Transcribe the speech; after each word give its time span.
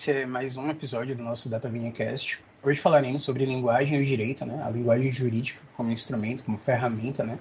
Esse 0.00 0.12
é 0.12 0.24
mais 0.24 0.56
um 0.56 0.70
episódio 0.70 1.14
do 1.14 1.22
nosso 1.22 1.50
Data 1.50 1.70
Cast. 1.92 2.42
Hoje 2.64 2.80
falaremos 2.80 3.22
sobre 3.22 3.44
linguagem 3.44 4.00
e 4.00 4.02
direito, 4.02 4.46
né? 4.46 4.58
A 4.64 4.70
linguagem 4.70 5.12
jurídica 5.12 5.60
como 5.76 5.90
instrumento, 5.90 6.42
como 6.42 6.56
ferramenta, 6.56 7.22
né? 7.22 7.38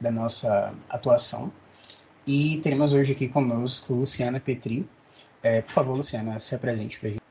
Da 0.00 0.10
nossa 0.10 0.74
atuação. 0.88 1.52
E 2.26 2.60
teremos 2.62 2.94
hoje 2.94 3.12
aqui 3.12 3.28
conosco 3.28 3.92
Luciana 3.92 4.40
Petri. 4.40 4.88
É, 5.42 5.60
por 5.60 5.70
favor, 5.70 5.96
Luciana, 5.96 6.40
se 6.40 6.54
apresente 6.54 6.98
para 6.98 7.10
a 7.10 7.12
gente. 7.12 7.22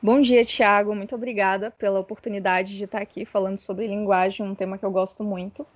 Bom 0.00 0.20
dia, 0.20 0.44
Tiago. 0.44 0.94
Muito 0.94 1.16
obrigada 1.16 1.72
pela 1.72 1.98
oportunidade 1.98 2.76
de 2.76 2.84
estar 2.84 3.02
aqui 3.02 3.24
falando 3.24 3.58
sobre 3.58 3.88
linguagem, 3.88 4.46
um 4.46 4.54
tema 4.54 4.78
que 4.78 4.84
eu 4.84 4.92
gosto 4.92 5.24
muito. 5.24 5.66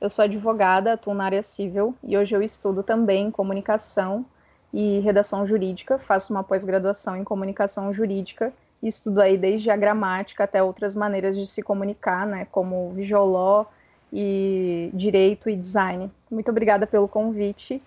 Eu 0.00 0.10
sou 0.10 0.24
advogada, 0.24 0.94
atuo 0.94 1.14
na 1.14 1.26
área 1.26 1.44
civil 1.44 1.94
e 2.02 2.18
hoje 2.18 2.34
eu 2.34 2.42
estudo 2.42 2.82
também 2.82 3.30
comunicação 3.30 4.26
e 4.72 5.00
redação 5.00 5.46
jurídica, 5.46 5.98
faço 5.98 6.32
uma 6.32 6.44
pós-graduação 6.44 7.16
em 7.16 7.24
comunicação 7.24 7.92
jurídica 7.92 8.52
e 8.82 8.88
estudo 8.88 9.20
aí 9.20 9.36
desde 9.36 9.70
a 9.70 9.76
gramática 9.76 10.44
até 10.44 10.62
outras 10.62 10.94
maneiras 10.94 11.36
de 11.36 11.46
se 11.46 11.62
comunicar, 11.62 12.26
né, 12.26 12.46
como 12.50 12.92
visual 12.92 13.72
e 14.12 14.90
direito 14.94 15.50
e 15.50 15.56
design. 15.56 16.10
Muito 16.30 16.50
obrigada 16.50 16.86
pelo 16.86 17.08
convite 17.08 17.82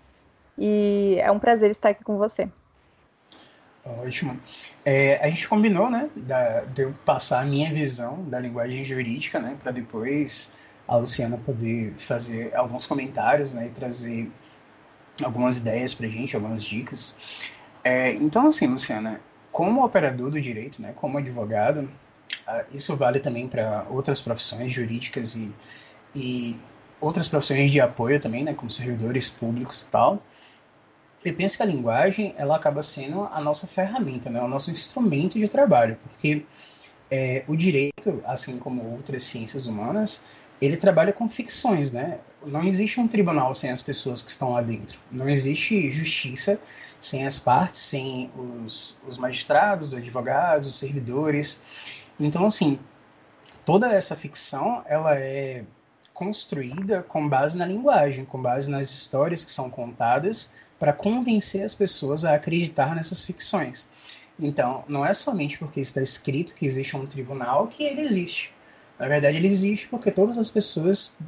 e 0.58 1.16
é 1.20 1.30
um 1.30 1.38
prazer 1.38 1.70
estar 1.70 1.90
aqui 1.90 2.04
com 2.04 2.18
você. 2.18 2.48
Ótimo. 3.84 4.38
É, 4.84 5.16
a 5.16 5.28
gente 5.28 5.48
combinou, 5.48 5.90
né, 5.90 6.08
da, 6.14 6.60
de 6.60 6.82
eu 6.82 6.94
passar 7.04 7.40
a 7.40 7.44
minha 7.44 7.72
visão 7.72 8.22
da 8.24 8.38
linguagem 8.38 8.84
jurídica, 8.84 9.40
né, 9.40 9.56
para 9.60 9.72
depois 9.72 10.70
a 10.86 10.96
Luciana 10.96 11.36
poder 11.38 11.92
fazer 11.96 12.54
alguns 12.54 12.86
comentários, 12.86 13.52
né, 13.52 13.66
e 13.66 13.70
trazer 13.70 14.30
algumas 15.22 15.58
ideias 15.58 15.92
para 15.92 16.08
gente, 16.08 16.34
algumas 16.36 16.62
dicas. 16.62 17.48
É, 17.84 18.12
então, 18.14 18.48
assim, 18.48 18.66
Luciana, 18.66 19.20
como 19.50 19.84
operador 19.84 20.30
do 20.30 20.40
direito, 20.40 20.80
né, 20.80 20.92
como 20.94 21.18
advogado, 21.18 21.80
uh, 21.80 22.64
isso 22.72 22.96
vale 22.96 23.20
também 23.20 23.48
para 23.48 23.86
outras 23.90 24.22
profissões 24.22 24.72
jurídicas 24.72 25.34
e, 25.34 25.52
e 26.14 26.56
outras 27.00 27.28
profissões 27.28 27.70
de 27.70 27.80
apoio 27.80 28.18
também, 28.20 28.44
né, 28.44 28.54
como 28.54 28.70
servidores 28.70 29.28
públicos 29.28 29.82
e 29.82 29.86
tal. 29.86 30.22
Eu 31.24 31.34
penso 31.34 31.56
que 31.56 31.62
a 31.62 31.66
linguagem 31.66 32.34
ela 32.36 32.56
acaba 32.56 32.82
sendo 32.82 33.28
a 33.30 33.40
nossa 33.40 33.66
ferramenta, 33.66 34.30
né, 34.30 34.40
o 34.40 34.48
nosso 34.48 34.70
instrumento 34.70 35.38
de 35.38 35.48
trabalho, 35.48 35.98
porque 36.02 36.44
é, 37.10 37.44
o 37.46 37.54
direito, 37.54 38.22
assim 38.24 38.58
como 38.58 38.90
outras 38.90 39.24
ciências 39.24 39.66
humanas, 39.66 40.22
ele 40.64 40.76
trabalha 40.76 41.12
com 41.12 41.28
ficções, 41.28 41.90
né? 41.90 42.20
Não 42.46 42.62
existe 42.62 43.00
um 43.00 43.08
tribunal 43.08 43.52
sem 43.52 43.70
as 43.70 43.82
pessoas 43.82 44.22
que 44.22 44.30
estão 44.30 44.52
lá 44.52 44.60
dentro. 44.60 44.98
Não 45.10 45.28
existe 45.28 45.90
justiça 45.90 46.58
sem 47.00 47.26
as 47.26 47.36
partes, 47.36 47.80
sem 47.80 48.30
os, 48.36 48.96
os 49.06 49.18
magistrados, 49.18 49.88
os 49.88 49.94
advogados, 49.94 50.68
os 50.68 50.76
servidores. 50.76 51.60
Então, 52.18 52.46
assim, 52.46 52.78
toda 53.64 53.92
essa 53.92 54.14
ficção, 54.14 54.84
ela 54.86 55.16
é 55.16 55.64
construída 56.14 57.02
com 57.02 57.28
base 57.28 57.58
na 57.58 57.66
linguagem, 57.66 58.24
com 58.24 58.40
base 58.40 58.70
nas 58.70 58.88
histórias 58.88 59.44
que 59.44 59.50
são 59.50 59.68
contadas 59.68 60.50
para 60.78 60.92
convencer 60.92 61.64
as 61.64 61.74
pessoas 61.74 62.24
a 62.24 62.34
acreditar 62.34 62.94
nessas 62.94 63.24
ficções. 63.24 63.88
Então, 64.38 64.84
não 64.86 65.04
é 65.04 65.12
somente 65.12 65.58
porque 65.58 65.80
está 65.80 66.00
escrito 66.00 66.54
que 66.54 66.66
existe 66.66 66.96
um 66.96 67.06
tribunal 67.06 67.66
que 67.66 67.82
ele 67.82 68.00
existe. 68.00 68.51
Na 69.02 69.08
verdade, 69.08 69.36
ele 69.36 69.48
existe 69.48 69.88
porque 69.88 70.12
todas 70.12 70.38
as 70.38 70.48
pessoas 70.48 71.18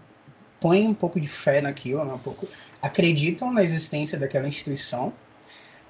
põem 0.61 0.87
um 0.87 0.95
pouco 0.95 1.19
de 1.19 1.27
fé 1.27 1.61
naquilo, 1.61 2.05
né? 2.05 2.15
um 2.15 2.19
pouco 2.21 2.47
acreditam 2.81 3.53
na 3.53 3.65
existência 3.65 4.17
daquela 4.17 4.47
instituição, 4.47 5.13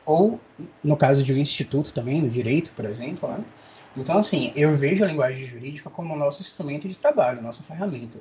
ou 0.07 0.41
no 0.83 0.97
caso 0.97 1.23
de 1.23 1.31
um 1.31 1.37
instituto 1.37 1.93
também, 1.93 2.23
no 2.23 2.31
direito, 2.31 2.73
por 2.73 2.87
exemplo. 2.87 3.29
Né? 3.29 3.45
Então, 3.95 4.17
assim, 4.17 4.51
eu 4.57 4.75
vejo 4.75 5.05
a 5.05 5.07
linguagem 5.07 5.45
jurídica 5.45 5.91
como 5.91 6.17
nosso 6.17 6.41
instrumento 6.41 6.89
de 6.89 6.97
trabalho, 6.97 7.43
nossa 7.43 7.63
ferramenta. 7.63 8.19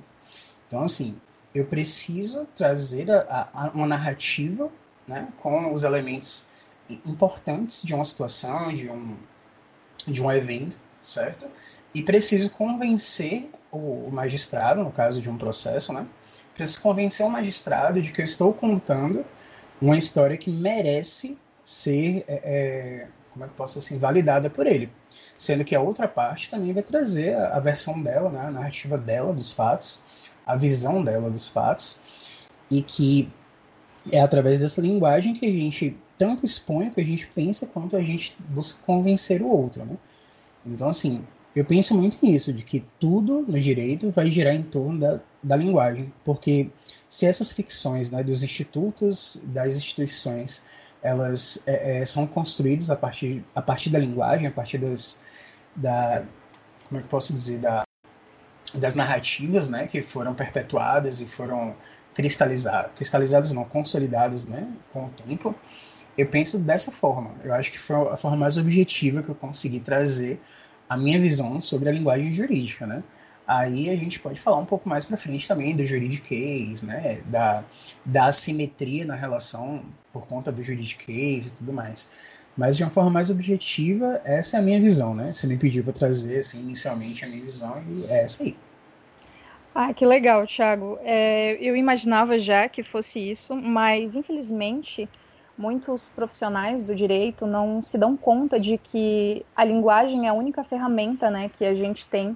Então, 0.67 0.81
assim, 0.81 1.15
eu 1.55 1.65
preciso 1.65 2.45
trazer 2.53 3.09
a, 3.09 3.47
a, 3.53 3.71
uma 3.73 3.87
narrativa 3.87 4.69
né, 5.07 5.29
com 5.37 5.73
os 5.73 5.85
elementos 5.85 6.45
importantes 6.89 7.81
de 7.81 7.93
uma 7.93 8.03
situação, 8.03 8.73
de 8.73 8.89
um, 8.89 9.17
de 10.05 10.21
um 10.21 10.29
evento, 10.29 10.77
certo? 11.01 11.49
e 11.93 12.01
preciso 12.01 12.49
convencer 12.49 13.49
o, 13.73 14.11
magistrado, 14.11 14.83
no 14.83 14.91
caso 14.91 15.21
de 15.21 15.29
um 15.29 15.37
processo, 15.37 15.91
né? 15.91 16.05
Preciso 16.53 16.81
convencer 16.81 17.25
o 17.25 17.29
magistrado 17.29 18.01
de 18.01 18.11
que 18.11 18.21
eu 18.21 18.25
estou 18.25 18.53
contando 18.53 19.25
uma 19.81 19.97
história 19.97 20.37
que 20.37 20.51
merece 20.51 21.37
ser, 21.63 22.23
é, 22.27 22.41
é, 22.43 23.07
como 23.31 23.43
é 23.43 23.47
que 23.47 23.53
eu 23.53 23.57
posso 23.57 23.79
assim, 23.79 23.97
validada 23.97 24.49
por 24.49 24.67
ele. 24.67 24.91
Sendo 25.35 25.65
que 25.65 25.75
a 25.75 25.81
outra 25.81 26.07
parte 26.07 26.49
também 26.49 26.71
vai 26.71 26.83
trazer 26.83 27.35
a, 27.35 27.57
a 27.57 27.59
versão 27.59 28.01
dela, 28.01 28.29
né, 28.29 28.41
a 28.41 28.51
narrativa 28.51 28.97
dela 28.97 29.33
dos 29.33 29.51
fatos, 29.51 30.01
a 30.45 30.55
visão 30.55 31.03
dela 31.03 31.29
dos 31.29 31.47
fatos, 31.47 32.29
e 32.69 32.81
que 32.81 33.31
é 34.11 34.19
através 34.19 34.59
dessa 34.59 34.81
linguagem 34.81 35.33
que 35.33 35.45
a 35.45 35.51
gente 35.51 35.97
tanto 36.17 36.45
expõe, 36.45 36.91
que 36.91 37.01
a 37.01 37.05
gente 37.05 37.25
pensa, 37.27 37.65
quanto 37.65 37.95
a 37.95 38.01
gente 38.01 38.35
busca 38.49 38.79
convencer 38.85 39.41
o 39.41 39.47
outro, 39.47 39.83
né? 39.85 39.97
Então, 40.65 40.87
assim, 40.87 41.25
eu 41.55 41.63
penso 41.63 41.95
muito 41.95 42.17
nisso, 42.21 42.51
de 42.51 42.63
que 42.63 42.83
tudo 42.99 43.41
no 43.47 43.59
direito 43.59 44.09
vai 44.09 44.29
girar 44.31 44.55
em 44.55 44.63
torno 44.63 44.99
da, 44.99 45.19
da 45.41 45.55
linguagem, 45.55 46.11
porque 46.23 46.71
se 47.07 47.25
essas 47.25 47.51
ficções 47.51 48.09
né, 48.09 48.23
dos 48.23 48.43
institutos, 48.43 49.39
das 49.45 49.75
instituições, 49.75 50.63
elas 51.01 51.61
é, 51.67 51.99
é, 51.99 52.05
são 52.05 52.25
construídas 52.25 52.89
a 52.89 52.95
partir, 52.95 53.45
a 53.53 53.61
partir 53.61 53.91
da 53.91 53.99
linguagem, 53.99 54.47
a 54.47 54.51
partir 54.51 54.79
das, 54.79 55.19
da, 55.75 56.23
como 56.87 56.99
é 56.99 57.03
que 57.03 57.09
posso 57.09 57.33
dizer, 57.33 57.59
da, 57.59 57.83
das 58.73 58.95
narrativas, 58.95 59.69
né, 59.69 59.85
que 59.85 60.01
foram 60.01 60.33
perpetuadas 60.33 61.21
e 61.21 61.27
foram 61.27 61.75
cristalizadas, 62.15 62.91
cristalizadas 62.95 63.51
não, 63.51 63.63
consolidadas, 63.63 64.45
né, 64.45 64.67
com 64.91 65.05
o 65.05 65.09
tempo, 65.09 65.53
eu 66.17 66.27
penso 66.27 66.59
dessa 66.59 66.91
forma. 66.91 67.35
Eu 67.43 67.53
acho 67.53 67.71
que 67.71 67.79
foi 67.79 67.95
a 67.95 68.17
forma 68.17 68.37
mais 68.37 68.57
objetiva 68.57 69.21
que 69.21 69.29
eu 69.29 69.35
consegui 69.35 69.79
trazer 69.79 70.39
a 70.93 70.97
minha 70.97 71.19
visão 71.19 71.59
sobre 71.59 71.89
a 71.89 71.91
linguagem 71.91 72.31
jurídica, 72.31 72.85
né? 72.85 73.03
Aí 73.45 73.89
a 73.89 73.95
gente 73.95 74.19
pode 74.19 74.39
falar 74.39 74.57
um 74.57 74.65
pouco 74.65 74.87
mais 74.87 75.05
para 75.05 75.17
frente 75.17 75.47
também 75.47 75.75
do 75.75 75.83
juridiquês, 75.83 76.81
né? 76.83 77.21
Da, 77.25 77.63
da 78.05 78.25
assimetria 78.25 79.03
na 79.05 79.15
relação 79.15 79.83
por 80.13 80.25
conta 80.27 80.51
do 80.51 80.63
juridiquês 80.63 81.47
e 81.47 81.53
tudo 81.53 81.73
mais. 81.73 82.07
Mas 82.55 82.77
de 82.77 82.83
uma 82.83 82.91
forma 82.91 83.09
mais 83.09 83.31
objetiva, 83.31 84.21
essa 84.23 84.57
é 84.57 84.59
a 84.59 84.63
minha 84.63 84.79
visão, 84.79 85.13
né? 85.13 85.33
Você 85.33 85.47
me 85.47 85.57
pediu 85.57 85.83
para 85.83 85.93
trazer 85.93 86.39
assim, 86.39 86.59
inicialmente 86.59 87.25
a 87.25 87.27
minha 87.27 87.43
visão 87.43 87.83
e 87.89 88.05
é 88.05 88.23
essa 88.23 88.43
aí. 88.43 88.55
Ah, 89.75 89.91
que 89.91 90.05
legal, 90.05 90.45
Thiago. 90.45 90.99
É, 91.01 91.57
eu 91.59 91.75
imaginava 91.75 92.37
já 92.37 92.69
que 92.69 92.83
fosse 92.83 93.19
isso, 93.19 93.55
mas 93.55 94.15
infelizmente 94.15 95.09
muitos 95.57 96.07
profissionais 96.07 96.83
do 96.83 96.95
direito 96.95 97.45
não 97.45 97.81
se 97.81 97.97
dão 97.97 98.17
conta 98.17 98.59
de 98.59 98.77
que 98.77 99.45
a 99.55 99.63
linguagem 99.63 100.25
é 100.25 100.29
a 100.29 100.33
única 100.33 100.63
ferramenta 100.63 101.29
né, 101.29 101.49
que 101.49 101.65
a 101.65 101.75
gente 101.75 102.07
tem 102.07 102.35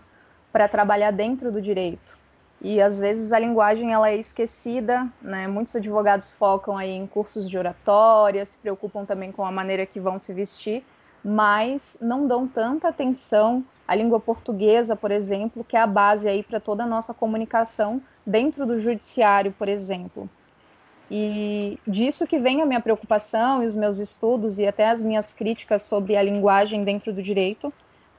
para 0.51 0.67
trabalhar 0.67 1.11
dentro 1.11 1.51
do 1.51 1.61
direito. 1.61 2.17
E 2.61 2.81
às 2.81 2.99
vezes 2.99 3.31
a 3.31 3.37
linguagem 3.37 3.93
ela 3.93 4.09
é 4.09 4.17
esquecida, 4.17 5.07
né? 5.21 5.47
Muitos 5.47 5.75
advogados 5.75 6.33
focam 6.33 6.75
aí 6.75 6.89
em 6.89 7.05
cursos 7.05 7.47
de 7.47 7.57
oratória, 7.57 8.43
se 8.43 8.57
preocupam 8.57 9.05
também 9.05 9.31
com 9.31 9.45
a 9.45 9.51
maneira 9.51 9.85
que 9.85 9.99
vão 9.99 10.17
se 10.17 10.33
vestir, 10.33 10.83
mas 11.23 11.97
não 12.01 12.25
dão 12.27 12.47
tanta 12.47 12.87
atenção 12.87 13.63
à 13.87 13.93
língua 13.93 14.19
portuguesa, 14.19 14.95
por 14.95 15.11
exemplo, 15.11 15.63
que 15.63 15.77
é 15.77 15.79
a 15.79 15.85
base 15.85 16.27
aí 16.27 16.41
para 16.41 16.59
toda 16.59 16.83
a 16.83 16.87
nossa 16.87 17.13
comunicação 17.13 18.01
dentro 18.25 18.65
do 18.65 18.79
judiciário, 18.79 19.51
por 19.51 19.67
exemplo. 19.67 20.27
E 21.09 21.79
disso 21.87 22.27
que 22.27 22.37
vem 22.37 22.61
a 22.61 22.65
minha 22.65 22.81
preocupação 22.81 23.63
e 23.63 23.65
os 23.65 23.75
meus 23.75 23.97
estudos 23.97 24.59
e 24.59 24.67
até 24.67 24.89
as 24.89 25.01
minhas 25.01 25.31
críticas 25.31 25.83
sobre 25.83 26.17
a 26.17 26.21
linguagem 26.21 26.83
dentro 26.83 27.13
do 27.13 27.23
direito, 27.23 27.73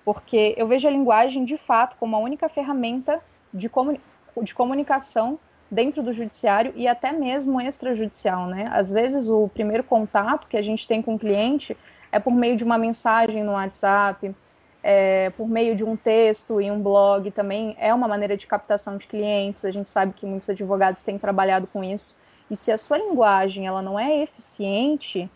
porque 0.04 0.54
eu 0.56 0.66
vejo 0.66 0.88
a 0.88 0.90
linguagem 0.90 1.44
de 1.44 1.58
fato 1.58 1.96
como 2.00 2.16
a 2.16 2.18
única 2.18 2.48
ferramenta 2.48 3.20
de, 3.52 3.68
comuni 3.68 4.00
de 4.42 4.54
comunicação 4.54 5.38
dentro 5.70 6.02
do 6.02 6.12
judiciário 6.12 6.72
e 6.74 6.88
até 6.88 7.12
mesmo 7.12 7.60
extrajudicial, 7.60 8.46
né? 8.46 8.70
Às 8.72 8.90
vezes 8.90 9.28
o 9.28 9.48
primeiro 9.48 9.84
contato 9.84 10.46
que 10.46 10.56
a 10.56 10.62
gente 10.62 10.88
tem 10.88 11.02
com 11.02 11.14
o 11.14 11.18
cliente 11.18 11.76
é 12.10 12.18
por 12.18 12.32
meio 12.32 12.56
de 12.56 12.64
uma 12.64 12.78
mensagem 12.78 13.44
no 13.44 13.52
WhatsApp, 13.52 14.34
é, 14.82 15.30
por 15.30 15.46
meio 15.46 15.76
de 15.76 15.84
um 15.84 15.96
texto 15.96 16.60
e 16.60 16.70
um 16.70 16.80
blog 16.80 17.30
também 17.32 17.76
é 17.78 17.92
uma 17.92 18.08
maneira 18.08 18.36
de 18.36 18.46
captação 18.46 18.96
de 18.96 19.06
clientes. 19.06 19.64
A 19.64 19.70
gente 19.70 19.90
sabe 19.90 20.14
que 20.14 20.24
muitos 20.24 20.48
advogados 20.48 21.02
têm 21.02 21.18
trabalhado 21.18 21.66
com 21.66 21.84
isso. 21.84 22.16
E 22.50 22.56
se 22.56 22.70
a 22.72 22.78
sua 22.78 22.98
linguagem 22.98 23.66
ela 23.66 23.82
não 23.82 23.98
é 23.98 24.22
eficiente, 24.22 25.30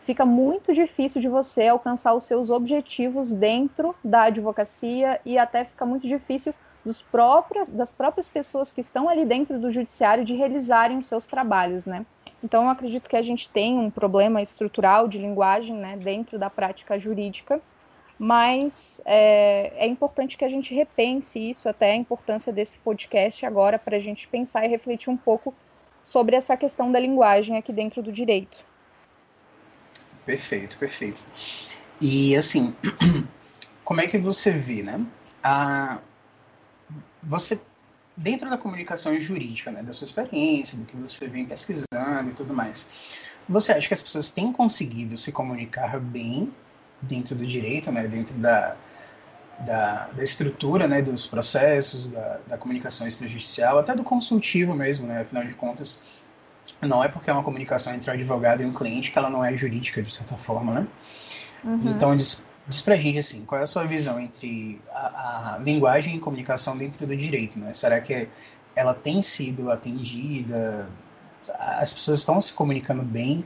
fica 0.00 0.24
muito 0.24 0.72
difícil 0.72 1.20
de 1.20 1.28
você 1.28 1.68
alcançar 1.68 2.14
os 2.14 2.24
seus 2.24 2.50
objetivos 2.50 3.32
dentro 3.32 3.94
da 4.02 4.24
advocacia 4.24 5.20
e 5.24 5.38
até 5.38 5.64
fica 5.64 5.84
muito 5.86 6.06
difícil 6.06 6.54
dos 6.84 7.02
próprios, 7.02 7.68
das 7.68 7.92
próprias 7.92 8.28
pessoas 8.28 8.72
que 8.72 8.80
estão 8.80 9.08
ali 9.08 9.24
dentro 9.24 9.58
do 9.58 9.70
judiciário 9.70 10.24
de 10.24 10.34
realizarem 10.34 10.98
os 10.98 11.06
seus 11.06 11.26
trabalhos, 11.26 11.86
né? 11.86 12.06
Então, 12.42 12.64
eu 12.64 12.70
acredito 12.70 13.08
que 13.08 13.16
a 13.16 13.22
gente 13.22 13.50
tem 13.50 13.76
um 13.78 13.90
problema 13.90 14.40
estrutural 14.40 15.08
de 15.08 15.18
linguagem 15.18 15.74
né, 15.74 15.96
dentro 15.96 16.38
da 16.38 16.48
prática 16.48 16.98
jurídica, 16.98 17.60
mas 18.18 19.00
é, 19.04 19.72
é, 19.76 19.86
importante 19.86 20.36
que 20.36 20.44
a 20.44 20.48
gente 20.48 20.72
repense 20.74 21.50
isso, 21.50 21.68
até 21.68 21.92
a 21.92 21.96
importância 21.96 22.52
desse 22.52 22.78
podcast 22.78 23.44
agora, 23.44 23.78
para 23.78 23.96
a 23.96 24.00
gente 24.00 24.28
pensar 24.28 24.64
e 24.64 24.68
refletir 24.68 25.10
um 25.10 25.16
pouco 25.16 25.52
sobre 26.08 26.34
essa 26.36 26.56
questão 26.56 26.90
da 26.90 26.98
linguagem 26.98 27.56
aqui 27.58 27.72
dentro 27.72 28.02
do 28.02 28.10
direito. 28.10 28.58
Perfeito, 30.24 30.78
perfeito. 30.78 31.22
E 32.00 32.34
assim, 32.34 32.74
como 33.84 34.00
é 34.00 34.06
que 34.06 34.18
você 34.18 34.50
vê, 34.50 34.82
né? 34.82 35.04
A, 35.42 35.98
você 37.22 37.60
dentro 38.16 38.48
da 38.48 38.58
comunicação 38.58 39.18
jurídica, 39.20 39.70
né, 39.70 39.82
da 39.82 39.92
sua 39.92 40.06
experiência, 40.06 40.76
do 40.76 40.84
que 40.84 40.96
você 40.96 41.28
vem 41.28 41.46
pesquisando 41.46 42.30
e 42.30 42.32
tudo 42.34 42.52
mais, 42.52 43.14
você 43.48 43.72
acha 43.72 43.86
que 43.86 43.94
as 43.94 44.02
pessoas 44.02 44.28
têm 44.28 44.52
conseguido 44.52 45.16
se 45.16 45.30
comunicar 45.30 46.00
bem 46.00 46.52
dentro 47.00 47.36
do 47.36 47.46
direito, 47.46 47.92
né, 47.92 48.08
dentro 48.08 48.34
da, 48.34 48.76
da, 49.60 50.08
da 50.08 50.22
estrutura 50.22 50.86
né, 50.86 51.02
dos 51.02 51.26
processos, 51.26 52.08
da, 52.08 52.40
da 52.46 52.58
comunicação 52.58 53.06
extrajudicial, 53.06 53.78
até 53.78 53.94
do 53.94 54.04
consultivo 54.04 54.74
mesmo, 54.74 55.06
né, 55.06 55.20
afinal 55.22 55.44
de 55.44 55.54
contas, 55.54 56.18
não 56.80 57.02
é 57.02 57.08
porque 57.08 57.28
é 57.30 57.32
uma 57.32 57.42
comunicação 57.42 57.94
entre 57.94 58.10
um 58.10 58.14
advogado 58.14 58.62
e 58.62 58.66
um 58.66 58.72
cliente 58.72 59.10
que 59.10 59.18
ela 59.18 59.30
não 59.30 59.44
é 59.44 59.56
jurídica, 59.56 60.02
de 60.02 60.12
certa 60.12 60.36
forma, 60.36 60.74
né? 60.74 60.86
Uhum. 61.64 61.80
Então, 61.84 62.16
diz, 62.16 62.44
diz 62.68 62.82
pra 62.82 62.96
gente, 62.96 63.18
assim, 63.18 63.44
qual 63.44 63.60
é 63.60 63.64
a 63.64 63.66
sua 63.66 63.84
visão 63.84 64.20
entre 64.20 64.80
a, 64.90 65.54
a 65.54 65.58
linguagem 65.58 66.16
e 66.16 66.18
comunicação 66.20 66.76
dentro 66.76 67.04
do 67.06 67.16
direito, 67.16 67.58
né? 67.58 67.72
Será 67.72 68.00
que 68.00 68.28
ela 68.76 68.94
tem 68.94 69.22
sido 69.22 69.70
atendida? 69.70 70.88
As 71.58 71.92
pessoas 71.92 72.18
estão 72.18 72.40
se 72.40 72.52
comunicando 72.52 73.02
bem? 73.02 73.44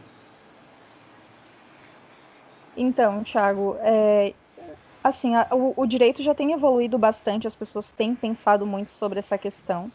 Então, 2.77 3.23
Thiago, 3.23 3.77
é, 3.81 4.35
assim, 5.03 5.35
a, 5.35 5.49
o, 5.51 5.75
o, 5.77 5.87
direito 5.87 6.23
já 6.23 6.35
tem 6.35 6.53
evoluído 6.53 6.99
bastante, 6.99 7.47
as 7.47 7.55
pessoas 7.55 7.91
têm 7.93 8.15
pensado 8.15 8.67
muito 8.67 8.91
sobre 8.91 9.19
essa 9.19 9.37
questão, 9.37 9.91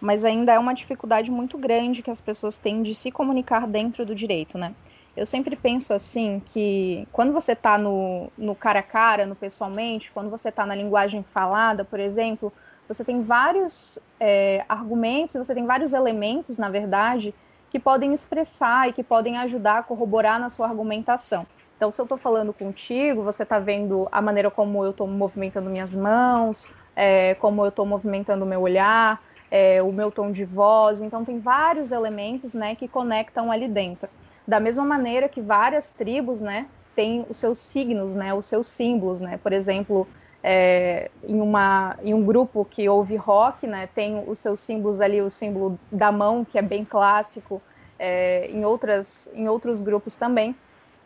mas 0.00 0.24
ainda 0.24 0.52
é 0.52 0.58
uma 0.58 0.74
dificuldade 0.74 1.30
muito 1.30 1.58
grande 1.58 2.02
que 2.02 2.10
as 2.10 2.20
pessoas 2.20 2.58
têm 2.58 2.82
de 2.82 2.94
se 2.94 3.10
comunicar 3.10 3.66
dentro 3.66 4.04
do 4.04 4.14
direito, 4.14 4.58
né? 4.58 4.74
Eu 5.16 5.26
sempre 5.26 5.54
penso 5.56 5.92
assim 5.92 6.40
que 6.46 7.06
quando 7.12 7.32
você 7.32 7.52
está 7.52 7.76
no, 7.76 8.30
no 8.36 8.54
cara 8.54 8.80
a 8.80 8.82
cara, 8.82 9.26
no 9.26 9.36
pessoalmente, 9.36 10.10
quando 10.10 10.30
você 10.30 10.48
está 10.48 10.64
na 10.64 10.74
linguagem 10.74 11.22
falada, 11.34 11.84
por 11.84 12.00
exemplo, 12.00 12.50
você 12.88 13.04
tem 13.04 13.22
vários 13.22 13.98
é, 14.18 14.64
argumentos, 14.68 15.34
você 15.34 15.54
tem 15.54 15.66
vários 15.66 15.92
elementos, 15.92 16.56
na 16.56 16.70
verdade, 16.70 17.34
que 17.70 17.78
podem 17.78 18.12
expressar 18.12 18.88
e 18.88 18.92
que 18.92 19.02
podem 19.02 19.36
ajudar 19.38 19.78
a 19.78 19.82
corroborar 19.82 20.40
na 20.40 20.48
sua 20.48 20.66
argumentação. 20.68 21.46
Então, 21.76 21.90
se 21.90 22.00
eu 22.00 22.04
estou 22.04 22.18
falando 22.18 22.52
contigo, 22.52 23.22
você 23.22 23.42
está 23.42 23.58
vendo 23.58 24.08
a 24.12 24.22
maneira 24.22 24.50
como 24.50 24.84
eu 24.84 24.90
estou 24.92 25.06
movimentando 25.06 25.68
minhas 25.68 25.94
mãos, 25.94 26.70
é, 26.94 27.34
como 27.36 27.64
eu 27.64 27.70
estou 27.70 27.84
movimentando 27.84 28.44
o 28.44 28.48
meu 28.48 28.60
olhar, 28.60 29.20
é, 29.50 29.82
o 29.82 29.92
meu 29.92 30.10
tom 30.10 30.30
de 30.30 30.44
voz. 30.44 31.02
Então, 31.02 31.24
tem 31.24 31.38
vários 31.38 31.90
elementos 31.90 32.54
né, 32.54 32.74
que 32.74 32.86
conectam 32.86 33.50
ali 33.50 33.68
dentro. 33.68 34.08
Da 34.46 34.60
mesma 34.60 34.84
maneira 34.84 35.28
que 35.28 35.40
várias 35.40 35.90
tribos, 35.92 36.40
né, 36.40 36.66
têm 36.94 37.26
os 37.28 37.36
seus 37.36 37.58
signos, 37.58 38.14
né, 38.14 38.32
os 38.32 38.46
seus 38.46 38.66
símbolos, 38.66 39.20
né. 39.20 39.38
Por 39.42 39.52
exemplo, 39.52 40.06
é, 40.42 41.10
em, 41.26 41.40
uma, 41.40 41.96
em 42.02 42.12
um 42.14 42.24
grupo 42.24 42.64
que 42.64 42.88
ouve 42.88 43.16
rock, 43.16 43.66
né, 43.66 43.88
tem 43.94 44.22
os 44.26 44.38
seus 44.38 44.60
símbolos 44.60 45.00
ali, 45.00 45.20
o 45.20 45.30
símbolo 45.30 45.78
da 45.90 46.10
mão, 46.10 46.44
que 46.44 46.58
é 46.58 46.62
bem 46.62 46.84
clássico, 46.84 47.62
é, 47.98 48.46
em, 48.50 48.64
outras, 48.64 49.30
em 49.34 49.48
outros 49.48 49.80
grupos 49.80 50.16
também. 50.16 50.56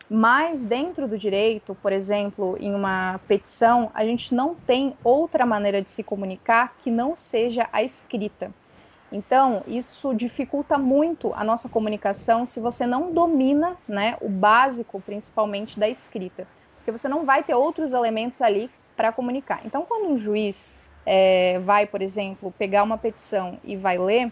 Mas 0.09 0.63
dentro 0.63 1.07
do 1.07 1.17
direito, 1.17 1.75
por 1.75 1.91
exemplo, 1.91 2.57
em 2.59 2.73
uma 2.73 3.19
petição, 3.27 3.91
a 3.93 4.05
gente 4.05 4.33
não 4.33 4.55
tem 4.55 4.95
outra 5.03 5.45
maneira 5.45 5.81
de 5.81 5.89
se 5.89 6.01
comunicar 6.01 6.75
que 6.79 6.89
não 6.89 7.15
seja 7.15 7.67
a 7.73 7.83
escrita. 7.83 8.51
Então, 9.11 9.63
isso 9.67 10.13
dificulta 10.13 10.77
muito 10.77 11.33
a 11.33 11.43
nossa 11.43 11.67
comunicação 11.69 12.45
se 12.45 12.59
você 12.59 12.85
não 12.85 13.11
domina 13.11 13.75
né, 13.87 14.17
o 14.21 14.29
básico, 14.29 15.01
principalmente 15.01 15.79
da 15.79 15.89
escrita. 15.89 16.47
Porque 16.77 16.91
você 16.91 17.07
não 17.07 17.25
vai 17.25 17.43
ter 17.43 17.53
outros 17.53 17.93
elementos 17.93 18.41
ali 18.41 18.69
para 18.95 19.11
comunicar. 19.11 19.61
Então, 19.65 19.85
quando 19.85 20.09
um 20.09 20.17
juiz 20.17 20.77
é, 21.05 21.59
vai, 21.59 21.85
por 21.85 22.01
exemplo, 22.01 22.53
pegar 22.57 22.83
uma 22.83 22.97
petição 22.97 23.57
e 23.63 23.75
vai 23.75 23.97
ler, 23.97 24.31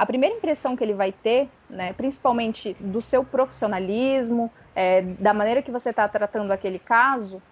a 0.00 0.06
primeira 0.06 0.34
impressão 0.34 0.74
que 0.74 0.82
ele 0.82 0.94
vai 0.94 1.12
ter, 1.12 1.46
né, 1.68 1.92
principalmente 1.92 2.74
do 2.80 3.02
seu 3.02 3.22
profissionalismo, 3.22 4.50
é, 4.74 5.02
da 5.02 5.34
maneira 5.34 5.60
que 5.60 5.70
você 5.70 5.90
está 5.90 6.08
tratando 6.08 6.50
aquele 6.52 6.78
caso, 6.78 7.42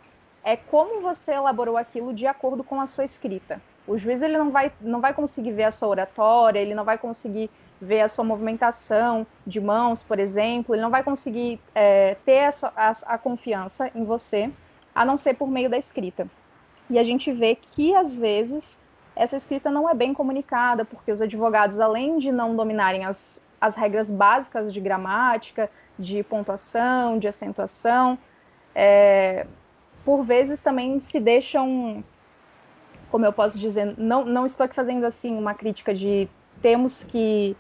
é 0.43 0.57
como 0.57 1.03
você 1.03 1.33
elaborou 1.33 1.77
aquilo 1.77 2.11
de 2.11 2.27
acordo 2.27 2.65
com 2.65 2.81
a 2.81 2.87
sua 2.87 3.05
escrita. 3.05 3.61
O 3.87 3.99
juiz 3.99 4.23
ele 4.23 4.39
não 4.39 4.51
vai, 4.51 4.73
não 4.81 4.99
vai 4.99 5.13
conseguir 5.13 5.53
ver 5.53 5.65
a 5.65 5.71
sua 5.71 5.89
oratória, 5.89 6.59
ele 6.59 6.75
não 6.75 6.85
vai 6.85 6.97
conseguir 6.97 7.51
ver 7.79 8.01
a 8.01 8.09
sua 8.09 8.25
movimentação 8.25 9.27
de 9.47 9.61
mãos, 9.61 10.03
por 10.03 10.19
exemplo, 10.19 10.75
ele 10.75 10.81
não 10.81 10.91
vai 10.91 11.03
conseguir 11.03 11.61
é, 11.75 12.17
ter 12.25 12.45
a, 12.45 12.53
a, 12.75 12.93
a 13.09 13.19
confiança 13.19 13.91
em 13.95 14.07
você, 14.07 14.51
a 14.95 15.05
não 15.05 15.19
ser 15.19 15.35
por 15.35 15.51
meio 15.51 15.69
da 15.69 15.77
escrita. 15.77 16.27
E 16.89 16.99
a 16.99 17.05
gente 17.05 17.31
vê 17.31 17.55
que, 17.55 17.95
às 17.95 18.17
vezes, 18.17 18.81
essa 19.19 19.37
escrita 19.37 19.71
não 19.71 19.91
é 19.91 19.95
bem 19.95 20.15
comunicada, 20.15 20.85
porque 20.85 21.11
os 21.11 21.21
advogados, 21.21 21.81
além 21.81 22.19
de 22.19 22.31
não 22.31 22.55
dominarem 22.55 23.05
as, 23.05 23.45
as 23.61 23.75
regras 23.75 24.11
básicas 24.11 24.73
de 24.73 24.81
gramática, 24.81 25.69
de 25.99 26.23
pontuação, 26.23 27.19
de 27.19 27.27
acentuação, 27.27 28.17
é, 28.75 29.45
por 30.05 30.23
vezes 30.23 30.63
também 30.63 31.01
se 31.01 31.19
deixam 31.19 32.05
como 33.11 33.25
eu 33.25 33.33
posso 33.33 33.59
dizer, 33.59 33.95
não, 33.99 34.25
não 34.25 34.47
estou 34.47 34.65
aqui 34.65 34.75
fazendo 34.75 35.05
assim 35.05 35.37
uma 35.37 35.55
crítica 35.55 35.95
de 35.95 36.29
temos 36.61 37.03
que, 37.05 37.57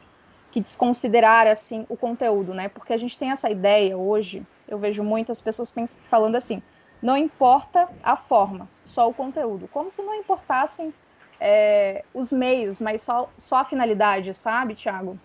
que 0.50 0.60
desconsiderar 0.60 1.46
assim 1.46 1.86
o 1.88 1.96
conteúdo, 1.96 2.52
né? 2.52 2.68
Porque 2.68 2.92
a 2.92 2.98
gente 2.98 3.18
tem 3.18 3.30
essa 3.30 3.50
ideia 3.50 3.96
hoje, 3.96 4.46
eu 4.68 4.78
vejo 4.78 5.02
muitas 5.02 5.40
pessoas 5.40 5.72
falando 6.10 6.36
assim, 6.36 6.62
não 7.00 7.16
importa 7.16 7.88
a 8.02 8.16
forma, 8.16 8.68
só 8.84 9.08
o 9.08 9.14
conteúdo, 9.14 9.68
como 9.68 9.90
se 9.90 10.02
não 10.02 10.14
importassem 10.14 10.92
é, 11.40 12.04
os 12.14 12.32
meios, 12.32 12.80
mas 12.80 13.02
só, 13.02 13.28
só 13.36 13.58
a 13.58 13.64
finalidade, 13.64 14.32
sabe, 14.34 14.74
Tiago? 14.74 15.18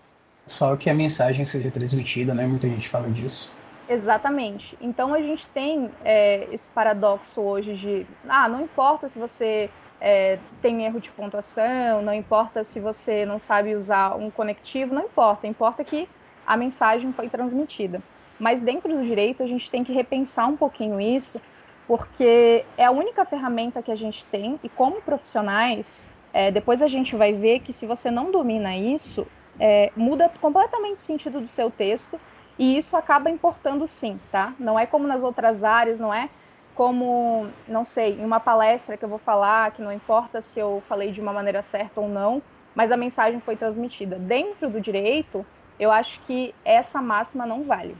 Só 0.46 0.76
que 0.76 0.90
a 0.90 0.94
mensagem 0.94 1.44
seja 1.44 1.70
transmitida, 1.70 2.34
né? 2.34 2.46
Muita 2.46 2.68
gente 2.68 2.88
fala 2.88 3.10
disso. 3.10 3.52
Exatamente. 3.88 4.76
Então 4.80 5.14
a 5.14 5.20
gente 5.20 5.48
tem 5.48 5.90
é, 6.04 6.46
esse 6.52 6.68
paradoxo 6.70 7.40
hoje 7.40 7.74
de, 7.74 8.06
ah, 8.28 8.48
não 8.48 8.62
importa 8.62 9.08
se 9.08 9.18
você 9.18 9.68
é, 10.00 10.38
tem 10.62 10.84
erro 10.84 11.00
de 11.00 11.10
pontuação, 11.10 12.02
não 12.02 12.14
importa 12.14 12.64
se 12.64 12.80
você 12.80 13.26
não 13.26 13.38
sabe 13.38 13.74
usar 13.74 14.16
um 14.16 14.30
conectivo, 14.30 14.94
não 14.94 15.04
importa, 15.04 15.46
importa 15.46 15.84
que 15.84 16.08
a 16.46 16.56
mensagem 16.56 17.12
foi 17.12 17.28
transmitida. 17.28 18.02
Mas 18.38 18.60
dentro 18.62 18.94
do 18.94 19.04
direito 19.04 19.42
a 19.42 19.46
gente 19.46 19.70
tem 19.70 19.84
que 19.84 19.92
repensar 19.92 20.46
um 20.48 20.56
pouquinho 20.56 21.00
isso, 21.00 21.40
porque 21.86 22.66
é 22.76 22.84
a 22.84 22.90
única 22.90 23.24
ferramenta 23.26 23.82
que 23.82 23.90
a 23.90 23.94
gente 23.96 24.28
tem 24.30 24.58
e 24.62 24.70
como 24.70 25.02
profissionais, 25.02 26.08
é, 26.32 26.50
depois 26.50 26.82
a 26.82 26.88
gente 26.88 27.14
vai 27.16 27.32
ver 27.34 27.60
que 27.60 27.72
se 27.72 27.86
você 27.86 28.10
não 28.10 28.30
domina 28.30 28.76
isso, 28.76 29.30
é, 29.58 29.92
muda 29.96 30.28
completamente 30.40 30.98
o 30.98 31.02
sentido 31.02 31.40
do 31.40 31.48
seu 31.48 31.70
texto 31.70 32.20
e 32.58 32.76
isso 32.76 32.96
acaba 32.96 33.30
importando 33.30 33.86
sim, 33.88 34.20
tá? 34.30 34.54
Não 34.58 34.78
é 34.78 34.86
como 34.86 35.06
nas 35.06 35.22
outras 35.22 35.64
áreas, 35.64 35.98
não 35.98 36.12
é 36.12 36.30
como, 36.72 37.54
não 37.66 37.84
sei, 37.84 38.14
em 38.20 38.24
uma 38.24 38.40
palestra 38.40 38.96
que 38.98 39.04
eu 39.04 39.08
vou 39.08 39.18
falar, 39.18 39.72
que 39.72 39.82
não 39.82 39.92
importa 39.92 40.40
se 40.42 40.58
eu 40.58 40.84
falei 40.88 41.12
de 41.12 41.20
uma 41.20 41.32
maneira 41.32 41.62
certa 41.62 42.00
ou 42.00 42.08
não, 42.08 42.42
mas 42.74 42.90
a 42.90 42.96
mensagem 42.96 43.40
foi 43.40 43.56
transmitida. 43.56 44.18
Dentro 44.18 44.70
do 44.70 44.80
direito, 44.80 45.46
eu 45.78 45.90
acho 45.92 46.20
que 46.22 46.56
essa 46.64 47.00
máxima 47.00 47.46
não 47.46 47.64
vale. 47.64 47.96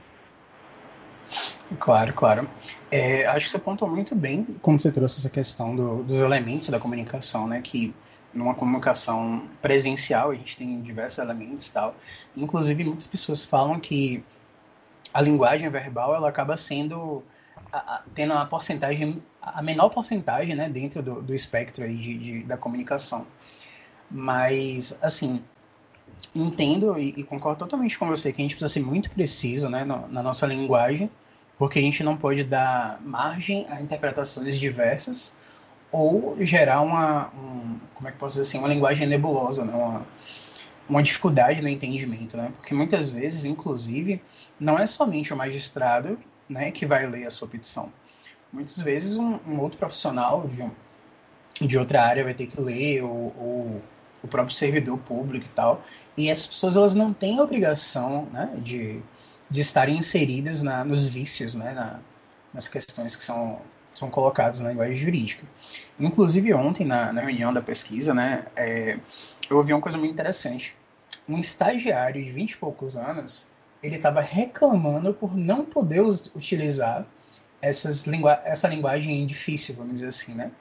Claro, 1.79 2.13
claro. 2.13 2.49
É, 2.91 3.25
acho 3.25 3.45
que 3.47 3.51
você 3.51 3.57
apontou 3.57 3.89
muito 3.89 4.15
bem 4.15 4.45
quando 4.61 4.79
você 4.79 4.91
trouxe 4.91 5.19
essa 5.19 5.29
questão 5.29 5.75
do, 5.75 6.03
dos 6.03 6.19
elementos 6.19 6.69
da 6.69 6.79
comunicação, 6.79 7.47
né? 7.47 7.61
Que 7.61 7.93
numa 8.33 8.53
comunicação 8.53 9.49
presencial 9.61 10.31
a 10.31 10.35
gente 10.35 10.57
tem 10.57 10.81
diversos 10.81 11.19
elementos 11.19 11.67
e 11.67 11.71
tal. 11.71 11.95
Inclusive, 12.35 12.83
muitas 12.83 13.07
pessoas 13.07 13.45
falam 13.45 13.79
que 13.79 14.23
a 15.13 15.21
linguagem 15.21 15.69
verbal 15.69 16.13
ela 16.13 16.29
acaba 16.29 16.55
sendo 16.57 17.23
a, 17.71 18.03
tendo 18.13 18.33
a 18.33 18.45
porcentagem, 18.45 19.23
a 19.41 19.61
menor 19.61 19.89
porcentagem, 19.89 20.55
né, 20.55 20.69
dentro 20.69 21.01
do, 21.01 21.21
do 21.21 21.33
espectro 21.33 21.83
aí 21.83 21.95
de, 21.95 22.17
de, 22.17 22.43
da 22.43 22.57
comunicação. 22.57 23.25
Mas, 24.09 24.97
assim, 25.01 25.41
entendo 26.33 26.97
e, 26.99 27.13
e, 27.17 27.23
concordo 27.23 27.59
totalmente 27.59 27.97
com 27.97 28.07
você 28.07 28.31
que 28.31 28.41
a 28.41 28.43
gente 28.43 28.55
precisa 28.55 28.71
ser 28.71 28.81
muito 28.81 29.09
preciso, 29.09 29.69
né, 29.69 29.83
no, 29.83 30.07
na 30.07 30.21
nossa 30.21 30.45
linguagem, 30.45 31.09
porque 31.57 31.79
a 31.79 31.81
gente 31.81 32.03
não 32.03 32.17
pode 32.17 32.43
dar 32.43 32.99
margem 33.01 33.65
a 33.69 33.81
interpretações 33.81 34.57
diversas 34.57 35.35
ou 35.91 36.35
gerar 36.41 36.81
uma, 36.81 37.29
um, 37.33 37.79
como 37.93 38.07
é 38.07 38.11
que 38.11 38.17
posso 38.17 38.33
dizer 38.35 38.49
assim, 38.49 38.57
uma 38.59 38.67
linguagem 38.67 39.07
nebulosa, 39.07 39.63
né, 39.63 39.73
uma, 39.73 40.05
uma 40.89 41.01
dificuldade 41.01 41.61
no 41.61 41.69
entendimento, 41.69 42.35
né? 42.35 42.51
Porque 42.57 42.73
muitas 42.73 43.09
vezes, 43.09 43.45
inclusive, 43.45 44.21
não 44.59 44.77
é 44.77 44.85
somente 44.85 45.33
o 45.33 45.37
magistrado 45.37 46.19
né, 46.49 46.71
que 46.71 46.85
vai 46.85 47.07
ler 47.07 47.25
a 47.25 47.31
sua 47.31 47.47
petição. 47.47 47.91
Muitas 48.51 48.77
vezes 48.79 49.17
um, 49.17 49.39
um 49.47 49.59
outro 49.59 49.77
profissional 49.77 50.47
de, 50.47 50.61
um, 50.61 50.71
de 51.61 51.77
outra 51.77 52.03
área 52.03 52.23
vai 52.23 52.33
ter 52.33 52.47
que 52.47 52.59
ler, 52.59 53.01
ou, 53.01 53.33
ou, 53.37 53.81
o 54.21 54.27
próprio 54.27 54.55
servidor 54.55 54.97
público 54.99 55.45
e 55.45 55.49
tal. 55.49 55.81
E 56.17 56.29
essas 56.29 56.47
pessoas 56.47 56.75
elas 56.75 56.95
não 56.95 57.13
têm 57.13 57.39
a 57.39 57.43
obrigação 57.43 58.27
né, 58.31 58.51
de, 58.57 59.01
de 59.49 59.61
estarem 59.61 59.97
inseridas 59.97 60.61
na, 60.63 60.83
nos 60.83 61.07
vícios, 61.07 61.53
né, 61.55 61.73
na, 61.73 61.99
nas 62.53 62.67
questões 62.67 63.15
que 63.15 63.23
são, 63.23 63.61
são 63.93 64.09
colocadas 64.09 64.59
na 64.59 64.69
linguagem 64.69 64.95
jurídica. 64.95 65.43
Inclusive, 65.99 66.53
ontem, 66.53 66.85
na, 66.85 67.13
na 67.13 67.21
reunião 67.21 67.53
da 67.53 67.61
pesquisa, 67.61 68.13
né, 68.13 68.45
é, 68.55 68.99
eu 69.49 69.57
ouvi 69.57 69.73
uma 69.73 69.81
coisa 69.81 69.97
muito 69.97 70.13
interessante. 70.13 70.75
Um 71.27 71.39
estagiário 71.39 72.23
de 72.23 72.31
20 72.31 72.51
e 72.51 72.57
poucos 72.57 72.95
anos, 72.95 73.47
ele 73.81 73.95
estava 73.95 74.21
reclamando 74.21 75.13
por 75.13 75.35
não 75.35 75.63
poder 75.65 76.01
utilizar 76.01 77.05
essas 77.61 78.05
lingu 78.05 78.29
essa 78.43 78.67
linguagem 78.67 79.25
difícil, 79.25 79.75
vamos 79.75 79.93
dizer 79.93 80.07
assim, 80.07 80.33
né? 80.35 80.51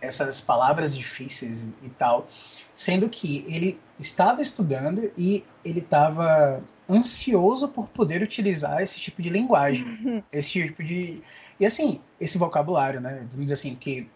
Essas 0.00 0.40
palavras 0.40 0.96
difíceis 0.96 1.68
e 1.82 1.88
tal. 1.88 2.26
Sendo 2.74 3.08
que 3.08 3.44
ele 3.48 3.80
estava 3.98 4.40
estudando 4.40 5.10
e 5.16 5.44
ele 5.64 5.80
estava 5.80 6.62
ansioso 6.88 7.68
por 7.68 7.88
poder 7.88 8.22
utilizar 8.22 8.80
esse 8.82 8.98
tipo 8.98 9.20
de 9.20 9.28
linguagem, 9.28 9.84
uhum. 9.84 10.22
esse 10.32 10.50
tipo 10.50 10.82
de 10.82 11.20
e 11.60 11.66
assim 11.66 12.00
esse 12.20 12.38
vocabulário, 12.38 13.00
né? 13.00 13.26
Vamos 13.30 13.46
dizer 13.46 13.54
assim 13.54 13.74
que 13.74 14.08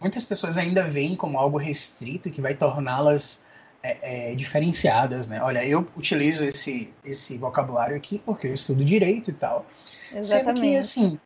muitas 0.00 0.24
pessoas 0.24 0.56
ainda 0.56 0.84
veem 0.84 1.14
como 1.14 1.38
algo 1.38 1.58
restrito 1.58 2.30
que 2.30 2.40
vai 2.40 2.54
torná-las 2.54 3.42
é, 3.82 4.30
é, 4.30 4.34
diferenciadas, 4.34 5.28
né? 5.28 5.40
Olha, 5.42 5.64
eu 5.64 5.86
utilizo 5.94 6.44
esse, 6.44 6.90
esse 7.04 7.36
vocabulário 7.36 7.94
aqui 7.94 8.18
porque 8.18 8.46
eu 8.46 8.54
estudo 8.54 8.82
direito 8.82 9.30
e 9.30 9.34
tal. 9.34 9.66
Exatamente. 10.14 10.26
Sendo 10.26 10.60
que, 10.60 10.76
assim, 10.76 11.18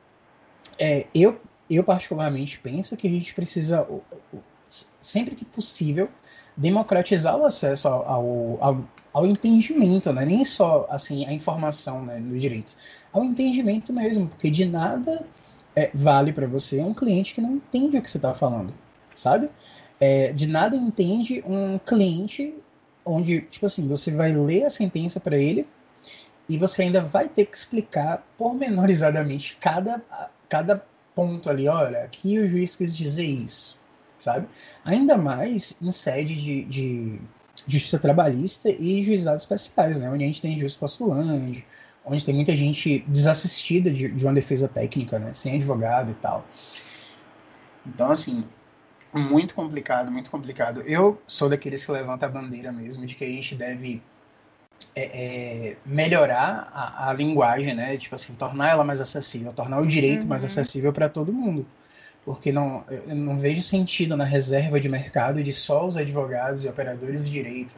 é, 0.79 1.07
eu, 1.15 1.41
eu 1.71 1.85
particularmente 1.85 2.59
penso 2.59 2.97
que 2.97 3.07
a 3.07 3.11
gente 3.11 3.33
precisa, 3.33 3.87
sempre 5.01 5.37
que 5.37 5.45
possível, 5.45 6.09
democratizar 6.57 7.37
o 7.37 7.47
acesso 7.47 7.87
ao, 7.87 8.09
ao, 8.09 8.59
ao, 8.61 8.89
entendimento, 9.27 10.13
né? 10.13 10.25
Nem 10.25 10.45
só, 10.45 10.87
assim, 10.91 11.27
a 11.27 11.33
informação 11.33 12.05
né, 12.05 12.19
no 12.19 12.39
direito, 12.39 12.77
ao 13.13 13.25
entendimento 13.25 13.93
mesmo, 13.93 14.29
porque 14.29 14.51
de 14.51 14.65
nada 14.65 15.27
é, 15.75 15.91
vale 15.95 16.33
para 16.33 16.47
você 16.47 16.81
um 16.81 16.95
cliente 16.95 17.35
que 17.35 17.41
não 17.41 17.53
entende 17.57 17.97
o 17.97 18.03
que 18.03 18.11
você 18.11 18.19
está 18.19 18.35
falando, 18.35 18.75
sabe? 19.15 19.49
É, 20.01 20.33
de 20.33 20.47
nada 20.47 20.77
entende 20.77 21.43
um 21.47 21.79
cliente 21.79 22.55
onde, 23.05 23.41
tipo 23.43 23.67
assim, 23.67 23.87
você 23.89 24.11
vai 24.11 24.33
ler 24.33 24.65
a 24.65 24.71
sentença 24.71 25.19
para 25.19 25.37
ele 25.39 25.67
e 26.49 26.57
você 26.57 26.83
ainda 26.83 27.01
vai 27.01 27.29
ter 27.29 27.47
que 27.47 27.57
explicar 27.57 28.27
pormenorizadamente 28.37 29.57
cada, 29.61 30.03
cada 30.49 30.85
ponto 31.15 31.51
ali. 31.51 31.69
Olha, 31.69 32.05
aqui 32.05 32.39
o 32.39 32.47
juiz 32.47 32.77
quis 32.77 32.97
dizer 32.97 33.25
isso, 33.25 33.81
sabe? 34.17 34.49
Ainda 34.85 35.17
mais 35.17 35.77
em 35.81 35.91
sede 35.91 36.35
de, 36.41 36.65
de 36.65 37.21
justiça 37.69 37.99
trabalhista 37.99 38.71
e 38.71 39.03
juizados 39.03 39.43
especiais, 39.43 39.99
né? 39.99 40.11
Onde 40.11 40.25
a 40.25 40.27
gente 40.27 40.41
tem 40.41 40.59
juiz 40.59 40.75
postulante, 40.75 41.65
onde 42.05 42.25
tem 42.25 42.35
muita 42.35 42.57
gente 42.57 43.05
desassistida 43.07 43.91
de, 43.91 44.09
de 44.09 44.25
uma 44.25 44.33
defesa 44.33 44.67
técnica, 44.67 45.19
né? 45.19 45.35
Sem 45.35 45.57
advogado 45.57 46.11
e 46.11 46.15
tal. 46.15 46.47
Então, 47.87 48.11
assim, 48.11 48.45
muito 49.15 49.55
complicado, 49.55 50.11
muito 50.11 50.31
complicado. 50.31 50.81
Eu 50.83 51.21
sou 51.27 51.49
daqueles 51.49 51.85
que 51.85 51.93
levanta 51.93 52.27
a 52.27 52.29
bandeira 52.29 52.73
mesmo 52.73 53.07
de 53.07 53.15
que 53.15 53.25
a 53.25 53.29
gente 53.29 53.55
deve 53.55 54.03
é, 54.95 55.03
é, 55.71 55.77
melhorar 55.85 56.71
a, 56.73 57.11
a, 57.11 57.13
linguagem, 57.13 57.75
né? 57.75 57.97
Tipo 57.99 58.15
assim, 58.15 58.35
tornar 58.35 58.71
ela 58.71 58.85
mais 58.85 59.01
acessível, 59.01 59.53
tornar 59.53 59.81
o 59.81 59.87
direito 59.87 60.23
uhum. 60.23 60.29
mais 60.29 60.45
acessível 60.45 60.93
para 60.93 61.09
todo 61.09 61.33
mundo. 61.33 61.67
Porque 62.29 62.53
não, 62.53 62.85
eu 62.91 63.17
não 63.17 63.39
vejo 63.39 63.63
sentido 63.63 64.15
na 64.15 64.25
reserva 64.25 64.79
de 64.79 64.87
mercado 64.87 65.43
de 65.43 65.51
só 65.51 65.87
os 65.87 65.97
advogados 65.97 66.63
e 66.63 66.69
operadores 66.69 67.25
de 67.25 67.31
direito 67.31 67.75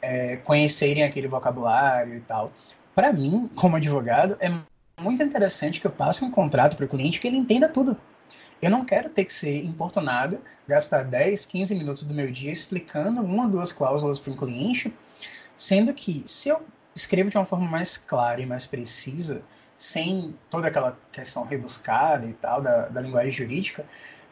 é, 0.00 0.36
conhecerem 0.36 1.02
aquele 1.02 1.26
vocabulário 1.26 2.14
e 2.14 2.20
tal. 2.20 2.52
Para 2.94 3.12
mim, 3.12 3.50
como 3.56 3.74
advogado, 3.74 4.36
é 4.38 4.48
muito 5.02 5.20
interessante 5.20 5.80
que 5.80 5.86
eu 5.88 5.90
passe 5.90 6.24
um 6.24 6.30
contrato 6.30 6.76
para 6.76 6.86
o 6.86 6.88
cliente 6.88 7.18
que 7.18 7.26
ele 7.26 7.36
entenda 7.36 7.68
tudo. 7.68 7.96
Eu 8.62 8.70
não 8.70 8.84
quero 8.84 9.10
ter 9.10 9.24
que 9.24 9.32
ser 9.32 9.64
importunado, 9.64 10.38
gastar 10.68 11.02
10, 11.02 11.44
15 11.44 11.74
minutos 11.74 12.04
do 12.04 12.14
meu 12.14 12.30
dia 12.30 12.52
explicando 12.52 13.20
uma 13.20 13.46
ou 13.46 13.50
duas 13.50 13.72
cláusulas 13.72 14.20
para 14.20 14.32
um 14.32 14.36
cliente, 14.36 14.94
sendo 15.56 15.92
que 15.92 16.22
se 16.24 16.50
eu 16.50 16.62
escrevo 16.94 17.30
de 17.30 17.36
uma 17.36 17.44
forma 17.44 17.68
mais 17.68 17.96
clara 17.96 18.40
e 18.40 18.46
mais 18.46 18.64
precisa, 18.64 19.42
sem 19.76 20.34
toda 20.50 20.68
aquela 20.68 20.98
questão 21.10 21.44
rebuscada 21.44 22.26
e 22.26 22.32
tal 22.32 22.60
da, 22.60 22.88
da 22.88 23.00
linguagem 23.00 23.30
jurídica, 23.30 23.84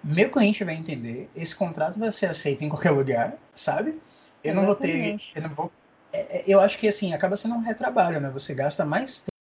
meu 0.02 0.30
cliente 0.30 0.64
vai 0.64 0.74
entender, 0.74 1.30
esse 1.34 1.54
contrato 1.54 1.98
vai 1.98 2.10
ser 2.10 2.26
aceito 2.26 2.64
em 2.64 2.68
qualquer 2.68 2.90
lugar, 2.90 3.34
sabe? 3.54 4.00
Eu 4.42 4.54
não 4.54 4.66
vou 4.66 4.74
ter, 4.74 5.16
eu 5.34 5.42
não 5.42 5.50
vou 5.50 5.70
é, 6.12 6.38
é, 6.38 6.44
eu 6.46 6.60
acho 6.60 6.78
que 6.78 6.86
assim 6.86 7.14
acaba 7.14 7.36
sendo 7.36 7.54
um 7.54 7.60
retrabalho, 7.60 8.20
né? 8.20 8.28
Você 8.30 8.54
gasta 8.54 8.84
mais 8.84 9.20
tempo 9.20 9.32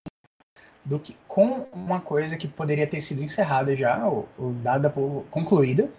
do 0.86 1.00
que 1.00 1.16
com 1.28 1.68
uma 1.74 2.00
coisa 2.00 2.38
que 2.38 2.48
poderia 2.48 2.88
ter 2.88 3.02
sido 3.02 3.24
encerrada 3.24 3.76
já, 3.76 4.08
ou, 4.08 4.28
ou 4.38 4.54
dada 4.54 4.90
por 4.90 5.26
concluída, 5.30 5.90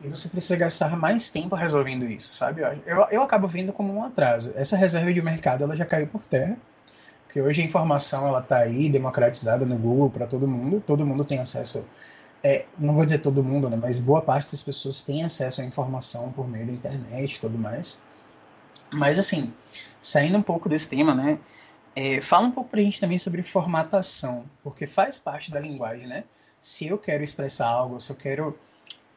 e 0.00 0.08
você 0.08 0.28
precisa 0.28 0.56
gastar 0.56 0.96
mais 0.96 1.30
tempo 1.30 1.54
resolvendo 1.56 2.04
isso, 2.04 2.32
sabe? 2.34 2.60
Eu, 2.84 3.06
eu 3.10 3.22
acabo 3.22 3.48
vendo 3.48 3.72
como 3.72 3.92
um 3.92 4.04
atraso. 4.04 4.52
Essa 4.54 4.76
reserva 4.76 5.12
de 5.12 5.22
mercado 5.22 5.64
ela 5.64 5.74
já 5.74 5.86
caiu 5.86 6.06
por 6.06 6.22
terra, 6.22 6.56
porque 7.26 7.40
hoje 7.40 7.60
a 7.60 7.64
informação 7.64 8.26
ela 8.26 8.38
está 8.38 8.58
aí 8.58 8.88
democratizada 8.88 9.66
no 9.66 9.76
Google 9.76 10.10
para 10.10 10.26
todo 10.26 10.46
mundo, 10.46 10.82
todo 10.86 11.04
mundo 11.04 11.24
tem 11.24 11.38
acesso. 11.38 11.84
É, 12.42 12.64
não 12.78 12.94
vou 12.94 13.04
dizer 13.04 13.18
todo 13.18 13.42
mundo, 13.42 13.68
né, 13.68 13.76
mas 13.76 13.98
boa 13.98 14.22
parte 14.22 14.52
das 14.52 14.62
pessoas 14.62 15.02
tem 15.02 15.24
acesso 15.24 15.60
à 15.60 15.64
informação 15.64 16.30
por 16.32 16.48
meio 16.48 16.66
da 16.66 16.72
internet 16.72 17.34
e 17.34 17.40
tudo 17.40 17.58
mais. 17.58 18.02
Mas 18.92 19.18
assim, 19.18 19.52
saindo 20.00 20.38
um 20.38 20.42
pouco 20.42 20.68
desse 20.68 20.88
tema, 20.88 21.14
né? 21.14 21.38
É, 21.94 22.20
fala 22.20 22.46
um 22.46 22.50
pouco 22.50 22.70
para 22.70 22.80
a 22.80 22.82
gente 22.82 23.00
também 23.00 23.18
sobre 23.18 23.42
formatação, 23.42 24.44
porque 24.62 24.86
faz 24.86 25.18
parte 25.18 25.50
da 25.50 25.58
linguagem, 25.58 26.06
né? 26.06 26.24
Se 26.60 26.86
eu 26.86 26.98
quero 26.98 27.24
expressar 27.24 27.66
algo, 27.66 27.98
se 28.00 28.10
eu 28.10 28.16
quero 28.16 28.56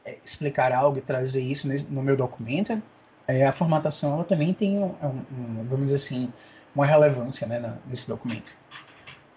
é, 0.04 0.18
explicar 0.24 0.72
algo 0.72 0.98
e 0.98 1.02
trazer 1.02 1.42
isso 1.42 1.68
no 1.90 2.02
meu 2.02 2.16
documento, 2.16 2.82
é, 3.28 3.46
a 3.46 3.52
formatação 3.52 4.14
ela 4.14 4.24
também 4.24 4.54
tem, 4.54 4.80
um, 4.80 4.96
um, 5.04 5.66
vamos 5.68 5.92
dizer 5.92 5.96
assim, 5.96 6.34
uma 6.76 6.86
relevância 6.86 7.48
né, 7.48 7.60
na, 7.60 7.78
nesse 7.88 8.08
documento. 8.08 8.56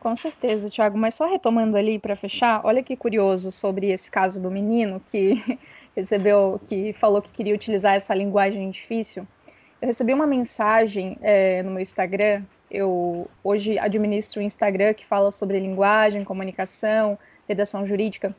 Com 0.00 0.16
certeza, 0.16 0.68
Thiago. 0.68 0.98
Mas 0.98 1.14
só 1.14 1.28
retomando 1.28 1.76
ali 1.76 1.98
para 1.98 2.16
fechar, 2.16 2.60
olha 2.64 2.82
que 2.82 2.96
curioso 2.96 3.52
sobre 3.52 3.90
esse 3.90 4.10
caso 4.10 4.40
do 4.40 4.50
menino 4.50 5.00
que 5.10 5.58
recebeu, 5.96 6.60
que 6.66 6.92
falou 6.94 7.22
que 7.22 7.30
queria 7.30 7.54
utilizar 7.54 7.94
essa 7.94 8.14
linguagem 8.14 8.70
difícil. 8.70 9.26
Eu 9.80 9.88
recebi 9.88 10.12
uma 10.12 10.26
mensagem 10.26 11.18
é, 11.20 11.62
no 11.62 11.70
meu 11.70 11.80
Instagram 11.80 12.42
eu 12.72 13.28
hoje 13.44 13.78
administro 13.78 14.40
um 14.40 14.44
Instagram 14.44 14.94
que 14.94 15.04
fala 15.04 15.30
sobre 15.30 15.60
linguagem, 15.60 16.24
comunicação, 16.24 17.18
redação 17.46 17.84
jurídica. 17.84 18.34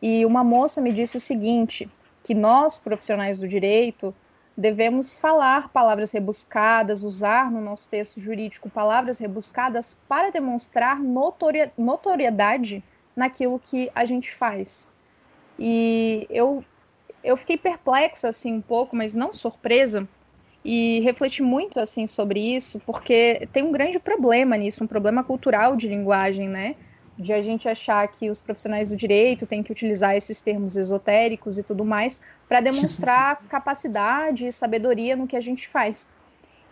E 0.00 0.24
uma 0.24 0.42
moça 0.42 0.80
me 0.80 0.90
disse 0.90 1.18
o 1.18 1.20
seguinte: 1.20 1.88
que 2.22 2.34
nós, 2.34 2.78
profissionais 2.78 3.38
do 3.38 3.46
direito, 3.46 4.14
devemos 4.56 5.16
falar 5.16 5.68
palavras 5.70 6.12
rebuscadas, 6.12 7.02
usar 7.02 7.50
no 7.50 7.60
nosso 7.60 7.88
texto 7.88 8.20
jurídico 8.20 8.70
palavras 8.70 9.18
rebuscadas 9.18 9.98
para 10.08 10.30
demonstrar 10.30 10.98
notoriedade 11.76 12.82
naquilo 13.16 13.58
que 13.58 13.90
a 13.94 14.04
gente 14.04 14.32
faz. 14.32 14.88
E 15.58 16.26
eu, 16.30 16.64
eu 17.22 17.36
fiquei 17.36 17.56
perplexa 17.56 18.28
assim 18.28 18.54
um 18.54 18.60
pouco, 18.60 18.94
mas 18.94 19.14
não 19.14 19.32
surpresa, 19.32 20.08
e 20.64 21.00
refleti 21.00 21.42
muito 21.42 21.78
assim 21.78 22.06
sobre 22.06 22.40
isso, 22.40 22.80
porque 22.86 23.46
tem 23.52 23.62
um 23.62 23.70
grande 23.70 23.98
problema 23.98 24.56
nisso, 24.56 24.82
um 24.82 24.86
problema 24.86 25.22
cultural 25.22 25.76
de 25.76 25.86
linguagem, 25.86 26.48
né? 26.48 26.74
De 27.18 27.32
a 27.32 27.42
gente 27.42 27.68
achar 27.68 28.08
que 28.08 28.30
os 28.30 28.40
profissionais 28.40 28.88
do 28.88 28.96
direito 28.96 29.46
têm 29.46 29.62
que 29.62 29.70
utilizar 29.70 30.16
esses 30.16 30.40
termos 30.40 30.74
esotéricos 30.74 31.58
e 31.58 31.62
tudo 31.62 31.84
mais 31.84 32.22
para 32.54 32.60
demonstrar 32.60 33.42
capacidade 33.50 34.46
e 34.46 34.52
sabedoria 34.52 35.16
no 35.16 35.26
que 35.26 35.36
a 35.36 35.40
gente 35.40 35.66
faz. 35.66 36.08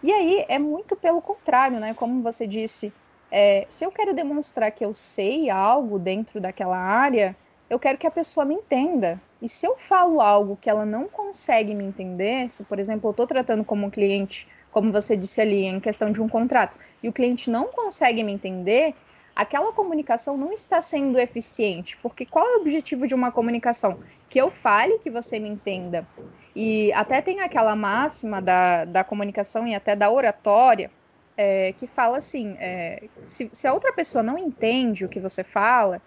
E 0.01 0.12
aí 0.12 0.45
é 0.49 0.57
muito 0.57 0.95
pelo 0.95 1.21
contrário, 1.21 1.81
né? 1.81 1.93
Como 1.93 2.23
você 2.23 2.47
disse, 2.47 2.93
é, 3.33 3.67
se 3.69 3.85
eu 3.85 3.91
quero 3.91 4.15
demonstrar 4.15 4.71
que 4.71 4.85
eu 4.85 4.95
sei 4.95 5.51
algo 5.51 5.99
dentro 5.99 6.41
daquela 6.41 6.79
área, 6.79 7.35
eu 7.69 7.81
quero 7.81 7.99
que 7.99 8.07
a 8.07 8.12
pessoa 8.12 8.47
me 8.47 8.55
entenda. 8.55 9.21
E 9.41 9.49
se 9.49 9.67
eu 9.67 9.77
falo 9.77 10.21
algo 10.21 10.57
que 10.57 10.71
ela 10.71 10.87
não 10.87 11.09
consegue 11.09 11.75
me 11.75 11.83
entender, 11.83 12.49
se, 12.49 12.62
por 12.62 12.79
exemplo, 12.79 13.09
eu 13.09 13.11
estou 13.11 13.27
tratando 13.27 13.65
como 13.65 13.85
um 13.85 13.91
cliente, 13.91 14.47
como 14.71 14.93
você 14.93 15.17
disse 15.17 15.41
ali, 15.41 15.65
em 15.65 15.81
questão 15.81 16.12
de 16.12 16.23
um 16.23 16.29
contrato, 16.29 16.79
e 17.03 17.09
o 17.09 17.12
cliente 17.12 17.51
não 17.51 17.65
consegue 17.73 18.23
me 18.23 18.33
entender, 18.33 18.95
aquela 19.35 19.73
comunicação 19.73 20.37
não 20.37 20.53
está 20.53 20.81
sendo 20.81 21.19
eficiente. 21.19 21.97
Porque 21.99 22.25
qual 22.27 22.47
é 22.47 22.57
o 22.57 22.61
objetivo 22.61 23.07
de 23.07 23.15
uma 23.15 23.33
comunicação? 23.33 23.99
Que 24.29 24.41
eu 24.41 24.51
fale, 24.51 24.99
que 24.99 25.11
você 25.11 25.39
me 25.39 25.49
entenda. 25.49 26.07
E 26.55 26.93
até 26.93 27.23
tem 27.23 27.41
aquela 27.41 27.75
máxima 27.75 28.41
da, 28.41 28.85
da 28.85 29.05
comunicação 29.05 29.67
e 29.67 29.75
até 29.75 29.97
da 29.97 30.11
oratória, 30.11 30.91
é, 31.37 31.73
que 31.73 31.87
fala 31.87 32.19
assim: 32.19 32.57
é, 32.59 33.05
se, 33.25 33.49
se 33.53 33.67
a 33.67 33.73
outra 33.73 33.93
pessoa 33.93 34.23
não 34.23 34.39
entende 34.39 35.05
o 35.05 35.09
que 35.09 35.19
você 35.19 35.43
fala, 35.43 36.01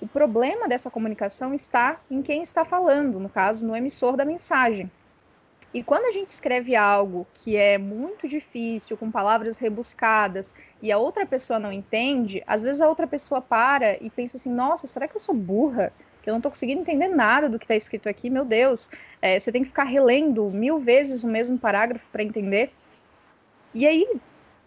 o 0.00 0.08
problema 0.08 0.68
dessa 0.68 0.90
comunicação 0.90 1.54
está 1.54 2.00
em 2.10 2.20
quem 2.20 2.42
está 2.42 2.64
falando, 2.64 3.20
no 3.20 3.28
caso, 3.28 3.66
no 3.66 3.76
emissor 3.76 4.16
da 4.16 4.24
mensagem. 4.24 4.90
E 5.74 5.82
quando 5.82 6.04
a 6.04 6.12
gente 6.12 6.28
escreve 6.28 6.76
algo 6.76 7.26
que 7.34 7.56
é 7.56 7.76
muito 7.76 8.28
difícil, 8.28 8.96
com 8.96 9.10
palavras 9.10 9.58
rebuscadas, 9.58 10.54
e 10.80 10.92
a 10.92 10.98
outra 10.98 11.26
pessoa 11.26 11.58
não 11.58 11.72
entende, 11.72 12.44
às 12.46 12.62
vezes 12.62 12.80
a 12.80 12.88
outra 12.88 13.08
pessoa 13.08 13.40
para 13.40 14.00
e 14.00 14.08
pensa 14.08 14.36
assim: 14.36 14.52
nossa, 14.52 14.86
será 14.86 15.08
que 15.08 15.16
eu 15.16 15.20
sou 15.20 15.34
burra? 15.34 15.92
Que 16.22 16.30
eu 16.30 16.32
não 16.32 16.38
estou 16.38 16.52
conseguindo 16.52 16.80
entender 16.80 17.08
nada 17.08 17.48
do 17.48 17.58
que 17.58 17.64
está 17.64 17.74
escrito 17.74 18.08
aqui, 18.08 18.30
meu 18.30 18.44
Deus. 18.44 18.88
É, 19.20 19.38
você 19.38 19.50
tem 19.50 19.62
que 19.62 19.68
ficar 19.68 19.82
relendo 19.82 20.48
mil 20.48 20.78
vezes 20.78 21.24
o 21.24 21.26
mesmo 21.26 21.58
parágrafo 21.58 22.06
para 22.12 22.22
entender. 22.22 22.72
E 23.74 23.84
aí, 23.84 24.06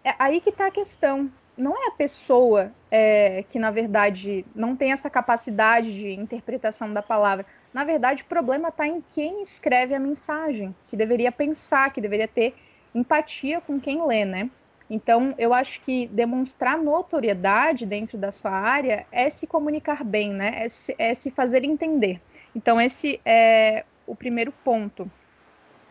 é 0.03 0.13
aí 0.19 0.41
que 0.41 0.49
está 0.49 0.67
a 0.67 0.71
questão. 0.71 1.31
Não 1.57 1.71
é 1.71 1.87
a 1.87 1.91
pessoa 1.91 2.71
é, 2.91 3.43
que, 3.49 3.57
na 3.57 3.71
verdade, 3.71 4.45
não 4.53 4.75
tem 4.75 4.91
essa 4.91 5.09
capacidade 5.09 5.91
de 5.93 6.11
interpretação 6.11 6.93
da 6.93 7.01
palavra. 7.01 7.45
Na 7.73 7.83
verdade, 7.83 8.23
o 8.23 8.25
problema 8.25 8.69
está 8.69 8.87
em 8.87 9.01
quem 9.13 9.41
escreve 9.41 9.93
a 9.93 9.99
mensagem, 9.99 10.75
que 10.89 10.95
deveria 10.95 11.31
pensar, 11.31 11.91
que 11.91 12.01
deveria 12.01 12.27
ter 12.27 12.55
empatia 12.93 13.61
com 13.61 13.79
quem 13.79 14.05
lê, 14.05 14.25
né? 14.25 14.49
Então, 14.89 15.35
eu 15.37 15.53
acho 15.53 15.81
que 15.81 16.07
demonstrar 16.07 16.77
notoriedade 16.77 17.85
dentro 17.85 18.17
da 18.17 18.31
sua 18.31 18.51
área 18.51 19.05
é 19.11 19.29
se 19.29 19.45
comunicar 19.45 20.03
bem, 20.03 20.31
né? 20.33 20.63
É 20.63 20.69
se, 20.69 20.95
é 20.97 21.13
se 21.13 21.29
fazer 21.29 21.65
entender. 21.65 22.21
Então, 22.55 22.79
esse 22.79 23.19
é 23.25 23.83
o 24.05 24.15
primeiro 24.15 24.51
ponto 24.63 25.11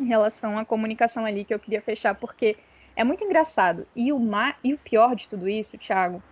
em 0.00 0.06
relação 0.06 0.59
à 0.59 0.64
comunicação 0.64 1.26
ali 1.26 1.45
que 1.45 1.52
eu 1.52 1.59
queria 1.59 1.83
fechar, 1.83 2.14
porque 2.14 2.56
é 2.95 3.04
muito 3.04 3.23
engraçado. 3.23 3.87
E 3.95 4.11
o, 4.12 4.21
e 4.64 4.73
o 4.73 4.78
pior 4.78 5.14
de 5.14 5.28
tudo 5.28 5.47
isso, 5.47 5.76
Thiago, 5.76 6.23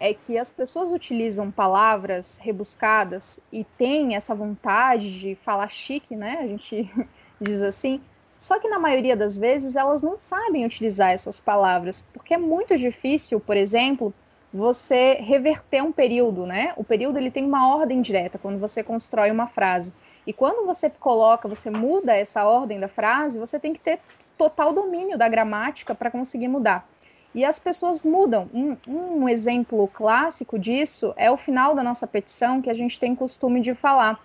é 0.00 0.14
que 0.14 0.38
as 0.38 0.50
pessoas 0.50 0.92
utilizam 0.92 1.50
palavras 1.50 2.38
rebuscadas 2.38 3.40
e 3.52 3.64
têm 3.64 4.14
essa 4.14 4.34
vontade 4.34 5.18
de 5.18 5.34
falar 5.34 5.68
chique, 5.68 6.14
né? 6.14 6.38
A 6.40 6.46
gente 6.46 6.90
diz 7.40 7.62
assim. 7.62 8.00
Só 8.38 8.60
que 8.60 8.68
na 8.68 8.78
maioria 8.78 9.16
das 9.16 9.36
vezes 9.36 9.74
elas 9.74 10.00
não 10.00 10.18
sabem 10.20 10.64
utilizar 10.64 11.10
essas 11.10 11.40
palavras, 11.40 12.04
porque 12.12 12.34
é 12.34 12.38
muito 12.38 12.76
difícil, 12.76 13.40
por 13.40 13.56
exemplo, 13.56 14.14
você 14.52 15.14
reverter 15.14 15.82
um 15.82 15.90
período, 15.90 16.46
né? 16.46 16.72
O 16.76 16.84
período 16.84 17.18
ele 17.18 17.32
tem 17.32 17.44
uma 17.44 17.74
ordem 17.76 18.00
direta 18.00 18.38
quando 18.38 18.58
você 18.58 18.82
constrói 18.82 19.30
uma 19.30 19.48
frase. 19.48 19.92
E 20.24 20.32
quando 20.32 20.64
você 20.64 20.88
coloca, 20.88 21.48
você 21.48 21.68
muda 21.70 22.14
essa 22.14 22.44
ordem 22.44 22.78
da 22.78 22.86
frase, 22.86 23.38
você 23.38 23.58
tem 23.58 23.72
que 23.72 23.80
ter 23.80 23.98
total 24.36 24.72
domínio 24.72 25.18
da 25.18 25.28
gramática 25.28 25.94
para 25.94 26.10
conseguir 26.10 26.48
mudar. 26.48 26.88
E 27.34 27.44
as 27.44 27.58
pessoas 27.58 28.02
mudam. 28.02 28.48
Um, 28.52 28.76
um, 28.86 29.28
exemplo 29.28 29.86
clássico 29.88 30.58
disso 30.58 31.12
é 31.16 31.30
o 31.30 31.36
final 31.36 31.74
da 31.74 31.82
nossa 31.82 32.06
petição, 32.06 32.62
que 32.62 32.70
a 32.70 32.74
gente 32.74 32.98
tem 32.98 33.14
costume 33.14 33.60
de 33.60 33.74
falar. 33.74 34.20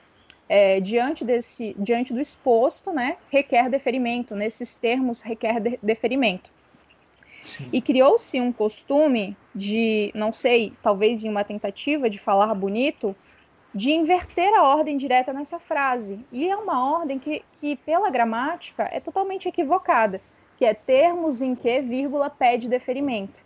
É, 0.49 0.79
diante, 0.79 1.23
desse, 1.23 1.73
diante 1.79 2.13
do 2.13 2.19
exposto, 2.19 2.91
né, 2.91 3.17
requer 3.31 3.69
deferimento. 3.69 4.35
Nesses 4.35 4.75
termos, 4.75 5.21
requer 5.21 5.59
de, 5.59 5.79
deferimento. 5.81 6.51
Sim. 7.41 7.69
E 7.73 7.81
criou-se 7.81 8.39
um 8.39 8.51
costume 8.51 9.35
de, 9.55 10.11
não 10.13 10.31
sei, 10.31 10.73
talvez 10.81 11.23
em 11.23 11.29
uma 11.29 11.43
tentativa 11.43 12.09
de 12.09 12.19
falar 12.19 12.53
bonito, 12.53 13.15
de 13.73 13.91
inverter 13.91 14.53
a 14.53 14.63
ordem 14.63 14.97
direta 14.97 15.33
nessa 15.33 15.59
frase. 15.59 16.19
E 16.31 16.47
é 16.47 16.55
uma 16.55 16.97
ordem 16.99 17.17
que, 17.17 17.43
que 17.53 17.75
pela 17.77 18.09
gramática, 18.09 18.87
é 18.91 18.99
totalmente 18.99 19.47
equivocada 19.47 20.21
que 20.63 20.67
é 20.67 20.73
termos 20.73 21.41
em 21.41 21.55
que 21.55 21.81
vírgula 21.81 22.29
pede 22.29 22.69
deferimento. 22.69 23.41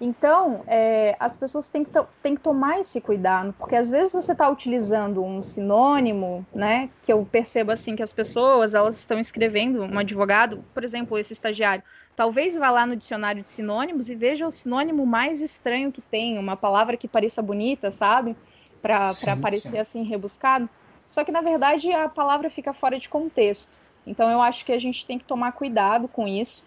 Então, 0.00 0.64
é, 0.66 1.14
as 1.20 1.36
pessoas 1.36 1.68
têm 1.68 1.84
que, 1.84 1.90
têm 2.22 2.34
que 2.34 2.40
tomar 2.40 2.80
esse 2.80 2.98
cuidado, 2.98 3.54
porque 3.58 3.76
às 3.76 3.90
vezes 3.90 4.14
você 4.14 4.32
está 4.32 4.48
utilizando 4.48 5.22
um 5.22 5.42
sinônimo, 5.42 6.44
né, 6.54 6.88
que 7.02 7.12
eu 7.12 7.28
percebo 7.30 7.72
assim 7.72 7.94
que 7.94 8.02
as 8.02 8.10
pessoas 8.10 8.72
elas 8.72 8.98
estão 8.98 9.20
escrevendo, 9.20 9.82
um 9.82 9.98
advogado, 9.98 10.64
por 10.72 10.82
exemplo, 10.82 11.18
esse 11.18 11.34
estagiário, 11.34 11.84
talvez 12.16 12.56
vá 12.56 12.70
lá 12.70 12.86
no 12.86 12.96
dicionário 12.96 13.42
de 13.42 13.50
sinônimos 13.50 14.08
e 14.08 14.14
veja 14.14 14.46
o 14.46 14.50
sinônimo 14.50 15.04
mais 15.04 15.42
estranho 15.42 15.92
que 15.92 16.00
tem, 16.00 16.38
uma 16.38 16.56
palavra 16.56 16.96
que 16.96 17.06
pareça 17.06 17.42
bonita, 17.42 17.90
sabe, 17.90 18.34
para 18.80 19.10
parecer 19.42 19.72
sim. 19.72 19.78
assim 19.78 20.02
rebuscado, 20.04 20.70
só 21.06 21.22
que 21.22 21.30
na 21.30 21.42
verdade 21.42 21.92
a 21.92 22.08
palavra 22.08 22.48
fica 22.48 22.72
fora 22.72 22.98
de 22.98 23.10
contexto. 23.10 23.83
Então 24.06 24.30
eu 24.30 24.40
acho 24.40 24.64
que 24.64 24.72
a 24.72 24.78
gente 24.78 25.06
tem 25.06 25.18
que 25.18 25.24
tomar 25.24 25.52
cuidado 25.52 26.08
com 26.08 26.26
isso. 26.28 26.64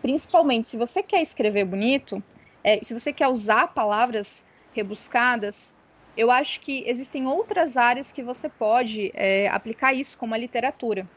Principalmente 0.00 0.68
se 0.68 0.76
você 0.76 1.02
quer 1.02 1.22
escrever 1.22 1.64
bonito, 1.64 2.22
é, 2.62 2.78
se 2.82 2.94
você 2.94 3.12
quer 3.12 3.28
usar 3.28 3.68
palavras 3.68 4.44
rebuscadas, 4.72 5.74
eu 6.16 6.30
acho 6.30 6.60
que 6.60 6.84
existem 6.86 7.26
outras 7.26 7.76
áreas 7.76 8.12
que 8.12 8.22
você 8.22 8.48
pode 8.48 9.10
é, 9.14 9.48
aplicar 9.48 9.92
isso, 9.92 10.16
como 10.16 10.34
a 10.34 10.38
literatura. 10.38 11.08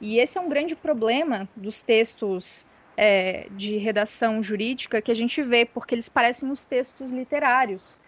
E 0.00 0.18
esse 0.18 0.36
é 0.36 0.40
um 0.40 0.48
grande 0.48 0.76
problema 0.76 1.48
dos 1.56 1.82
textos 1.82 2.66
é, 2.96 3.46
de 3.50 3.76
redação 3.78 4.42
jurídica 4.42 5.00
que 5.00 5.10
a 5.10 5.14
gente 5.14 5.42
vê, 5.42 5.64
porque 5.64 5.94
eles 5.94 6.08
parecem 6.08 6.50
os 6.50 6.66
textos 6.66 7.10
literários. 7.10 7.98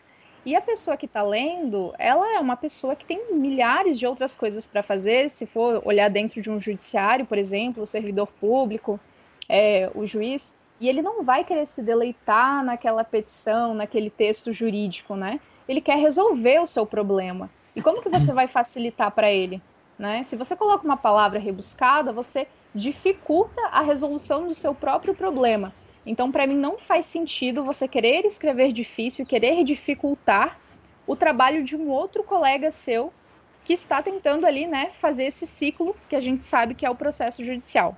E 0.46 0.54
a 0.54 0.60
pessoa 0.60 0.96
que 0.96 1.06
está 1.06 1.24
lendo, 1.24 1.92
ela 1.98 2.36
é 2.36 2.38
uma 2.38 2.56
pessoa 2.56 2.94
que 2.94 3.04
tem 3.04 3.34
milhares 3.34 3.98
de 3.98 4.06
outras 4.06 4.36
coisas 4.36 4.64
para 4.64 4.80
fazer. 4.80 5.28
Se 5.28 5.44
for 5.44 5.82
olhar 5.84 6.08
dentro 6.08 6.40
de 6.40 6.48
um 6.48 6.60
judiciário, 6.60 7.26
por 7.26 7.36
exemplo, 7.36 7.82
o 7.82 7.86
servidor 7.86 8.28
público, 8.28 9.00
é, 9.48 9.90
o 9.92 10.06
juiz, 10.06 10.54
e 10.80 10.88
ele 10.88 11.02
não 11.02 11.24
vai 11.24 11.42
querer 11.42 11.66
se 11.66 11.82
deleitar 11.82 12.64
naquela 12.64 13.02
petição, 13.02 13.74
naquele 13.74 14.08
texto 14.08 14.52
jurídico, 14.52 15.16
né? 15.16 15.40
Ele 15.68 15.80
quer 15.80 15.98
resolver 15.98 16.60
o 16.60 16.66
seu 16.66 16.86
problema. 16.86 17.50
E 17.74 17.82
como 17.82 18.00
que 18.00 18.08
você 18.08 18.32
vai 18.32 18.46
facilitar 18.46 19.10
para 19.10 19.28
ele? 19.28 19.60
Né? 19.98 20.22
Se 20.22 20.36
você 20.36 20.54
coloca 20.54 20.84
uma 20.84 20.96
palavra 20.96 21.40
rebuscada, 21.40 22.12
você 22.12 22.46
dificulta 22.72 23.60
a 23.72 23.80
resolução 23.80 24.46
do 24.46 24.54
seu 24.54 24.72
próprio 24.72 25.12
problema. 25.12 25.74
Então, 26.06 26.30
para 26.30 26.46
mim, 26.46 26.56
não 26.56 26.78
faz 26.78 27.06
sentido 27.06 27.64
você 27.64 27.88
querer 27.88 28.24
escrever 28.24 28.72
difícil, 28.72 29.26
querer 29.26 29.64
dificultar 29.64 30.58
o 31.04 31.16
trabalho 31.16 31.64
de 31.64 31.74
um 31.74 31.88
outro 31.88 32.22
colega 32.22 32.70
seu 32.70 33.12
que 33.64 33.72
está 33.72 34.00
tentando 34.00 34.46
ali, 34.46 34.66
né, 34.66 34.92
fazer 35.00 35.24
esse 35.24 35.44
ciclo 35.44 35.96
que 36.08 36.14
a 36.14 36.20
gente 36.20 36.44
sabe 36.44 36.74
que 36.74 36.86
é 36.86 36.90
o 36.90 36.94
processo 36.94 37.44
judicial. 37.44 37.96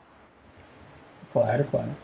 Claro, 1.31 1.65
claro. 1.71 1.95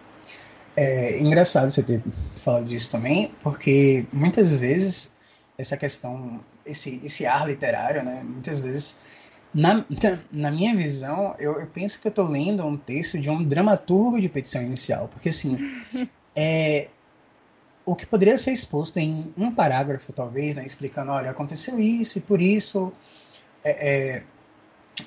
É 0.77 1.19
engraçado 1.19 1.71
você 1.71 1.83
ter 1.83 2.03
falado 2.43 2.64
disso 2.67 2.90
também, 2.90 3.33
porque 3.40 4.05
muitas 4.12 4.55
vezes 4.55 5.14
essa 5.57 5.77
questão, 5.77 6.40
esse, 6.67 7.01
esse 7.03 7.25
ar 7.25 7.47
literário, 7.49 8.03
né, 8.03 8.23
muitas 8.23 8.61
vezes 8.61 9.24
na, 9.55 9.85
na 10.33 10.51
minha 10.51 10.75
visão, 10.75 11.35
eu, 11.38 11.61
eu 11.61 11.67
penso 11.67 12.01
que 12.01 12.09
eu 12.09 12.11
estou 12.11 12.29
lendo 12.29 12.64
um 12.64 12.77
texto 12.77 13.19
de 13.19 13.31
um 13.31 13.45
dramaturgo 13.45 14.21
de 14.21 14.29
petição 14.29 14.62
inicial, 14.62 15.09
porque 15.09 15.29
assim, 15.29 15.59
é, 16.35 16.88
o 17.87 17.95
que 17.95 18.07
poderia 18.07 18.37
ser 18.37 18.53
exposto 18.53 18.99
em 18.99 19.33
um 19.37 19.55
parágrafo, 19.55 20.12
talvez, 20.12 20.55
né, 20.55 20.64
explicando, 20.64 21.12
olha, 21.12 21.31
aconteceu 21.31 21.79
isso 21.79 22.19
e 22.19 22.21
por 22.21 22.40
isso 22.40 22.93
é, 23.62 24.17
é, 24.17 24.23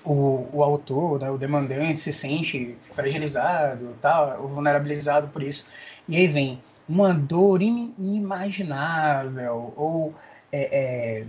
o, 0.03 0.47
o 0.53 0.63
autor, 0.63 1.19
né, 1.19 1.29
o 1.29 1.37
demandante 1.37 1.99
se 1.99 2.13
sente 2.13 2.77
fragilizado, 2.81 3.97
tal, 4.01 4.41
ou 4.41 4.47
vulnerabilizado 4.47 5.27
por 5.29 5.43
isso. 5.43 5.67
E 6.07 6.15
aí 6.15 6.27
vem 6.27 6.61
uma 6.87 7.13
dor 7.13 7.61
inimaginável, 7.61 9.73
ou 9.75 10.13
é, 10.51 11.21
é 11.21 11.25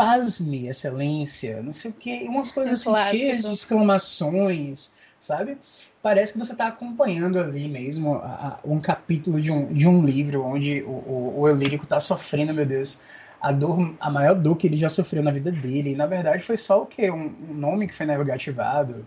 pasme, 0.00 0.66
excelência, 0.66 1.62
não 1.62 1.74
sei 1.74 1.90
o 1.90 1.94
quê, 1.94 2.24
umas 2.26 2.50
coisas 2.50 2.80
assim, 2.80 2.88
claro, 2.88 3.10
cheias 3.10 3.42
de 3.42 3.52
exclamações, 3.52 4.92
sabe? 5.20 5.58
Parece 6.00 6.32
que 6.32 6.38
você 6.38 6.52
está 6.52 6.68
acompanhando 6.68 7.38
ali 7.38 7.68
mesmo 7.68 8.14
a, 8.14 8.18
a, 8.18 8.58
um 8.64 8.80
capítulo 8.80 9.38
de 9.38 9.50
um, 9.50 9.70
de 9.70 9.86
um 9.86 10.02
livro 10.02 10.42
onde 10.42 10.82
o, 10.84 10.90
o, 10.90 11.40
o 11.40 11.48
Elírico 11.48 11.84
está 11.84 12.00
sofrendo, 12.00 12.54
meu 12.54 12.64
Deus, 12.64 12.98
a 13.42 13.52
dor, 13.52 13.94
a 14.00 14.10
maior 14.10 14.34
dor 14.34 14.56
que 14.56 14.66
ele 14.66 14.78
já 14.78 14.88
sofreu 14.88 15.22
na 15.22 15.30
vida 15.30 15.52
dele. 15.52 15.90
E, 15.90 15.94
na 15.94 16.06
verdade, 16.06 16.42
foi 16.42 16.56
só 16.56 16.80
o 16.80 16.86
quê? 16.86 17.10
Um, 17.10 17.34
um 17.50 17.54
nome 17.54 17.86
que 17.86 17.94
foi 17.94 18.06
negativado. 18.06 19.06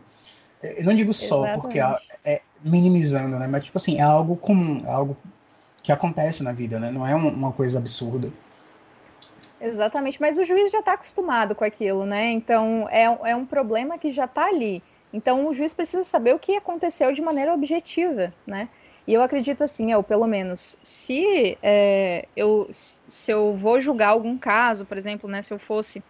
Eu 0.62 0.86
não 0.86 0.94
digo 0.94 1.12
só, 1.12 1.38
Exatamente. 1.38 1.62
porque 1.62 1.80
é, 1.80 1.98
é, 2.24 2.42
minimizando, 2.64 3.40
né? 3.40 3.48
Mas, 3.48 3.66
tipo 3.66 3.80
assim, 3.80 3.98
é 3.98 4.04
algo 4.04 4.36
comum, 4.36 4.84
é 4.86 4.92
algo 4.92 5.18
que 5.82 5.92
acontece 5.92 6.44
na 6.44 6.52
vida, 6.52 6.80
né? 6.80 6.92
Não 6.92 7.06
é 7.06 7.16
um, 7.16 7.30
uma 7.30 7.52
coisa 7.52 7.80
absurda. 7.80 8.32
Exatamente, 9.64 10.20
mas 10.20 10.38
o 10.38 10.44
juiz 10.44 10.70
já 10.70 10.80
está 10.80 10.92
acostumado 10.92 11.56
com 11.56 11.64
aquilo, 11.64 12.06
né? 12.06 12.32
Então 12.32 12.86
é, 12.90 13.04
é 13.32 13.36
um 13.36 13.46
problema 13.46 13.98
que 13.98 14.12
já 14.12 14.26
está 14.26 14.48
ali. 14.48 14.84
Então 15.14 15.48
o 15.48 15.54
juiz 15.54 15.74
precisa 15.74 16.04
saber 16.04 16.36
o 16.36 16.40
que 16.40 16.58
aconteceu 16.58 17.14
de 17.14 17.22
maneira 17.22 17.54
objetiva, 17.54 18.34
né? 18.46 18.68
E 19.08 19.14
eu 19.14 19.22
acredito 19.22 19.64
assim, 19.64 19.94
ou 19.94 20.04
pelo 20.04 20.28
menos, 20.28 20.78
se 20.84 21.58
é, 21.64 22.28
eu 22.36 22.70
se 22.74 23.32
eu 23.32 23.54
vou 23.56 23.80
julgar 23.80 24.10
algum 24.10 24.38
caso, 24.38 24.86
por 24.86 24.98
exemplo, 24.98 25.30
né, 25.30 25.42
se 25.42 25.54
eu 25.54 25.60
fosse 25.60 26.04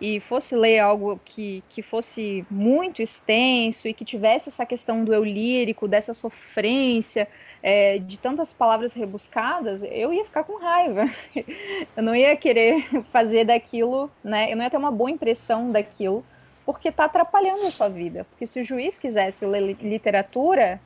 e 0.00 0.20
fosse 0.20 0.54
ler 0.54 0.78
algo 0.78 1.20
que, 1.24 1.64
que 1.68 1.82
fosse 1.82 2.46
muito 2.50 3.02
extenso 3.02 3.88
e 3.88 3.94
que 3.94 4.04
tivesse 4.04 4.48
essa 4.50 4.66
questão 4.66 5.04
do 5.04 5.12
eu 5.12 5.24
lírico, 5.24 5.88
dessa 5.88 6.14
sofrência, 6.14 7.28
é, 7.66 7.96
de 7.96 8.18
tantas 8.18 8.52
palavras 8.52 8.92
rebuscadas, 8.92 9.82
eu 9.84 10.12
ia 10.12 10.22
ficar 10.26 10.44
com 10.44 10.58
raiva. 10.58 11.06
Eu 11.96 12.02
não 12.02 12.14
ia 12.14 12.36
querer 12.36 12.84
fazer 13.10 13.46
daquilo, 13.46 14.10
né? 14.22 14.52
Eu 14.52 14.56
não 14.56 14.64
ia 14.64 14.70
ter 14.70 14.76
uma 14.76 14.90
boa 14.90 15.10
impressão 15.10 15.72
daquilo, 15.72 16.22
porque 16.66 16.88
está 16.88 17.06
atrapalhando 17.06 17.66
a 17.66 17.70
sua 17.70 17.88
vida. 17.88 18.26
Porque 18.28 18.46
se 18.46 18.60
o 18.60 18.64
juiz 18.64 18.98
quisesse 18.98 19.46
ler 19.46 19.78
literatura, 19.80 20.78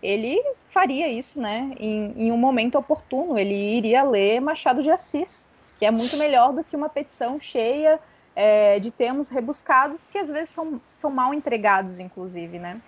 ele 0.00 0.40
faria 0.68 1.08
isso, 1.08 1.40
né? 1.40 1.74
Em, 1.80 2.14
em 2.16 2.30
um 2.30 2.36
momento 2.36 2.78
oportuno, 2.78 3.36
ele 3.36 3.76
iria 3.76 4.04
ler 4.04 4.40
Machado 4.40 4.84
de 4.84 4.90
Assis, 4.90 5.48
que 5.80 5.84
é 5.84 5.90
muito 5.90 6.16
melhor 6.16 6.52
do 6.52 6.62
que 6.62 6.76
uma 6.76 6.88
petição 6.88 7.40
cheia 7.40 7.98
é, 8.36 8.78
de 8.78 8.92
termos 8.92 9.28
rebuscados 9.28 9.98
que 10.12 10.18
às 10.18 10.30
vezes 10.30 10.50
são, 10.50 10.80
são 10.94 11.10
mal 11.10 11.34
entregados, 11.34 11.98
inclusive, 11.98 12.56
né? 12.60 12.80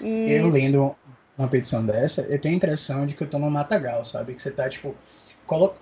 E... 0.00 0.32
Eu 0.32 0.48
lendo 0.48 0.96
uma 1.36 1.48
petição 1.48 1.84
dessa, 1.84 2.22
eu 2.22 2.40
tenho 2.40 2.54
a 2.54 2.56
impressão 2.58 3.06
de 3.06 3.14
que 3.14 3.22
eu 3.22 3.30
tô 3.30 3.38
no 3.38 3.50
matagal, 3.50 4.04
sabe? 4.04 4.34
Que 4.34 4.42
você 4.42 4.50
tá, 4.50 4.68
tipo, 4.68 4.94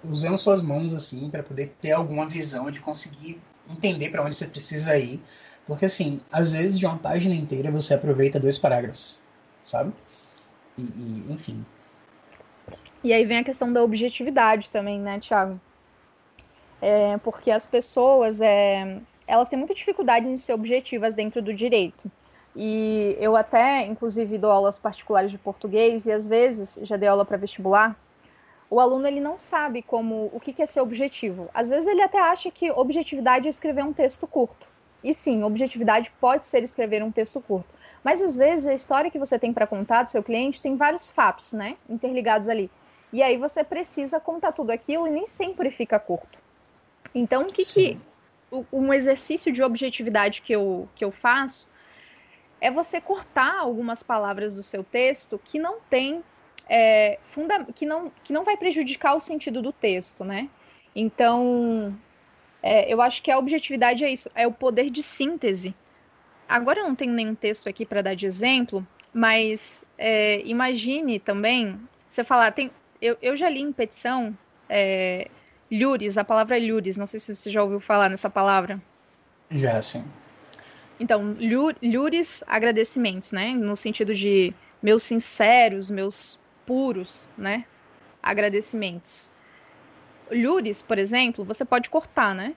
usando 0.05 0.39
suas 0.39 0.63
mãos 0.63 0.95
assim 0.95 1.31
para 1.31 1.43
poder 1.43 1.75
ter 1.81 1.93
alguma 1.93 2.27
visão 2.27 2.71
de 2.71 2.81
conseguir 2.81 3.41
entender 3.69 4.11
para 4.11 4.23
onde 4.23 4.37
você 4.37 4.47
precisa 4.47 4.97
ir. 4.97 5.21
Porque, 5.67 5.85
assim, 5.85 6.21
às 6.33 6.53
vezes 6.53 6.79
de 6.79 6.87
uma 6.87 6.99
página 6.99 7.35
inteira 7.35 7.71
você 7.71 7.95
aproveita 7.95 8.41
dois 8.41 8.59
parágrafos, 8.59 9.21
sabe? 9.63 9.93
E, 10.79 10.83
e 10.83 11.33
enfim. 11.33 11.65
E 13.03 13.13
aí 13.13 13.25
vem 13.25 13.39
a 13.39 13.45
questão 13.45 13.73
da 13.73 13.83
objetividade 13.83 14.71
também, 14.71 15.01
né, 15.01 15.19
Thiago? 15.21 15.61
é, 16.81 17.19
porque 17.19 17.51
as 17.51 17.67
pessoas 17.67 18.41
é, 18.41 19.01
elas 19.27 19.49
têm 19.49 19.59
muita 19.59 19.75
dificuldade 19.75 20.27
em 20.27 20.37
ser 20.37 20.53
objetivas 20.53 21.15
dentro 21.15 21.43
do 21.43 21.53
direito. 21.53 22.11
E 22.55 23.17
eu 23.21 23.37
até, 23.37 23.87
inclusive, 23.87 24.37
dou 24.39 24.51
aulas 24.51 24.79
particulares 24.79 25.31
de 25.31 25.39
português 25.39 26.07
e 26.07 26.13
às 26.13 26.27
vezes 26.27 26.79
já 26.83 26.97
dei 26.97 27.09
aula 27.09 27.25
para 27.25 27.37
vestibular. 27.37 27.97
O 28.69 28.79
aluno 28.81 29.07
ele 29.07 29.21
não 29.21 29.37
sabe 29.37 29.83
como 29.83 30.31
o 30.33 30.41
que 30.41 30.61
é 30.63 30.67
ser 30.67 30.81
objetivo. 30.81 31.49
Às 31.53 31.69
vezes 31.69 31.89
ele 31.89 32.03
até 32.03 32.21
acha 32.21 32.51
que 32.51 32.71
objetividade 32.71 33.47
é 33.47 33.51
escrever 33.51 33.85
um 33.85 33.93
texto 33.93 34.27
curto. 34.27 34.69
E 35.03 35.15
sim, 35.15 35.43
objetividade 35.43 36.13
pode 36.21 36.47
ser 36.47 36.63
escrever 36.63 37.03
um 37.03 37.11
texto 37.11 37.41
curto. 37.41 37.69
Mas 38.05 38.23
às 38.23 38.37
vezes 38.37 38.67
a 38.67 38.75
história 38.75 39.11
que 39.11 39.19
você 39.19 39.39
tem 39.39 39.53
para 39.53 39.67
contar 39.67 40.05
do 40.05 40.11
seu 40.11 40.23
cliente 40.23 40.63
tem 40.63 40.77
vários 40.77 41.11
fatos, 41.11 41.53
né, 41.53 41.77
interligados 41.89 42.49
ali. 42.49 42.71
E 43.13 43.23
aí 43.23 43.37
você 43.37 43.65
precisa 43.65 44.21
contar 44.21 44.53
tudo 44.53 44.71
aquilo 44.71 45.07
e 45.07 45.11
nem 45.11 45.27
sempre 45.27 45.71
fica 45.71 45.99
curto. 45.99 46.39
Então, 47.15 47.43
o 47.43 47.47
que, 47.47 47.65
que 47.65 47.99
um 48.73 48.93
exercício 48.93 49.53
de 49.53 49.63
objetividade 49.63 50.43
que 50.43 50.53
eu, 50.53 50.89
que 50.95 51.05
eu 51.05 51.11
faço 51.11 51.69
é 52.61 52.71
você 52.71 53.01
cortar 53.01 53.59
algumas 53.59 54.03
palavras 54.03 54.55
do 54.55 54.63
seu 54.63 54.85
texto 54.85 55.41
que 55.43 55.59
não 55.59 55.81
tem 55.89 56.23
é, 56.69 57.19
funda 57.25 57.65
que 57.75 57.87
não 57.87 58.13
que 58.23 58.33
não 58.33 58.45
vai 58.45 58.57
prejudicar 58.57 59.15
o 59.15 59.21
sentido 59.21 59.61
do 59.61 59.73
texto, 59.73 60.25
né? 60.25 60.49
Então, 60.95 61.97
é, 62.63 62.93
eu 62.93 63.01
acho 63.01 63.23
que 63.23 63.31
a 63.31 63.39
objetividade 63.39 64.05
é 64.05 64.11
isso, 64.11 64.31
é 64.35 64.47
o 64.47 64.53
poder 64.53 64.91
de 64.91 65.03
síntese. 65.03 65.75
Agora 66.49 66.81
eu 66.81 66.89
não 66.89 66.95
tenho 66.95 67.13
nenhum 67.13 67.35
texto 67.35 67.69
aqui 67.69 67.87
para 67.87 68.03
dar 68.03 68.15
de 68.15 68.27
exemplo, 68.27 68.87
mas 69.15 69.85
é, 69.97 70.43
imagine 70.45 71.21
também, 71.21 71.81
você 72.09 72.25
falar, 72.25 72.51
tem, 72.51 72.73
eu, 73.01 73.17
eu 73.23 73.37
já 73.37 73.49
li 73.49 73.61
em 73.61 73.73
petição 73.73 74.37
é, 74.69 75.29
Lures, 75.71 76.19
a 76.19 76.25
palavra 76.25 76.59
lures, 76.59 76.97
não 76.97 77.07
sei 77.07 77.21
se 77.21 77.35
você 77.35 77.51
já 77.51 77.63
ouviu 77.63 77.79
falar 77.79 78.09
nessa 78.09 78.29
palavra. 78.29 78.81
Já, 79.49 79.81
sim. 79.81 80.05
Então, 81.01 81.35
lures, 81.83 82.45
agradecimentos, 82.47 83.33
né? 83.33 83.53
No 83.53 83.75
sentido 83.75 84.15
de 84.15 84.53
meus 84.83 85.03
sinceros, 85.03 85.91
meus 85.91 86.39
puros, 86.67 87.31
né? 87.39 87.65
Agradecimentos. 88.23 89.33
Lures, 90.31 90.83
por 90.83 90.99
exemplo, 90.99 91.43
você 91.43 91.65
pode 91.65 91.89
cortar, 91.89 92.35
né? 92.35 92.55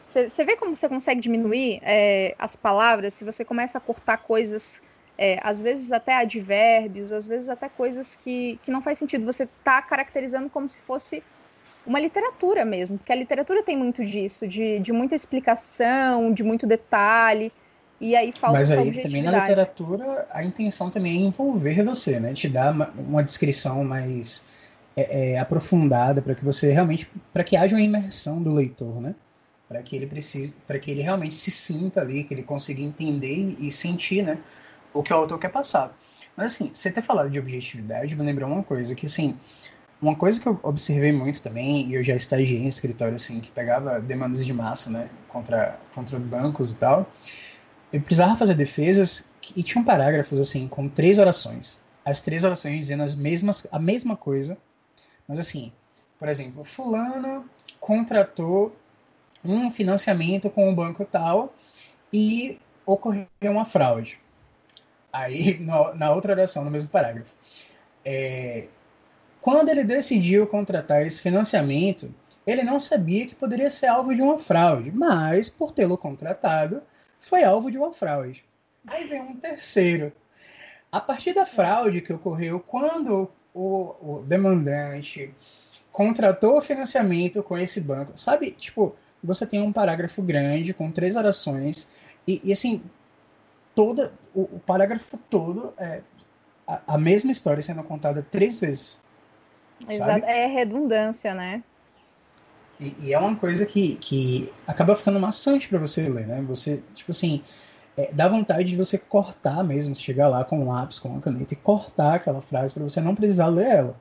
Você 0.00 0.44
vê 0.44 0.56
como 0.56 0.74
você 0.74 0.88
consegue 0.88 1.20
diminuir 1.20 1.78
é, 1.82 2.34
as 2.38 2.56
palavras 2.56 3.14
se 3.14 3.24
você 3.24 3.44
começa 3.44 3.78
a 3.78 3.80
cortar 3.80 4.18
coisas, 4.18 4.82
é, 5.16 5.38
às 5.42 5.62
vezes 5.62 5.92
até 5.92 6.14
advérbios, 6.16 7.12
às 7.12 7.26
vezes 7.26 7.48
até 7.48 7.68
coisas 7.68 8.16
que, 8.16 8.58
que 8.62 8.70
não 8.70 8.82
faz 8.82 8.98
sentido. 8.98 9.24
Você 9.26 9.46
tá 9.62 9.80
caracterizando 9.82 10.48
como 10.50 10.68
se 10.68 10.80
fosse 10.80 11.22
uma 11.86 12.00
literatura 12.00 12.64
mesmo, 12.64 12.98
porque 12.98 13.12
a 13.12 13.16
literatura 13.16 13.62
tem 13.62 13.76
muito 13.76 14.04
disso, 14.04 14.46
de, 14.46 14.78
de 14.80 14.92
muita 14.92 15.14
explicação, 15.14 16.32
de 16.32 16.42
muito 16.42 16.66
detalhe, 16.66 17.52
e 18.02 18.16
aí 18.16 18.32
falta 18.32 18.58
Mas 18.58 18.72
aí 18.72 19.00
também 19.00 19.22
na 19.22 19.38
literatura 19.38 20.26
a 20.32 20.42
intenção 20.42 20.90
também 20.90 21.18
é 21.18 21.20
envolver 21.20 21.84
você, 21.84 22.18
né? 22.18 22.34
Te 22.34 22.48
dar 22.48 22.72
uma, 22.72 22.90
uma 22.98 23.22
descrição 23.22 23.84
mais 23.84 24.44
é, 24.96 25.34
é, 25.34 25.38
aprofundada 25.38 26.20
para 26.20 26.34
que 26.34 26.44
você 26.44 26.72
realmente, 26.72 27.08
para 27.32 27.44
que 27.44 27.56
haja 27.56 27.76
uma 27.76 27.82
imersão 27.82 28.42
do 28.42 28.52
leitor, 28.52 29.00
né? 29.00 29.14
Para 29.68 29.82
que 29.82 29.94
ele 29.94 30.08
precise, 30.08 30.56
para 30.66 30.80
que 30.80 30.90
ele 30.90 31.00
realmente 31.00 31.34
se 31.34 31.52
sinta 31.52 32.00
ali, 32.00 32.24
que 32.24 32.34
ele 32.34 32.42
consiga 32.42 32.82
entender 32.82 33.54
e 33.60 33.70
sentir, 33.70 34.24
né? 34.24 34.38
O 34.92 35.00
que 35.00 35.12
o 35.12 35.16
autor 35.16 35.38
quer 35.38 35.50
passar. 35.50 35.96
Mas 36.36 36.54
assim, 36.54 36.70
você 36.72 36.90
ter 36.90 37.02
falado 37.02 37.30
de 37.30 37.38
objetividade 37.38 38.16
me 38.16 38.24
lembrou 38.24 38.50
uma 38.50 38.64
coisa 38.64 38.96
que 38.96 39.06
assim 39.06 39.36
uma 40.02 40.16
coisa 40.16 40.40
que 40.40 40.48
eu 40.48 40.58
observei 40.64 41.12
muito 41.12 41.40
também, 41.40 41.86
e 41.86 41.94
eu 41.94 42.02
já 42.02 42.16
estagiei 42.16 42.60
em 42.60 42.66
escritório 42.66 43.14
assim, 43.14 43.38
que 43.40 43.50
pegava 43.52 44.00
demandas 44.00 44.44
de 44.44 44.52
massa, 44.52 44.90
né, 44.90 45.08
contra, 45.28 45.78
contra 45.94 46.18
bancos 46.18 46.72
e 46.72 46.76
tal, 46.76 47.08
eu 47.92 48.00
precisava 48.00 48.34
fazer 48.34 48.54
defesas 48.54 49.28
e 49.56 49.62
tinham 49.62 49.84
parágrafos 49.84 50.40
assim, 50.40 50.66
com 50.66 50.88
três 50.88 51.18
orações. 51.18 51.80
As 52.04 52.20
três 52.20 52.42
orações 52.42 52.78
dizendo 52.78 53.04
as 53.04 53.14
mesmas, 53.14 53.66
a 53.70 53.78
mesma 53.78 54.16
coisa, 54.16 54.58
mas 55.28 55.38
assim, 55.38 55.72
por 56.18 56.28
exemplo, 56.28 56.64
fulano 56.64 57.48
contratou 57.78 58.74
um 59.44 59.70
financiamento 59.70 60.50
com 60.50 60.68
o 60.68 60.74
banco 60.74 61.04
tal 61.04 61.54
e 62.12 62.58
ocorreu 62.84 63.26
uma 63.42 63.64
fraude. 63.64 64.20
Aí, 65.12 65.58
no, 65.62 65.94
na 65.94 66.10
outra 66.10 66.32
oração, 66.32 66.64
no 66.64 66.70
mesmo 66.70 66.90
parágrafo. 66.90 67.34
É, 68.04 68.68
quando 69.42 69.70
ele 69.70 69.82
decidiu 69.82 70.46
contratar 70.46 71.04
esse 71.04 71.20
financiamento, 71.20 72.14
ele 72.46 72.62
não 72.62 72.78
sabia 72.78 73.26
que 73.26 73.34
poderia 73.34 73.68
ser 73.68 73.88
alvo 73.88 74.14
de 74.14 74.22
uma 74.22 74.38
fraude, 74.38 74.92
mas, 74.92 75.50
por 75.50 75.72
tê-lo 75.72 75.98
contratado, 75.98 76.80
foi 77.18 77.42
alvo 77.42 77.68
de 77.68 77.76
uma 77.76 77.92
fraude. 77.92 78.44
Aí 78.86 79.04
vem 79.08 79.20
um 79.20 79.34
terceiro. 79.34 80.12
A 80.92 81.00
partir 81.00 81.34
da 81.34 81.44
fraude 81.44 82.00
que 82.00 82.12
ocorreu 82.12 82.60
quando 82.60 83.32
o, 83.52 83.94
o 84.00 84.22
demandante 84.22 85.34
contratou 85.90 86.58
o 86.58 86.62
financiamento 86.62 87.42
com 87.42 87.58
esse 87.58 87.80
banco, 87.80 88.12
sabe? 88.14 88.52
Tipo, 88.52 88.94
você 89.22 89.44
tem 89.44 89.60
um 89.60 89.72
parágrafo 89.72 90.22
grande 90.22 90.72
com 90.72 90.88
três 90.88 91.16
orações 91.16 91.88
e, 92.28 92.40
e 92.44 92.52
assim, 92.52 92.80
toda 93.74 94.12
o, 94.32 94.42
o 94.42 94.60
parágrafo 94.60 95.18
todo 95.28 95.74
é 95.76 96.00
a, 96.64 96.94
a 96.94 96.98
mesma 96.98 97.32
história 97.32 97.60
sendo 97.60 97.82
contada 97.82 98.22
três 98.22 98.60
vezes. 98.60 99.02
Exato. 99.88 100.24
É 100.24 100.46
redundância, 100.46 101.34
né? 101.34 101.62
E, 102.80 102.94
e, 103.00 103.14
é 103.14 103.18
uma 103.18 103.36
coisa 103.36 103.64
que, 103.64 103.96
que 103.96 104.52
acaba 104.66 104.96
ficando 104.96 105.20
maçante 105.20 105.68
para 105.68 105.78
você 105.78 106.08
ler, 106.08 106.26
né? 106.26 106.42
Você, 106.48 106.82
tipo 106.94 107.12
assim, 107.12 107.42
é, 107.96 108.10
dá 108.12 108.28
vontade 108.28 108.64
de 108.64 108.76
você 108.76 108.98
cortar 108.98 109.62
mesmo, 109.62 109.94
chegar 109.94 110.28
lá 110.28 110.44
com 110.44 110.60
um 110.60 110.66
lápis, 110.66 110.98
com 110.98 111.08
uma 111.08 111.20
caneta 111.20 111.54
e 111.54 111.56
cortar 111.56 112.14
aquela 112.14 112.40
frase 112.40 112.74
para 112.74 112.82
você 112.82 113.00
não 113.00 113.14
precisar 113.14 113.46
ler 113.46 113.70
ela. 113.70 114.00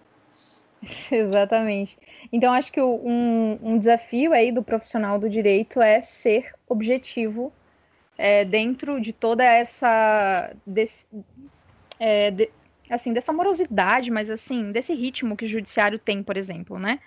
Exatamente. 1.11 1.97
Então, 2.31 2.53
acho 2.53 2.71
que 2.71 2.81
um, 2.81 3.59
um 3.61 3.77
desafio 3.77 4.33
aí 4.33 4.51
do 4.51 4.63
profissional 4.63 5.19
do 5.19 5.29
direito 5.29 5.81
é 5.81 6.01
ser 6.01 6.53
objetivo 6.67 7.53
é, 8.17 8.45
dentro 8.45 8.99
de 8.99 9.13
toda 9.13 9.43
essa. 9.43 10.51
Desse, 10.65 11.05
é, 11.99 12.31
de, 12.31 12.49
assim, 12.91 13.13
dessa 13.13 13.31
morosidade, 13.31 14.11
mas 14.11 14.29
assim, 14.29 14.71
desse 14.71 14.93
ritmo 14.93 15.37
que 15.37 15.45
o 15.45 15.47
judiciário 15.47 15.97
tem, 15.97 16.21
por 16.21 16.35
exemplo, 16.35 16.77
né? 16.77 16.99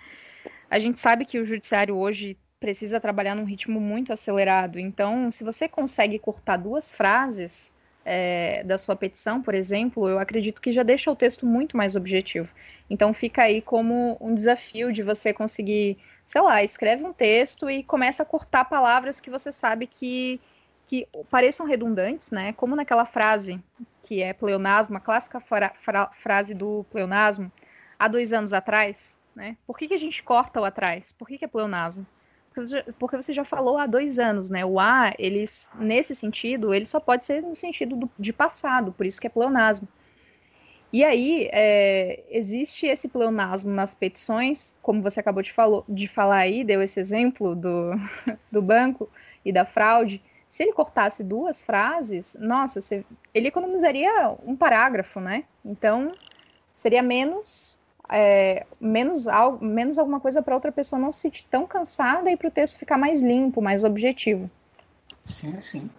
A 0.69 0.79
gente 0.79 0.99
sabe 0.99 1.25
que 1.25 1.39
o 1.39 1.45
judiciário 1.45 1.95
hoje 1.95 2.37
precisa 2.59 2.99
trabalhar 2.99 3.35
num 3.35 3.43
ritmo 3.43 3.79
muito 3.79 4.11
acelerado. 4.11 4.79
Então, 4.79 5.29
se 5.31 5.43
você 5.43 5.67
consegue 5.67 6.17
cortar 6.17 6.57
duas 6.57 6.93
frases 6.93 7.71
é, 8.03 8.63
da 8.63 8.77
sua 8.77 8.95
petição, 8.95 9.41
por 9.41 9.53
exemplo, 9.53 10.09
eu 10.09 10.17
acredito 10.17 10.59
que 10.59 10.71
já 10.71 10.81
deixa 10.81 11.11
o 11.11 11.15
texto 11.15 11.45
muito 11.45 11.77
mais 11.77 11.95
objetivo. 11.95 12.51
Então, 12.89 13.13
fica 13.13 13.43
aí 13.43 13.61
como 13.61 14.17
um 14.19 14.33
desafio 14.33 14.91
de 14.91 15.03
você 15.03 15.31
conseguir, 15.31 15.97
sei 16.25 16.41
lá, 16.41 16.63
escreve 16.63 17.03
um 17.03 17.13
texto 17.13 17.69
e 17.69 17.83
começa 17.83 18.23
a 18.23 18.25
cortar 18.25 18.65
palavras 18.65 19.19
que 19.19 19.29
você 19.29 19.51
sabe 19.51 19.85
que 19.85 20.41
que 20.85 21.07
pareçam 21.29 21.65
redundantes, 21.65 22.31
né? 22.31 22.53
Como 22.53 22.75
naquela 22.75 23.05
frase 23.05 23.61
que 24.03 24.21
é 24.21 24.33
pleonasmo, 24.33 24.97
a 24.97 24.99
clássica 24.99 25.39
fra 25.39 25.71
fra 25.81 26.07
frase 26.07 26.53
do 26.53 26.85
pleonasmo, 26.91 27.51
há 27.97 28.07
dois 28.07 28.31
anos 28.33 28.53
atrás, 28.53 29.17
né? 29.35 29.57
Por 29.65 29.77
que, 29.77 29.87
que 29.87 29.93
a 29.93 29.99
gente 29.99 30.23
corta 30.23 30.61
o 30.61 30.65
atrás? 30.65 31.11
Por 31.13 31.27
que, 31.27 31.37
que 31.37 31.45
é 31.45 31.47
pleonasmo? 31.47 32.05
porque 32.97 33.17
você 33.17 33.33
já 33.33 33.43
falou 33.43 33.77
há 33.77 33.85
dois 33.85 34.17
anos, 34.17 34.49
né? 34.49 34.65
O 34.65 34.79
A, 34.79 35.13
ele, 35.19 35.43
nesse 35.77 36.15
sentido, 36.15 36.73
ele 36.73 36.85
só 36.85 36.99
pode 36.99 37.25
ser 37.25 37.41
no 37.41 37.55
sentido 37.55 37.95
do, 37.95 38.09
de 38.17 38.31
passado, 38.31 38.93
por 38.93 39.05
isso 39.05 39.19
que 39.19 39.27
é 39.27 39.29
pleonasmo. 39.29 39.87
E 40.93 41.03
aí, 41.03 41.49
é, 41.51 42.23
existe 42.29 42.87
esse 42.87 43.09
pleonasmo 43.09 43.71
nas 43.73 43.93
petições, 43.93 44.77
como 44.81 45.01
você 45.01 45.19
acabou 45.19 45.43
de, 45.43 45.51
falou, 45.51 45.83
de 45.89 46.07
falar 46.07 46.37
aí, 46.37 46.63
deu 46.63 46.81
esse 46.81 46.99
exemplo 46.99 47.55
do, 47.55 47.91
do 48.49 48.61
banco 48.61 49.09
e 49.43 49.51
da 49.51 49.65
fraude. 49.65 50.21
Se 50.55 50.63
ele 50.63 50.71
cortasse 50.71 51.21
duas 51.21 51.61
frases, 51.61 52.37
nossa, 52.39 52.79
ele 53.33 53.49
economizaria 53.49 54.33
um 54.45 54.55
parágrafo, 54.55 55.19
né? 55.19 55.43
Então, 55.65 56.13
seria 56.73 57.03
menos 57.03 57.77
é, 58.09 58.65
menos, 58.79 59.27
algo, 59.27 59.65
menos 59.65 59.99
alguma 59.99 60.17
coisa 60.17 60.41
para 60.41 60.55
outra 60.55 60.71
pessoa 60.71 60.97
não 60.97 61.11
se 61.11 61.19
sentir 61.19 61.43
tão 61.51 61.67
cansada 61.67 62.31
e 62.31 62.37
para 62.37 62.47
o 62.47 62.51
texto 62.51 62.79
ficar 62.79 62.97
mais 62.97 63.21
limpo, 63.21 63.61
mais 63.61 63.83
objetivo. 63.83 64.49
Sim, 65.25 65.59
sim. 65.59 65.89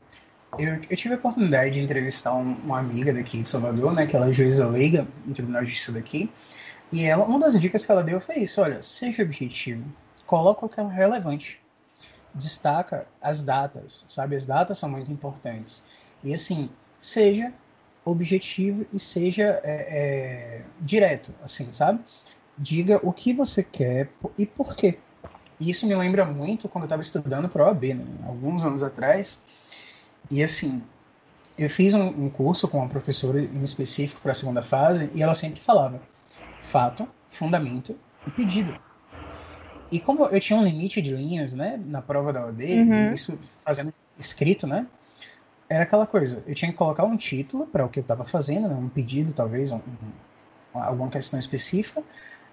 Eu, 0.58 0.80
eu 0.88 0.96
tive 0.96 1.12
a 1.12 1.18
oportunidade 1.18 1.72
de 1.72 1.80
entrevistar 1.80 2.34
um, 2.34 2.54
uma 2.64 2.78
amiga 2.78 3.12
daqui 3.12 3.42
de 3.42 3.46
Salvador, 3.46 3.92
né, 3.92 4.06
que 4.06 4.16
ela 4.16 4.30
é 4.30 4.32
juíza 4.32 4.66
leiga 4.66 5.06
no 5.26 5.34
Tribunal 5.34 5.64
de 5.64 5.68
Justiça 5.68 5.92
daqui, 5.92 6.32
e 6.90 7.04
ela, 7.04 7.26
uma 7.26 7.40
das 7.40 7.60
dicas 7.60 7.84
que 7.84 7.92
ela 7.92 8.02
deu 8.02 8.22
foi 8.22 8.36
isso, 8.36 8.62
olha, 8.62 8.82
seja 8.82 9.22
objetivo, 9.22 9.84
coloca 10.24 10.64
o 10.64 10.68
que 10.70 10.80
é 10.80 10.86
relevante, 10.86 11.60
destaca 12.37 13.07
as 13.20 13.42
datas, 13.42 14.05
sabe, 14.07 14.37
as 14.37 14.46
datas 14.46 14.79
são 14.79 14.88
muito 14.88 15.11
importantes, 15.11 15.83
e 16.22 16.33
assim, 16.33 16.70
seja 17.01 17.53
objetivo 18.05 18.87
e 18.92 18.99
seja 18.99 19.61
é, 19.64 20.61
é, 20.61 20.62
direto, 20.81 21.35
assim, 21.42 21.72
sabe? 21.72 22.01
Diga 22.57 23.01
o 23.03 23.12
que 23.12 23.33
você 23.33 23.62
quer 23.62 24.09
e 24.38 24.46
por 24.46 24.77
quê. 24.77 24.99
Isso 25.59 25.87
me 25.87 25.94
lembra 25.94 26.25
muito 26.25 26.68
quando 26.68 26.85
eu 26.85 26.87
estava 26.87 27.03
estudando 27.03 27.49
para 27.49 27.64
a 27.64 27.66
OAB, 27.66 27.85
né? 27.94 28.05
alguns 28.25 28.64
anos 28.64 28.83
atrás. 28.83 29.40
E 30.31 30.42
assim, 30.42 30.83
eu 31.59 31.68
fiz 31.68 31.94
um, 31.94 32.09
um 32.09 32.31
curso 32.31 32.68
com 32.68 32.79
uma 32.79 32.88
professora 32.88 33.40
em 33.40 33.62
específico 33.62 34.20
para 34.20 34.33
a 34.33 34.35
segunda 34.35 34.62
fase 34.62 35.11
e 35.14 35.22
ela 35.22 35.35
sempre 35.35 35.61
falava 35.61 36.01
fato, 36.62 37.09
fundamento 37.29 37.99
e 38.27 38.31
pedido. 38.31 38.79
E 39.90 40.01
como 40.01 40.25
eu 40.25 40.40
tinha 40.40 40.59
um 40.59 40.64
limite 40.64 41.01
de 41.01 41.11
linhas, 41.11 41.55
né, 41.55 41.81
na 41.87 42.03
prova 42.03 42.33
da 42.33 42.46
OAB, 42.46 42.61
uhum. 42.61 43.12
isso 43.12 43.38
fazendo 43.40 43.92
escrito, 44.18 44.66
né, 44.66 44.87
era 45.68 45.85
aquela 45.85 46.07
coisa, 46.07 46.42
eu 46.46 46.55
tinha 46.55 46.70
que 46.70 46.77
colocar 46.77 47.05
um 47.05 47.16
título 47.16 47.66
para 47.66 47.85
o 47.85 47.88
que 47.88 47.99
eu 47.99 48.03
estava 48.03 48.25
fazendo, 48.25 48.68
né, 48.68 48.75
um 48.75 48.88
pedido, 48.88 49.33
talvez, 49.33 49.72
um, 49.72 49.77
um, 49.77 50.81
alguma 50.81 51.09
questão 51.09 51.38
específica, 51.38 52.03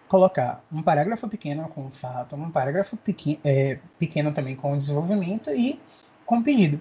colocar 0.08 0.64
um 0.72 0.82
parágrafo 0.82 1.28
pequeno 1.28 1.68
com 1.70 1.90
fato, 1.92 2.36
um 2.36 2.52
parágrafo 2.52 2.96
pequeno, 2.98 3.40
é, 3.44 3.80
pequeno 3.98 4.32
também 4.32 4.56
com 4.56 4.78
desenvolvimento 4.78 5.50
e 5.50 5.80
com 6.26 6.42
pedido, 6.42 6.80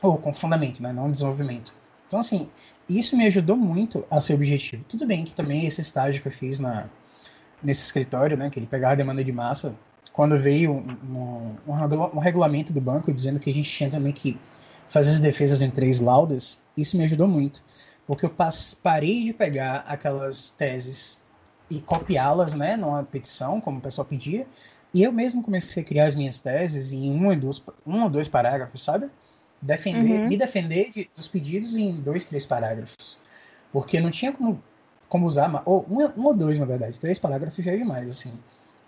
ou 0.00 0.18
com 0.18 0.32
fundamento, 0.32 0.82
né, 0.82 0.92
não 0.92 1.10
desenvolvimento. 1.10 1.74
Então, 2.06 2.20
assim, 2.20 2.48
isso 2.88 3.16
me 3.16 3.26
ajudou 3.26 3.56
muito 3.56 4.04
a 4.10 4.20
ser 4.20 4.34
objetivo. 4.34 4.84
Tudo 4.84 5.06
bem 5.06 5.24
que 5.24 5.34
também 5.34 5.66
esse 5.66 5.80
estágio 5.80 6.22
que 6.22 6.28
eu 6.28 6.32
fiz 6.32 6.60
na, 6.60 6.88
nesse 7.64 7.82
escritório, 7.82 8.36
né, 8.36 8.50
que 8.50 8.58
ele 8.58 8.66
pegava 8.66 8.92
a 8.92 8.96
demanda 8.96 9.24
de 9.24 9.32
massa, 9.32 9.74
quando 10.12 10.38
veio 10.38 10.72
um, 10.74 11.56
um, 11.66 11.72
um 12.14 12.18
regulamento 12.20 12.72
do 12.72 12.80
banco 12.80 13.12
dizendo 13.12 13.40
que 13.40 13.50
a 13.50 13.52
gente 13.52 13.68
tinha 13.68 13.90
também 13.90 14.12
que 14.12 14.38
fazer 14.86 15.10
as 15.10 15.20
defesas 15.20 15.60
em 15.62 15.70
três 15.70 15.98
laudas, 15.98 16.62
isso 16.76 16.96
me 16.96 17.04
ajudou 17.04 17.26
muito. 17.26 17.62
Porque 18.06 18.26
eu 18.26 18.34
parei 18.82 19.24
de 19.24 19.32
pegar 19.32 19.84
aquelas 19.88 20.50
teses 20.50 21.20
e 21.70 21.80
copiá-las, 21.80 22.54
né, 22.54 22.76
numa 22.76 23.02
petição, 23.02 23.60
como 23.60 23.78
o 23.78 23.80
pessoal 23.80 24.04
pedia, 24.04 24.46
e 24.92 25.02
eu 25.02 25.10
mesmo 25.10 25.42
comecei 25.42 25.82
a 25.82 25.86
criar 25.86 26.04
as 26.04 26.14
minhas 26.14 26.40
teses 26.40 26.92
em 26.92 27.10
um, 27.10 27.26
ou 27.26 27.34
dois, 27.34 27.62
um 27.84 28.02
ou 28.02 28.08
dois 28.08 28.28
parágrafos, 28.28 28.82
sabe? 28.82 29.10
Defender, 29.60 30.20
uhum. 30.20 30.28
Me 30.28 30.36
defender 30.36 30.90
de, 30.90 31.10
dos 31.16 31.26
pedidos 31.26 31.74
em 31.74 31.92
dois, 31.92 32.26
três 32.26 32.46
parágrafos. 32.46 33.18
Porque 33.72 33.98
não 33.98 34.10
tinha 34.10 34.32
como, 34.32 34.62
como 35.14 35.26
usar, 35.26 35.62
ou 35.64 35.86
um, 35.88 36.02
um 36.20 36.26
ou 36.26 36.34
dois, 36.34 36.58
na 36.58 36.66
verdade, 36.66 36.98
três 36.98 37.20
parágrafos 37.20 37.64
já 37.64 37.70
é 37.70 37.76
demais, 37.76 38.08
assim. 38.08 38.36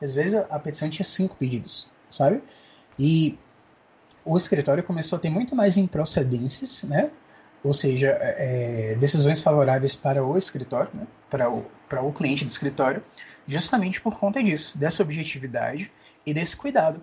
Às 0.02 0.12
vezes 0.12 0.34
a, 0.50 0.58
petição 0.58 0.90
tinha 0.90 1.04
cinco 1.04 1.36
pedidos, 1.36 1.88
sabe? 2.10 2.42
E 2.98 3.38
o 4.24 4.36
escritório 4.36 4.82
começou 4.82 5.18
a 5.18 5.20
ter 5.20 5.30
muito 5.30 5.54
mais 5.54 5.76
improcedências, 5.76 6.82
né? 6.82 7.12
ou 7.62 7.72
seja, 7.72 8.08
é, 8.20 8.90
é, 8.90 8.94
decisões 8.96 9.38
favoráveis 9.38 9.94
para 9.94 10.24
o 10.24 10.36
escritório, 10.36 10.90
né? 10.94 11.06
para, 11.30 11.48
o, 11.48 11.64
para 11.88 12.02
o 12.02 12.12
cliente 12.12 12.44
do 12.44 12.50
escritório, 12.50 13.04
justamente 13.46 14.00
por 14.00 14.18
conta 14.18 14.42
disso, 14.42 14.76
dessa 14.76 15.04
objetividade 15.04 15.92
e 16.26 16.34
desse 16.34 16.56
cuidado. 16.56 17.00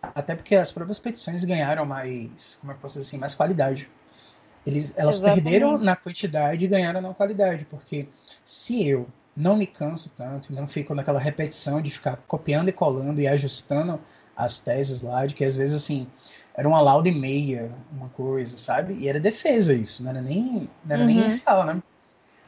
Até 0.00 0.36
porque 0.36 0.54
as 0.54 0.70
próprias 0.70 1.00
petições 1.00 1.44
ganharam 1.44 1.84
mais, 1.84 2.56
como 2.60 2.70
é 2.70 2.76
que 2.76 2.80
posso 2.80 3.00
dizer 3.00 3.08
assim, 3.08 3.18
mais 3.18 3.34
qualidade. 3.34 3.90
Eles, 4.66 4.92
elas 4.96 5.16
Exatamente. 5.16 5.42
perderam 5.42 5.78
na 5.78 5.96
quantidade 5.96 6.64
e 6.64 6.68
ganharam 6.68 7.00
na 7.00 7.14
qualidade, 7.14 7.64
porque 7.64 8.08
se 8.44 8.86
eu 8.86 9.08
não 9.36 9.56
me 9.56 9.66
canso 9.66 10.10
tanto, 10.16 10.52
não 10.52 10.68
fico 10.68 10.94
naquela 10.94 11.18
repetição 11.18 11.80
de 11.80 11.90
ficar 11.90 12.16
copiando 12.26 12.68
e 12.68 12.72
colando 12.72 13.20
e 13.20 13.26
ajustando 13.26 13.98
as 14.36 14.60
teses 14.60 15.02
lá, 15.02 15.24
de 15.24 15.34
que 15.34 15.44
às 15.44 15.56
vezes 15.56 15.74
assim, 15.74 16.06
era 16.54 16.68
uma 16.68 16.80
lauda 16.80 17.08
e 17.08 17.12
meia, 17.12 17.72
uma 17.90 18.08
coisa, 18.10 18.58
sabe? 18.58 18.94
E 18.94 19.08
era 19.08 19.18
defesa 19.18 19.72
isso, 19.72 20.02
não 20.02 20.10
era 20.10 20.20
nem, 20.20 20.68
não 20.84 20.94
era 20.94 21.00
uhum. 21.00 21.06
nem 21.06 21.18
inicial, 21.20 21.64
né? 21.64 21.82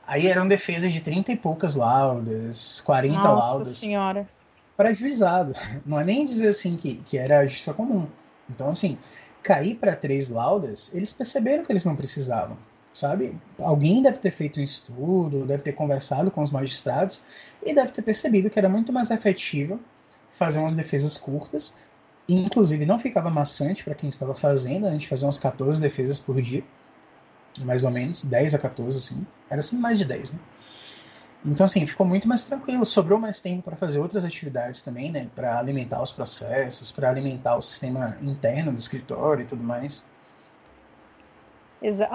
Aí 0.07 0.27
eram 0.27 0.47
defesas 0.47 0.93
de 0.93 1.01
30 1.01 1.33
e 1.33 1.37
poucas 1.37 1.77
laudas, 1.77 2.81
40 2.81 3.19
Nossa 3.21 3.33
laudas. 3.33 3.79
senhora. 3.79 4.29
Para 4.77 4.93
juizado. 4.93 5.55
Não 5.87 6.01
é 6.01 6.05
nem 6.05 6.25
dizer 6.25 6.49
assim 6.49 6.77
que, 6.77 6.97
que 6.97 7.17
era 7.17 7.47
justiça 7.47 7.73
comum. 7.73 8.07
Então, 8.51 8.69
assim, 8.69 8.99
cair 9.43 9.77
para 9.77 9.97
três 9.97 10.29
laudas, 10.31 10.91
eles 10.95 11.13
perceberam 11.13 11.65
que 11.65 11.73
eles 11.73 11.85
não 11.85 11.97
precisavam, 11.97 12.57
sabe? 12.93 13.37
Alguém 13.59 14.03
deve 14.03 14.19
ter 14.19 14.31
feito 14.31 14.61
um 14.61 14.63
estudo, 14.63 15.47
deve 15.47 15.63
ter 15.63 15.73
conversado 15.73 16.31
com 16.31 16.41
os 16.41 16.51
magistrados 16.51 17.23
e 17.63 17.75
deve 17.75 17.93
ter 17.93 18.03
percebido 18.03 18.51
que 18.51 18.59
era 18.59 18.69
muito 18.69 18.93
mais 18.93 19.11
efetivo 19.11 19.81
fazer 20.31 20.59
umas 20.59 20.75
defesas 20.75 21.17
curtas 21.19 21.75
Inclusive, 22.29 22.87
não 22.87 22.99
ficava 22.99 23.31
maçante 23.31 23.83
para 23.85 23.95
quem 23.95 24.09
estava 24.09 24.35
fazendo, 24.35 24.87
a 24.87 24.91
gente 24.91 25.09
fazia 25.09 25.27
umas 25.27 25.39
14 25.39 25.81
defesas 25.81 26.19
por 26.19 26.41
dia, 26.41 26.65
mais 27.61 27.85
ou 27.85 27.91
menos, 27.91 28.23
10 28.23 28.55
a 28.55 28.59
14, 28.59 28.97
assim. 28.97 29.27
Era 29.51 29.61
assim 29.61 29.77
mais 29.77 29.99
de 29.99 30.05
10, 30.05 30.33
né? 30.33 30.39
Então, 31.45 31.65
assim, 31.65 31.85
ficou 31.87 32.07
muito 32.07 32.29
mais 32.29 32.45
tranquilo. 32.45 32.85
Sobrou 32.87 33.19
mais 33.19 33.41
tempo 33.41 33.63
para 33.63 33.77
fazer 33.77 33.99
outras 33.99 34.25
atividades 34.25 34.83
também, 34.83 35.11
né? 35.11 35.29
Para 35.35 35.59
alimentar 35.59 36.01
os 36.01 36.13
processos, 36.13 36.93
para 36.93 37.09
alimentar 37.09 37.57
o 37.57 37.63
sistema 37.63 38.17
interno 38.23 38.73
do 38.73 38.79
escritório 38.79 39.43
e 39.43 39.47
tudo 39.47 39.63
mais. 39.65 40.05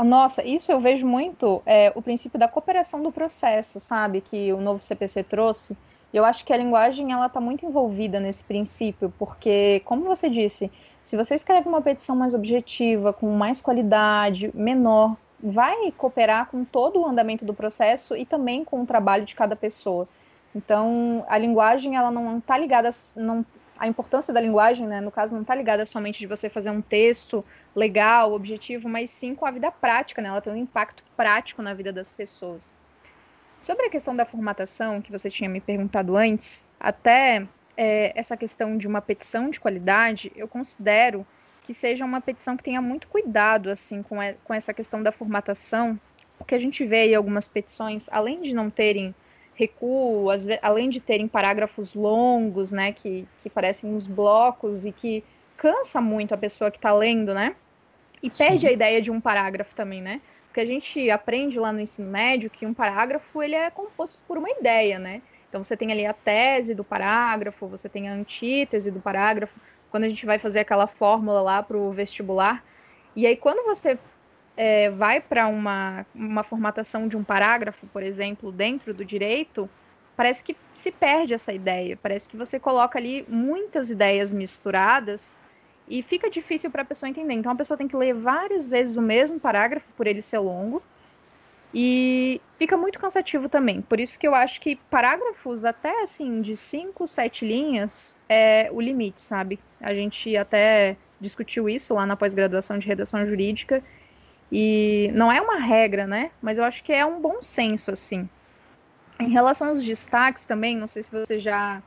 Nossa, 0.06 0.46
isso 0.46 0.72
eu 0.72 0.80
vejo 0.80 1.06
muito 1.06 1.62
é, 1.66 1.92
o 1.94 2.02
princípio 2.02 2.40
da 2.40 2.48
cooperação 2.48 3.04
do 3.04 3.12
processo, 3.12 3.82
sabe? 3.82 4.22
Que 4.22 4.54
o 4.54 4.62
novo 4.62 4.80
CPC 4.80 5.24
trouxe 5.24 5.76
eu 6.14 6.24
acho 6.24 6.46
que 6.46 6.54
a 6.54 6.58
linguagem 6.58 7.12
ela 7.12 7.28
está 7.28 7.40
muito 7.40 7.66
envolvida 7.66 8.20
nesse 8.20 8.44
princípio, 8.44 9.14
porque, 9.20 9.82
como 9.86 10.04
você 10.06 10.30
disse, 10.30 10.72
se 11.04 11.18
você 11.18 11.36
escreve 11.36 11.68
uma 11.68 11.82
petição 11.82 12.16
mais 12.16 12.34
objetiva, 12.34 13.14
com 13.14 13.30
mais 13.32 13.62
qualidade, 13.62 14.52
menor, 14.54 15.16
vai 15.42 15.92
cooperar 15.92 16.48
com 16.48 16.66
todo 16.66 17.02
o 17.02 17.06
andamento 17.06 17.46
do 17.46 17.54
processo 17.54 18.16
e 18.16 18.26
também 18.26 18.64
com 18.64 18.82
o 18.82 18.86
trabalho 18.86 19.26
de 19.26 19.36
cada 19.36 19.56
pessoa. 19.56 20.08
Então, 20.56 21.26
a 21.30 21.38
linguagem 21.38 21.96
ela 21.96 22.10
não 22.10 22.40
está 22.40 22.58
ligada, 22.58 22.90
não, 23.16 23.46
a 23.78 23.88
importância 23.88 24.34
da 24.34 24.42
linguagem, 24.42 24.88
né, 24.88 25.00
no 25.00 25.12
caso, 25.12 25.36
não 25.36 25.42
está 25.42 25.54
ligada 25.54 25.86
somente 25.86 26.20
de 26.20 26.28
você 26.28 26.50
fazer 26.50 26.72
um 26.72 26.82
texto 26.82 27.46
legal, 27.76 28.34
objetivo, 28.34 28.90
mas 28.90 29.10
sim 29.10 29.36
com 29.36 29.46
a 29.46 29.52
vida 29.52 29.72
prática, 29.72 30.22
né? 30.22 30.30
Ela 30.30 30.42
tem 30.42 30.52
um 30.52 30.58
impacto 30.58 31.04
prático 31.16 31.62
na 31.62 31.74
vida 31.74 31.94
das 31.94 32.12
pessoas. 32.12 32.76
Sobre 33.60 33.86
a 33.86 33.90
questão 33.90 34.16
da 34.16 34.26
formatação, 34.26 35.02
que 35.02 35.12
você 35.12 35.30
tinha 35.30 35.50
me 35.50 35.62
perguntado 35.62 36.18
antes, 36.18 36.66
até 36.80 37.48
é, 37.76 38.12
essa 38.16 38.36
questão 38.36 38.78
de 38.78 38.88
uma 38.88 39.02
petição 39.02 39.50
de 39.50 39.60
qualidade, 39.60 40.32
eu 40.36 40.48
considero 40.48 41.26
que 41.68 41.74
seja 41.74 42.06
uma 42.06 42.22
petição 42.22 42.56
que 42.56 42.64
tenha 42.64 42.82
muito 42.82 43.10
cuidado 43.10 43.70
assim 43.70 44.02
com, 44.02 44.22
a, 44.22 44.34
com 44.42 44.54
essa 44.54 44.74
questão 44.74 45.04
da 45.04 45.12
formatação, 45.12 46.00
porque 46.38 46.56
a 46.56 46.60
gente 46.60 46.86
vê 46.86 47.02
aí 47.02 47.14
algumas 47.14 47.50
petições, 47.50 48.08
além 48.10 48.42
de 48.42 48.54
não 48.54 48.70
terem 48.70 49.14
recuo, 49.54 50.30
além 50.62 50.90
de 50.90 51.02
terem 51.02 51.28
parágrafos 51.28 51.94
longos, 51.94 52.72
né, 52.72 52.94
que, 52.94 53.28
que 53.42 53.50
parecem 53.50 53.94
uns 53.94 54.08
blocos 54.08 54.86
e 54.86 54.94
que 54.94 55.26
cansa 55.58 56.00
muito 56.00 56.34
a 56.34 56.38
pessoa 56.38 56.72
que 56.72 56.78
está 56.78 56.94
lendo, 56.94 57.34
né? 57.34 57.56
E 58.24 58.30
perde 58.30 58.62
Sim. 58.62 58.68
a 58.68 58.72
ideia 58.72 59.02
de 59.02 59.12
um 59.12 59.20
parágrafo 59.20 59.76
também, 59.76 60.02
né? 60.02 60.22
Porque 60.48 60.62
a 60.62 60.66
gente 60.66 61.10
aprende 61.10 61.60
lá 61.60 61.74
no 61.74 61.82
ensino 61.82 62.10
médio 62.10 62.50
que 62.50 62.66
um 62.66 62.74
parágrafo 62.74 63.44
ele 63.44 63.56
é 63.56 63.70
composto 63.70 64.22
por 64.28 64.38
uma 64.38 64.50
ideia, 64.50 64.98
né? 65.00 65.22
Então 65.50 65.64
você 65.64 65.76
tem 65.76 65.92
ali 65.92 66.06
a 66.06 66.14
tese 66.14 66.74
do 66.74 66.84
parágrafo, 66.84 67.68
você 67.68 67.90
tem 67.90 68.08
a 68.08 68.14
antítese 68.14 68.92
do 68.92 69.00
parágrafo. 69.00 69.60
Quando 69.90 70.04
a 70.04 70.10
gente 70.10 70.26
vai 70.26 70.38
fazer 70.40 70.60
aquela 70.60 70.88
fórmula 70.88 71.42
lá 71.42 71.64
para 71.64 71.78
o 71.78 71.92
vestibular, 71.92 72.64
e 73.16 73.26
aí 73.26 73.36
quando 73.36 73.66
você 73.66 73.98
é, 74.56 74.90
vai 74.90 75.22
para 75.22 75.48
uma, 75.48 76.06
uma 76.14 76.44
formatação 76.44 77.08
de 77.08 77.16
um 77.16 77.24
parágrafo, 77.24 77.86
por 77.88 78.02
exemplo, 78.04 78.52
dentro 78.52 78.94
do 78.94 79.06
direito, 79.06 79.70
parece 80.16 80.44
que 80.44 80.58
se 80.74 80.92
perde 80.92 81.34
essa 81.36 81.54
ideia. 81.54 81.98
Parece 82.02 82.28
que 82.28 82.36
você 82.36 82.60
coloca 82.60 82.98
ali 82.98 83.24
muitas 83.30 83.92
ideias 83.92 84.34
misturadas 84.34 85.40
e 85.88 86.02
fica 86.02 86.30
difícil 86.30 86.72
para 86.72 86.82
a 86.82 86.86
pessoa 86.86 87.10
entender. 87.10 87.36
Então 87.36 87.52
a 87.52 87.56
pessoa 87.56 87.78
tem 87.78 87.88
que 87.88 87.96
ler 87.96 88.14
várias 88.14 88.68
vezes 88.68 88.98
o 88.98 89.02
mesmo 89.02 89.40
parágrafo 89.40 89.88
por 89.96 90.08
ele 90.08 90.22
ser 90.22 90.40
longo. 90.40 90.82
E 91.80 92.42
fica 92.58 92.76
muito 92.76 92.98
cansativo 92.98 93.48
também. 93.48 93.84
Por 93.84 94.00
isso 94.00 94.18
que 94.18 94.28
eu 94.28 94.34
acho 94.34 94.60
que 94.60 94.78
parágrafos 94.90 95.64
até 95.64 96.02
assim 96.02 96.42
de 96.42 96.56
5, 96.56 97.06
7 97.06 97.46
linhas 97.46 98.18
é 98.28 98.68
o 98.72 98.82
limite, 98.82 99.22
sabe? 99.22 99.60
A 99.80 99.94
gente 99.94 100.36
até 100.36 100.98
discutiu 101.22 101.70
isso 101.70 101.94
lá 101.94 102.04
na 102.04 102.16
pós-graduação 102.16 102.80
de 102.80 102.88
redação 102.88 103.24
jurídica. 103.28 103.84
E 104.52 105.12
não 105.14 105.32
é 105.32 105.40
uma 105.40 105.60
regra, 105.60 106.08
né? 106.08 106.32
Mas 106.42 106.58
eu 106.58 106.64
acho 106.64 106.84
que 106.84 106.92
é 106.92 107.06
um 107.06 107.22
bom 107.22 107.44
senso, 107.44 107.92
assim. 107.92 108.28
Em 109.20 109.30
relação 109.30 109.68
aos 109.68 109.86
destaques 109.86 110.48
também, 110.48 110.76
não 110.76 110.88
sei 110.88 111.04
se 111.04 111.12
você 111.12 111.38
já 111.38 111.84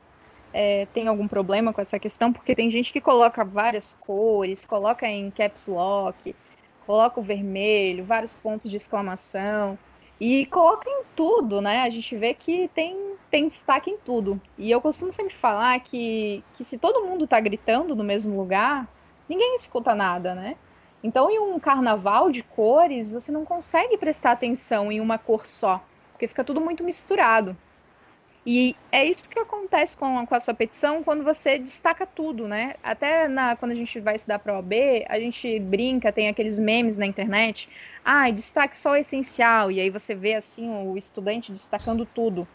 é, 0.53 0.87
tem 0.93 1.09
algum 1.09 1.27
problema 1.27 1.73
com 1.73 1.81
essa 1.81 1.99
questão, 1.99 2.31
porque 2.31 2.55
tem 2.55 2.71
gente 2.71 2.93
que 2.93 3.01
coloca 3.01 3.43
várias 3.43 3.97
cores, 3.99 4.63
coloca 4.63 5.05
em 5.05 5.29
caps 5.31 5.67
lock, 5.67 6.33
coloca 6.91 7.21
o 7.21 7.23
vermelho, 7.23 8.03
vários 8.03 8.35
pontos 8.35 8.69
de 8.69 8.75
exclamação 8.75 9.79
e 10.19 10.45
coloca 10.47 10.89
em 10.89 11.03
tudo, 11.15 11.61
né? 11.61 11.83
A 11.83 11.89
gente 11.89 12.17
vê 12.17 12.33
que 12.33 12.69
tem, 12.75 13.15
tem 13.29 13.47
destaque 13.47 13.89
em 13.89 13.97
tudo. 13.97 14.41
E 14.57 14.69
eu 14.69 14.81
costumo 14.81 15.09
sempre 15.09 15.33
falar 15.33 15.79
que, 15.79 16.43
que 16.53 16.65
se 16.65 16.77
todo 16.77 17.05
mundo 17.05 17.25
tá 17.25 17.39
gritando 17.39 17.95
no 17.95 18.03
mesmo 18.03 18.35
lugar, 18.37 18.89
ninguém 19.29 19.55
escuta 19.55 19.95
nada, 19.95 20.35
né? 20.35 20.57
Então, 21.01 21.31
em 21.31 21.39
um 21.39 21.57
carnaval 21.61 22.29
de 22.29 22.43
cores, 22.43 23.09
você 23.09 23.31
não 23.31 23.45
consegue 23.45 23.97
prestar 23.97 24.33
atenção 24.33 24.91
em 24.91 24.99
uma 24.99 25.17
cor 25.17 25.47
só 25.47 25.81
porque 26.21 26.27
fica 26.27 26.43
tudo 26.43 26.61
muito 26.61 26.83
misturado. 26.83 27.57
E 28.45 28.75
é 28.91 29.05
isso 29.05 29.29
que 29.29 29.37
acontece 29.37 29.95
com 29.95 30.17
a, 30.17 30.25
com 30.25 30.33
a 30.33 30.39
sua 30.39 30.53
petição 30.53 31.03
quando 31.03 31.23
você 31.23 31.59
destaca 31.59 32.07
tudo, 32.07 32.47
né? 32.47 32.75
Até 32.81 33.27
na, 33.27 33.55
quando 33.55 33.71
a 33.71 33.75
gente 33.75 33.99
vai 33.99 34.15
estudar 34.15 34.39
para 34.39 34.55
OAB, 34.55 34.73
a 35.07 35.19
gente 35.19 35.59
brinca, 35.59 36.11
tem 36.11 36.27
aqueles 36.27 36.59
memes 36.59 36.97
na 36.97 37.05
internet. 37.05 37.69
Ah, 38.03 38.29
destaque 38.31 38.77
só 38.77 38.91
o 38.91 38.95
essencial. 38.95 39.71
E 39.71 39.79
aí 39.79 39.91
você 39.91 40.15
vê 40.15 40.33
assim 40.33 40.67
o 40.69 40.97
estudante 40.97 41.51
destacando 41.51 42.03
tudo. 42.03 42.47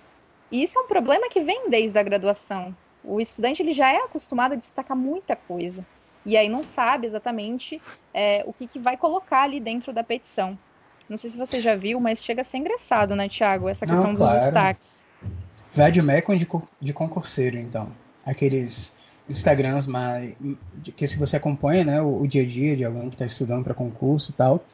E 0.51 0.63
isso 0.63 0.77
é 0.77 0.83
um 0.83 0.89
problema 0.89 1.29
que 1.29 1.41
vem 1.41 1.71
desde 1.71 1.97
a 1.99 2.03
graduação. 2.03 2.77
O 3.05 3.21
estudante 3.21 3.63
ele 3.63 3.73
já 3.73 3.93
é 3.93 3.99
acostumado 3.99 4.53
a 4.53 4.57
destacar 4.57 4.97
muita 4.97 5.37
coisa. 5.37 5.87
E 6.25 6.37
aí 6.37 6.49
não 6.49 6.65
sabe 6.65 7.07
exatamente 7.07 7.81
é, 8.13 8.43
o 8.45 8.53
que, 8.53 8.67
que 8.67 8.81
vai 8.81 8.97
colocar 8.97 9.43
ali 9.43 9.61
dentro 9.61 9.93
da 9.93 10.03
petição. 10.03 10.59
Não 11.09 11.17
sei 11.17 11.31
se 11.31 11.37
você 11.37 11.61
já 11.61 11.77
viu, 11.77 12.01
mas 12.01 12.25
chega 12.25 12.41
a 12.41 12.45
ser 12.45 12.59
engraçado, 12.59 13.15
né, 13.15 13.29
Thiago? 13.29 13.69
Essa 13.69 13.87
questão 13.87 14.09
Não, 14.09 14.17
claro. 14.17 14.35
dos 14.35 14.43
destaques. 14.43 15.06
Vademecum 15.77 16.35
de, 16.35 16.49
de 16.81 16.93
concurseiro, 16.95 17.59
então. 17.59 17.93
Aqueles 18.25 18.97
Instagrams 19.29 19.87
mais, 19.87 20.35
que 20.97 21.07
se 21.07 21.19
você 21.19 21.37
acompanha 21.37 21.85
né, 21.85 22.01
o, 22.01 22.23
o 22.23 22.27
dia 22.27 22.43
a 22.43 22.47
dia 22.47 22.75
de 22.75 22.85
alguém 22.85 23.11
que 23.11 23.15
está 23.15 23.27
estudando 23.27 23.63
para 23.63 23.75
concurso 23.75 24.31
e 24.31 24.35
tal, 24.35 24.65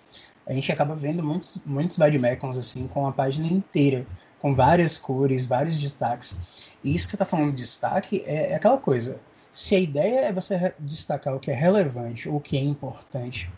a 0.46 0.52
gente 0.52 0.70
acaba 0.70 0.94
vendo 0.94 1.22
muitos, 1.22 1.58
muitos 1.66 1.96
vademecums 1.96 2.56
assim, 2.56 2.86
com 2.86 3.04
a 3.06 3.12
página 3.12 3.48
inteira, 3.48 4.06
com 4.40 4.54
várias 4.54 4.96
cores, 4.96 5.44
vários 5.44 5.76
destaques. 5.76 6.70
E 6.84 6.94
isso 6.94 7.06
que 7.06 7.10
você 7.10 7.16
está 7.16 7.24
falando 7.24 7.50
de 7.50 7.62
destaque 7.62 8.22
é, 8.24 8.52
é 8.52 8.54
aquela 8.54 8.78
coisa. 8.78 9.18
Se 9.50 9.74
a 9.74 9.80
ideia 9.80 10.20
é 10.20 10.32
você 10.32 10.72
destacar 10.78 11.34
o 11.34 11.40
que 11.40 11.50
é 11.50 11.54
relevante 11.54 12.28
o 12.28 12.38
que 12.38 12.56
é 12.56 12.62
importante, 12.62 13.50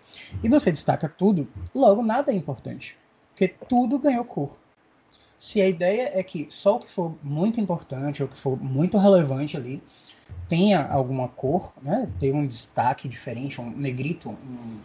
e 0.42 0.48
você 0.48 0.72
destaca 0.72 1.08
tudo, 1.10 1.46
logo 1.74 2.02
nada 2.02 2.32
é 2.32 2.34
importante, 2.34 2.96
porque 3.30 3.48
tudo 3.68 3.98
ganhou 3.98 4.24
cor. 4.24 4.63
Se 5.38 5.60
a 5.60 5.68
ideia 5.68 6.10
é 6.14 6.22
que 6.22 6.46
só 6.48 6.76
o 6.76 6.80
que 6.80 6.90
for 6.90 7.14
muito 7.22 7.60
importante 7.60 8.22
ou 8.22 8.28
que 8.28 8.36
for 8.36 8.56
muito 8.56 8.96
relevante 8.98 9.56
ali 9.56 9.82
tenha 10.48 10.86
alguma 10.86 11.28
cor, 11.28 11.72
né, 11.82 12.08
tenha 12.18 12.34
um 12.34 12.46
destaque 12.46 13.08
diferente, 13.08 13.60
um 13.60 13.70
negrito, 13.70 14.30
um, 14.30 14.80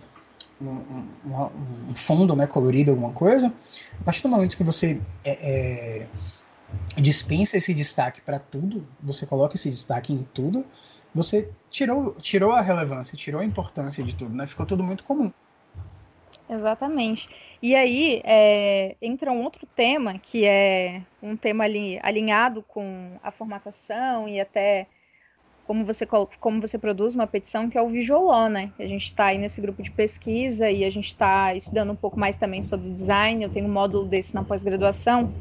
um, 0.61 1.07
um, 1.25 1.49
um 1.89 1.95
fundo 1.95 2.35
né, 2.35 2.47
colorido, 2.47 2.91
alguma 2.91 3.11
coisa, 3.11 3.53
a 3.99 4.03
partir 4.03 4.23
do 4.23 4.29
momento 4.29 4.57
que 4.57 4.63
você 4.63 4.99
é, 5.23 5.31
é, 5.31 6.07
dispensa 7.01 7.57
esse 7.57 7.73
destaque 7.73 8.21
para 8.21 8.39
tudo, 8.39 8.87
você 9.01 9.25
coloca 9.25 9.55
esse 9.55 9.69
destaque 9.69 10.13
em 10.13 10.27
tudo, 10.33 10.65
você 11.13 11.49
tirou, 11.69 12.13
tirou 12.13 12.51
a 12.51 12.61
relevância, 12.61 13.17
tirou 13.17 13.41
a 13.41 13.45
importância 13.45 14.03
de 14.03 14.15
tudo, 14.15 14.35
né? 14.35 14.45
Ficou 14.45 14.65
tudo 14.65 14.83
muito 14.83 15.03
comum. 15.03 15.31
Exatamente. 16.49 17.29
E 17.61 17.75
aí 17.75 18.21
é, 18.23 18.95
entra 18.99 19.31
um 19.31 19.43
outro 19.43 19.67
tema, 19.75 20.17
que 20.17 20.45
é 20.45 21.01
um 21.21 21.37
tema 21.37 21.63
ali, 21.63 21.99
alinhado 22.01 22.63
com 22.67 23.11
a 23.21 23.29
formatação 23.29 24.27
e 24.27 24.41
até 24.41 24.87
como 25.67 25.85
você, 25.85 26.07
como 26.39 26.59
você 26.59 26.79
produz 26.79 27.13
uma 27.13 27.27
petição, 27.27 27.69
que 27.69 27.77
é 27.77 27.81
o 27.81 27.87
Visual 27.87 28.25
Law, 28.25 28.49
né? 28.49 28.71
A 28.79 28.87
gente 28.87 29.05
está 29.05 29.25
aí 29.25 29.37
nesse 29.37 29.61
grupo 29.61 29.83
de 29.83 29.91
pesquisa 29.91 30.71
e 30.71 30.83
a 30.83 30.89
gente 30.89 31.09
está 31.09 31.53
estudando 31.53 31.91
um 31.91 31.95
pouco 31.95 32.19
mais 32.19 32.37
também 32.37 32.63
sobre 32.63 32.89
design. 32.89 33.43
Eu 33.43 33.51
tenho 33.51 33.67
um 33.67 33.71
módulo 33.71 34.07
desse 34.07 34.33
na 34.33 34.43
pós-graduação. 34.43 35.31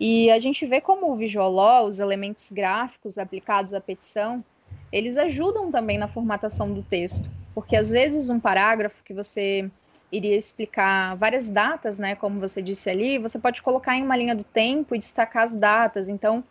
E 0.00 0.30
a 0.30 0.38
gente 0.38 0.64
vê 0.64 0.80
como 0.80 1.12
o 1.12 1.16
Visual 1.16 1.52
Law, 1.52 1.86
os 1.86 2.00
elementos 2.00 2.50
gráficos 2.50 3.18
aplicados 3.18 3.74
à 3.74 3.80
petição, 3.80 4.42
eles 4.90 5.18
ajudam 5.18 5.70
também 5.70 5.98
na 5.98 6.08
formatação 6.08 6.72
do 6.72 6.82
texto, 6.82 7.28
porque 7.54 7.76
às 7.76 7.90
vezes 7.90 8.30
um 8.30 8.40
parágrafo 8.40 9.04
que 9.04 9.12
você 9.12 9.70
iria 10.10 10.36
explicar 10.36 11.16
várias 11.16 11.48
datas, 11.48 11.98
né, 11.98 12.14
como 12.14 12.40
você 12.40 12.62
disse 12.62 12.88
ali, 12.88 13.18
você 13.18 13.38
pode 13.38 13.62
colocar 13.62 13.96
em 13.96 14.02
uma 14.02 14.16
linha 14.16 14.34
do 14.34 14.44
tempo 14.44 14.94
e 14.94 14.98
destacar 14.98 15.44
as 15.44 15.54
datas. 15.54 16.08
Então, 16.08 16.42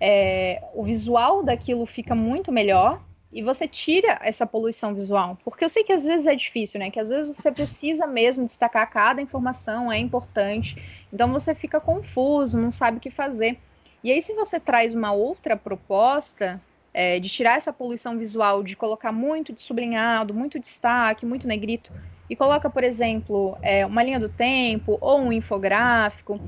é, 0.00 0.62
o 0.74 0.82
visual 0.82 1.42
daquilo 1.42 1.86
fica 1.86 2.14
muito 2.14 2.52
melhor 2.52 3.00
e 3.32 3.42
você 3.42 3.66
tira 3.66 4.18
essa 4.22 4.46
poluição 4.46 4.94
visual. 4.94 5.38
Porque 5.44 5.64
eu 5.64 5.68
sei 5.68 5.82
que 5.82 5.92
às 5.92 6.04
vezes 6.04 6.26
é 6.26 6.34
difícil, 6.34 6.78
né? 6.78 6.90
Que 6.90 7.00
às 7.00 7.08
vezes 7.08 7.36
você 7.36 7.50
precisa 7.50 8.06
mesmo 8.06 8.46
destacar 8.46 8.88
cada 8.90 9.20
informação, 9.20 9.90
é 9.90 9.98
importante. 9.98 10.82
Então 11.12 11.32
você 11.32 11.54
fica 11.54 11.80
confuso, 11.80 12.58
não 12.58 12.70
sabe 12.70 12.98
o 12.98 13.00
que 13.00 13.10
fazer. 13.10 13.58
E 14.04 14.12
aí, 14.12 14.22
se 14.22 14.34
você 14.34 14.60
traz 14.60 14.94
uma 14.94 15.12
outra 15.12 15.56
proposta, 15.56 16.60
é, 16.94 17.18
de 17.18 17.28
tirar 17.28 17.56
essa 17.56 17.72
poluição 17.72 18.16
visual, 18.16 18.62
de 18.62 18.76
colocar 18.76 19.12
muito 19.12 19.52
de 19.52 19.60
sublinhado, 19.60 20.32
muito 20.32 20.58
destaque, 20.58 21.26
muito 21.26 21.46
negrito, 21.46 21.92
e 22.28 22.36
coloca, 22.36 22.68
por 22.68 22.82
exemplo, 22.82 23.56
é, 23.62 23.86
uma 23.86 24.02
linha 24.02 24.20
do 24.20 24.28
tempo 24.28 24.98
ou 25.00 25.20
um 25.20 25.32
infográfico, 25.32 26.40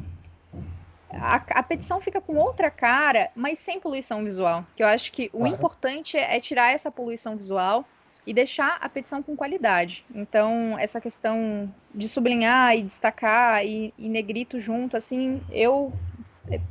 a, 1.11 1.37
a, 1.37 1.63
petição 1.63 2.01
fica 2.01 2.21
com 2.21 2.37
outra 2.37 2.71
cara, 2.71 3.31
mas 3.35 3.59
sem 3.59 3.81
poluição 3.81 4.25
visual. 4.25 4.65
Que 4.77 4.83
eu 4.83 4.87
acho 4.87 5.11
que 5.13 5.29
claro. 5.29 5.45
o 5.45 5.49
importante 5.49 6.17
é, 6.17 6.37
é 6.37 6.41
tirar 6.41 6.73
essa 6.73 6.91
poluição 6.91 7.37
visual 7.37 7.85
e 8.27 8.35
deixar 8.35 8.77
a 8.81 8.89
petição 8.89 9.23
com 9.23 9.35
qualidade. 9.35 10.05
Então, 10.15 10.79
essa 10.79 11.01
questão 11.01 11.73
de 11.95 12.09
sublinhar 12.09 12.77
e 12.77 12.83
destacar 12.83 13.65
e, 13.65 13.95
e 13.97 14.09
negrito 14.09 14.61
junto, 14.61 14.97
assim, 14.97 15.41
eu, 15.51 15.93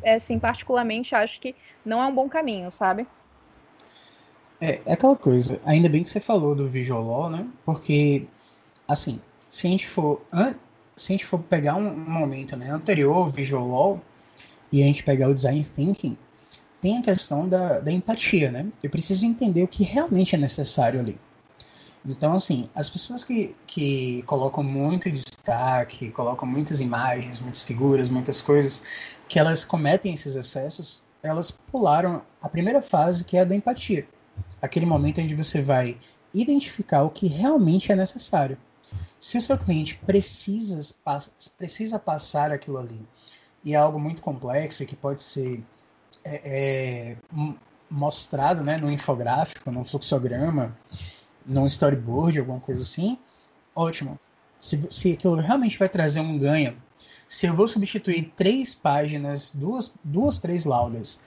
é, 0.04 0.14
assim, 0.14 0.38
particularmente 0.38 1.16
acho 1.16 1.40
que 1.40 1.56
não 1.84 2.02
é 2.04 2.06
um 2.06 2.14
bom 2.14 2.30
caminho, 2.30 2.70
sabe? 2.70 3.08
É, 4.62 4.82
é 4.86 4.94
aquela 4.94 5.16
coisa, 5.16 5.60
ainda 5.66 5.90
bem 5.90 6.04
que 6.04 6.10
você 6.10 6.20
falou 6.20 6.54
do 6.54 6.68
Visual 6.68 7.04
Law, 7.04 7.30
né? 7.30 7.48
Porque, 7.66 8.28
assim, 8.88 9.20
se 9.50 9.68
a 9.68 9.70
gente 9.70 9.88
for, 9.88 10.22
se 10.96 11.12
a 11.12 11.14
gente 11.14 11.26
for 11.26 11.40
pegar 11.40 11.76
um, 11.76 11.96
momento 11.98 12.56
né, 12.56 12.70
anterior 12.72 13.30
Visual 13.30 13.68
Law 13.68 14.02
e 14.72 14.82
a 14.82 14.86
gente 14.86 15.04
pegar 15.04 15.30
o 15.30 15.34
Design 15.34 15.64
Thinking, 15.64 16.18
tem 16.82 16.98
a 16.98 17.02
questão 17.02 17.48
da, 17.48 17.80
da 17.80 17.92
empatia, 17.92 18.52
né? 18.52 18.68
Eu 18.84 18.90
preciso 18.90 19.26
entender 19.26 19.64
o 19.64 19.68
que 19.68 19.84
realmente 19.84 20.36
é 20.36 20.38
necessário 20.38 21.00
ali. 21.00 21.18
Então, 22.06 22.32
assim, 22.34 22.70
as 22.76 22.90
pessoas 22.90 23.24
que, 23.24 23.56
que 23.66 24.22
colocam 24.24 24.64
muito 24.64 25.12
destaque, 25.12 26.12
colocam 26.12 26.48
muitas 26.48 26.80
imagens, 26.80 27.40
muitas 27.42 27.64
figuras, 27.64 28.10
muitas 28.10 28.42
coisas, 28.42 28.84
que 29.28 29.40
elas 29.40 29.66
cometem 29.66 30.14
esses 30.14 30.36
excessos, 30.36 31.04
elas 31.24 31.52
pularam 31.52 32.22
a 32.42 32.48
primeira 32.48 32.82
fase, 32.82 33.26
que 33.26 33.36
é 33.36 33.42
a 33.42 33.44
da 33.44 33.56
empatia 33.56 34.08
aquele 34.62 34.86
momento 34.86 35.22
onde 35.22 35.36
você 35.36 35.62
vai 35.62 35.98
identificar 36.34 37.04
o 37.04 37.10
que 37.10 37.28
realmente 37.28 37.92
é 37.92 37.96
necessário. 37.96 38.58
Se 39.28 39.38
o 39.38 39.42
seu 39.42 39.58
cliente 39.58 40.00
precisa, 40.06 40.80
precisa 41.58 42.00
passar 42.00 42.50
aquilo 42.50 42.78
ali 42.78 43.06
e 43.62 43.74
é 43.74 43.76
algo 43.76 44.00
muito 44.00 44.22
complexo 44.22 44.82
e 44.82 44.86
que 44.86 44.96
pode 44.96 45.22
ser 45.22 45.62
é, 46.24 46.42
é, 46.46 47.18
mostrado 47.90 48.64
né, 48.64 48.78
no 48.78 48.90
infográfico, 48.90 49.70
no 49.70 49.84
fluxograma, 49.84 50.74
num 51.46 51.68
storyboard, 51.68 52.40
alguma 52.40 52.62
coisa 52.62 52.82
assim, 52.82 53.20
ótimo. 53.76 54.18
Se, 54.62 54.88
se 54.90 55.12
aquilo 55.12 55.36
realmente 55.36 55.78
vai 55.78 55.90
trazer 55.90 56.22
um 56.22 56.40
ganho, 56.40 56.82
se 57.28 57.48
eu 57.48 57.54
vou 57.54 57.68
substituir 57.68 58.32
três 58.34 58.74
páginas, 58.74 59.52
duas, 59.54 59.94
duas 60.06 60.40
três 60.40 60.64
laudas 60.64 61.20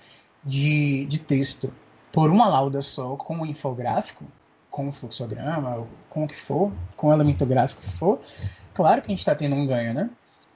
de, 0.43 1.05
de 1.05 1.19
texto 1.19 1.71
por 2.11 2.31
uma 2.31 2.49
lauda 2.49 2.81
só 2.81 3.15
com 3.17 3.37
um 3.37 3.45
infográfico, 3.45 4.25
com 4.71 4.89
um 4.89 4.93
fluxograma, 4.93 5.87
com 6.09 6.25
o 6.25 6.29
que 6.29 6.37
for, 6.37 6.73
com 6.97 7.09
o 7.09 7.13
elemento 7.13 7.45
gráfico 7.45 7.83
que 7.83 7.89
for, 7.89 8.21
claro 8.73 9.03
que 9.03 9.09
a 9.09 9.11
gente 9.11 9.19
está 9.19 9.35
tendo 9.35 9.57
um 9.57 9.67
ganho, 9.67 9.93
né? 9.93 10.11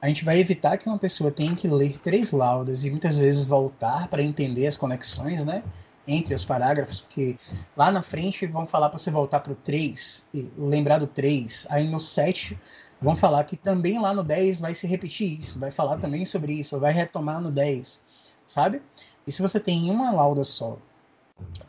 a 0.04 0.08
gente 0.08 0.22
vai 0.22 0.38
evitar 0.38 0.76
que 0.76 0.86
uma 0.86 0.98
pessoa 0.98 1.30
tenha 1.30 1.54
que 1.54 1.66
ler 1.66 1.98
três 1.98 2.30
laudas 2.30 2.84
e 2.84 2.90
muitas 2.90 3.16
vezes 3.16 3.42
voltar 3.42 4.06
para 4.08 4.22
entender 4.22 4.66
as 4.66 4.76
conexões, 4.76 5.46
né? 5.46 5.64
Entre 6.06 6.34
os 6.34 6.44
parágrafos, 6.44 7.00
porque 7.00 7.38
lá 7.74 7.90
na 7.90 8.02
frente 8.02 8.46
vão 8.46 8.66
falar 8.66 8.90
para 8.90 8.98
você 8.98 9.10
voltar 9.10 9.40
para 9.40 9.54
o 9.54 9.56
3, 9.56 10.28
lembrar 10.58 10.98
do 10.98 11.06
3, 11.06 11.66
aí 11.70 11.88
no 11.88 11.98
7 11.98 12.60
vão 13.00 13.16
falar 13.16 13.44
que 13.44 13.56
também 13.56 13.98
lá 13.98 14.12
no 14.12 14.22
10 14.22 14.60
vai 14.60 14.74
se 14.74 14.86
repetir 14.86 15.40
isso, 15.40 15.58
vai 15.58 15.70
falar 15.70 15.96
também 15.96 16.26
sobre 16.26 16.52
isso, 16.52 16.78
vai 16.78 16.92
retomar 16.92 17.40
no 17.40 17.50
10, 17.50 18.02
sabe? 18.46 18.82
E 19.26 19.32
se 19.32 19.40
você 19.40 19.58
tem 19.58 19.90
uma 19.90 20.12
lauda 20.12 20.44
só, 20.44 20.76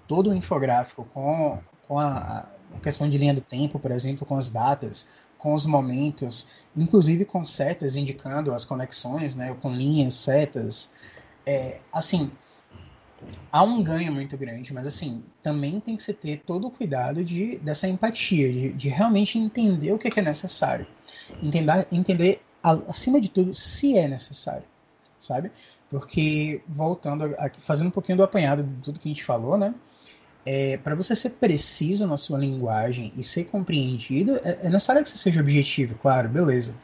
todo 0.09 0.29
o 0.29 0.35
infográfico 0.35 1.05
com, 1.05 1.57
com 1.87 1.99
a, 1.99 2.47
a 2.73 2.79
questão 2.81 3.07
de 3.07 3.17
linha 3.17 3.33
do 3.33 3.41
tempo, 3.41 3.79
por 3.79 3.91
exemplo, 3.91 4.25
com 4.25 4.35
as 4.37 4.49
datas, 4.49 5.07
com 5.37 5.53
os 5.53 5.65
momentos, 5.65 6.47
inclusive 6.75 7.25
com 7.25 7.45
setas 7.45 7.95
indicando 7.95 8.53
as 8.53 8.65
conexões, 8.65 9.35
né, 9.35 9.53
com 9.61 9.71
linhas, 9.71 10.15
setas. 10.15 10.91
É, 11.45 11.79
assim, 11.93 12.31
há 13.51 13.63
um 13.63 13.83
ganho 13.83 14.11
muito 14.11 14.37
grande, 14.37 14.73
mas 14.73 14.87
assim, 14.87 15.23
também 15.43 15.79
tem 15.79 15.95
que 15.95 16.01
se 16.01 16.13
ter 16.13 16.37
todo 16.37 16.67
o 16.67 16.71
cuidado 16.71 17.23
de, 17.23 17.57
dessa 17.59 17.87
empatia, 17.87 18.51
de, 18.51 18.73
de 18.73 18.89
realmente 18.89 19.37
entender 19.37 19.91
o 19.91 19.99
que 19.99 20.19
é, 20.19 20.21
necessário. 20.23 20.87
Entender, 21.41 21.87
entender, 21.91 22.41
acima 22.87 23.21
de 23.21 23.29
tudo, 23.29 23.53
se 23.53 23.97
é 23.97 24.07
necessário, 24.07 24.65
sabe? 25.19 25.51
Porque, 25.89 26.61
voltando 26.67 27.23
aqui, 27.37 27.61
fazendo 27.61 27.87
um 27.87 27.91
pouquinho 27.91 28.17
do 28.17 28.23
apanhado 28.23 28.63
de 28.63 28.81
tudo 28.81 28.99
que 28.99 29.07
a 29.07 29.13
gente 29.13 29.23
falou, 29.23 29.57
né? 29.57 29.73
É, 30.45 30.77
para 30.77 30.95
você 30.95 31.15
ser 31.15 31.31
preciso 31.31 32.05
na 32.05 32.15
sua 32.15 32.37
linguagem 32.37 33.11
e 33.17 33.23
ser 33.23 33.45
compreendido, 33.45 34.37
é, 34.43 34.59
é, 34.63 34.69
necessário 34.69 35.01
que 35.01 35.09
você 35.09 35.17
seja 35.17 35.41
objetivo, 35.41 35.95
claro, 35.95 36.29
beleza. 36.29 36.75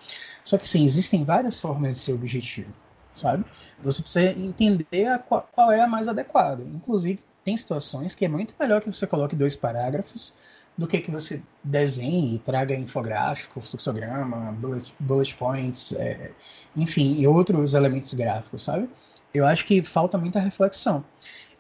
Só 0.43 0.57
que 0.57 0.67
sim, 0.67 0.83
existem 0.83 1.23
várias 1.23 1.59
formas 1.59 1.95
de 1.95 2.01
ser 2.01 2.13
objetivo, 2.13 2.71
sabe? 3.13 3.45
Você 3.83 4.01
precisa 4.01 4.31
entender 4.31 5.05
a, 5.05 5.19
qual, 5.19 5.47
qual, 5.51 5.71
é 5.71 5.81
a 5.81 5.87
mais 5.87 6.07
adequada. 6.07 6.63
Inclusive, 6.63 7.19
tem 7.43 7.55
situações 7.55 8.15
que 8.15 8.25
é 8.25 8.27
muito 8.27 8.55
melhor 8.59 8.81
que 8.81 8.91
você 8.91 9.05
coloque 9.05 9.35
dois 9.35 9.55
parágrafos 9.55 10.33
do 10.75 10.87
que 10.87 10.99
que 10.99 11.11
você 11.11 11.43
desenhe 11.63 12.35
e 12.35 12.39
traga 12.39 12.73
infográfico, 12.73 13.61
fluxograma, 13.61 14.51
bullet, 14.53 14.93
bullet 14.99 15.35
points, 15.35 15.93
é, 15.93 16.31
enfim, 16.75 17.19
e 17.19 17.27
outros 17.27 17.75
elementos 17.75 18.13
gráficos, 18.15 18.63
sabe? 18.63 18.89
Eu 19.33 19.45
acho 19.45 19.65
que 19.65 19.83
falta 19.83 20.17
muita 20.17 20.39
reflexão. 20.39 21.05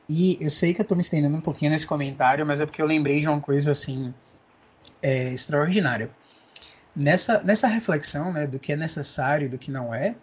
E 0.09 0.37
eu 0.41 0.49
sei 0.49 0.73
que 0.73 0.81
eu 0.81 0.85
tô 0.85 0.95
me 0.95 1.01
estendendo 1.01 1.35
um 1.35 1.41
pouquinho 1.41 1.71
nesse 1.71 1.87
comentário, 1.87 2.45
mas 2.45 2.59
é 2.59 2.65
porque 2.65 2.81
eu 2.81 2.85
lembrei 2.85 3.21
de 3.21 3.27
uma 3.27 3.39
coisa 3.39 3.71
assim 3.71 4.13
é, 5.01 5.33
extraordinária. 5.33 6.09
Nessa, 6.95 7.41
nessa 7.41 7.67
reflexão 7.67 8.33
né, 8.33 8.45
do 8.45 8.59
que 8.59 8.73
é 8.73 8.75
necessário 8.75 9.45
e 9.45 9.49
do 9.49 9.57
que 9.57 9.71
não 9.71 9.93
é, 9.93 10.15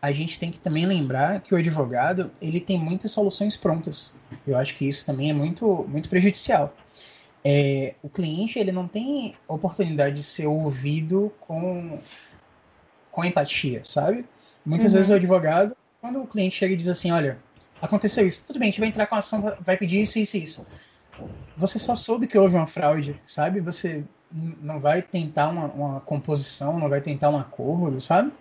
a 0.00 0.12
gente 0.12 0.38
tem 0.38 0.50
que 0.50 0.58
também 0.58 0.86
lembrar 0.86 1.40
que 1.40 1.54
o 1.54 1.56
advogado 1.56 2.30
ele 2.40 2.60
tem 2.60 2.78
muitas 2.78 3.10
soluções 3.10 3.56
prontas. 3.56 4.12
Eu 4.46 4.56
acho 4.56 4.74
que 4.74 4.86
isso 4.86 5.04
também 5.04 5.30
é 5.30 5.32
muito, 5.32 5.86
muito 5.88 6.08
prejudicial. 6.08 6.74
É, 7.42 7.94
o 8.02 8.08
cliente 8.08 8.58
ele 8.58 8.72
não 8.72 8.88
tem 8.88 9.34
oportunidade 9.48 10.16
de 10.16 10.22
ser 10.22 10.46
ouvido 10.46 11.32
com, 11.40 11.98
com 13.10 13.24
empatia, 13.24 13.82
sabe? 13.84 14.26
Muitas 14.64 14.92
uhum. 14.92 14.98
vezes 14.98 15.10
o 15.10 15.14
advogado, 15.14 15.76
quando 16.00 16.22
o 16.22 16.26
cliente 16.26 16.56
chega 16.56 16.72
e 16.72 16.76
diz 16.76 16.88
assim, 16.88 17.10
olha, 17.10 17.38
aconteceu 17.84 18.26
isso. 18.26 18.44
Tudo 18.46 18.58
bem, 18.58 18.68
a 18.68 18.70
gente 18.70 18.80
vai 18.80 18.88
entrar 18.88 19.06
com 19.06 19.14
a 19.14 19.18
ação, 19.18 19.54
vai 19.60 19.76
pedir 19.76 20.02
isso, 20.02 20.18
isso 20.18 20.36
e 20.36 20.42
isso. 20.42 20.66
Você 21.56 21.78
só 21.78 21.94
soube 21.94 22.26
que 22.26 22.36
houve 22.36 22.56
uma 22.56 22.66
fraude, 22.66 23.20
sabe? 23.26 23.60
Você 23.60 24.04
não 24.60 24.80
vai 24.80 25.00
tentar 25.00 25.48
uma, 25.48 25.66
uma 25.66 26.00
composição, 26.00 26.78
não 26.78 26.88
vai 26.88 27.00
tentar 27.00 27.30
um 27.30 27.38
acordo, 27.38 28.00
sabe? 28.00 28.32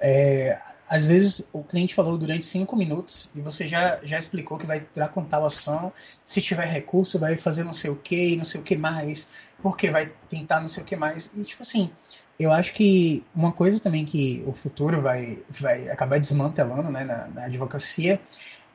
É, 0.00 0.60
às 0.88 1.06
vezes 1.06 1.48
o 1.52 1.62
cliente 1.62 1.94
falou 1.94 2.18
durante 2.18 2.44
cinco 2.44 2.76
minutos 2.76 3.30
e 3.34 3.40
você 3.40 3.68
já, 3.68 4.00
já 4.02 4.18
explicou 4.18 4.58
que 4.58 4.66
vai 4.66 4.78
entrar 4.78 5.08
com 5.08 5.24
tal 5.24 5.46
ação, 5.46 5.92
se 6.26 6.40
tiver 6.40 6.66
recurso 6.66 7.18
vai 7.18 7.36
fazer 7.36 7.62
não 7.64 7.72
sei 7.72 7.90
o 7.90 7.96
que, 7.96 8.36
não 8.36 8.44
sei 8.44 8.60
o 8.60 8.64
que 8.64 8.76
mais, 8.76 9.28
porque 9.62 9.90
vai 9.90 10.12
tentar 10.28 10.60
não 10.60 10.68
sei 10.68 10.82
o 10.82 10.86
que 10.86 10.96
mais. 10.96 11.30
E 11.36 11.42
tipo 11.44 11.62
assim, 11.62 11.90
eu 12.38 12.50
acho 12.52 12.74
que 12.74 13.24
uma 13.34 13.52
coisa 13.52 13.80
também 13.80 14.04
que 14.04 14.42
o 14.44 14.52
futuro 14.52 15.00
vai, 15.00 15.42
vai 15.48 15.88
acabar 15.88 16.18
desmantelando 16.18 16.90
né, 16.90 17.04
na, 17.04 17.28
na 17.28 17.44
advocacia 17.44 18.20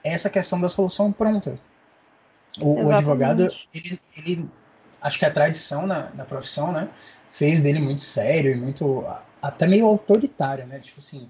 essa 0.04 0.30
questão 0.30 0.60
da 0.60 0.68
solução 0.68 1.12
pronta. 1.12 1.60
O, 2.60 2.86
o 2.86 2.92
advogado, 2.92 3.50
ele, 3.74 4.00
ele, 4.18 4.50
acho 5.02 5.20
que 5.20 5.26
a 5.26 5.32
tradição 5.32 5.86
na, 5.86 6.10
na 6.12 6.26
profissão, 6.26 6.72
né, 6.72 6.90
fez 7.30 7.62
dele 7.62 7.80
muito 7.80 8.02
sério 8.02 8.52
e 8.52 8.56
muito, 8.56 9.06
até 9.42 9.68
meio 9.68 9.86
autoritário, 9.86 10.66
né, 10.66 10.80
tipo 10.80 11.00
assim, 11.00 11.30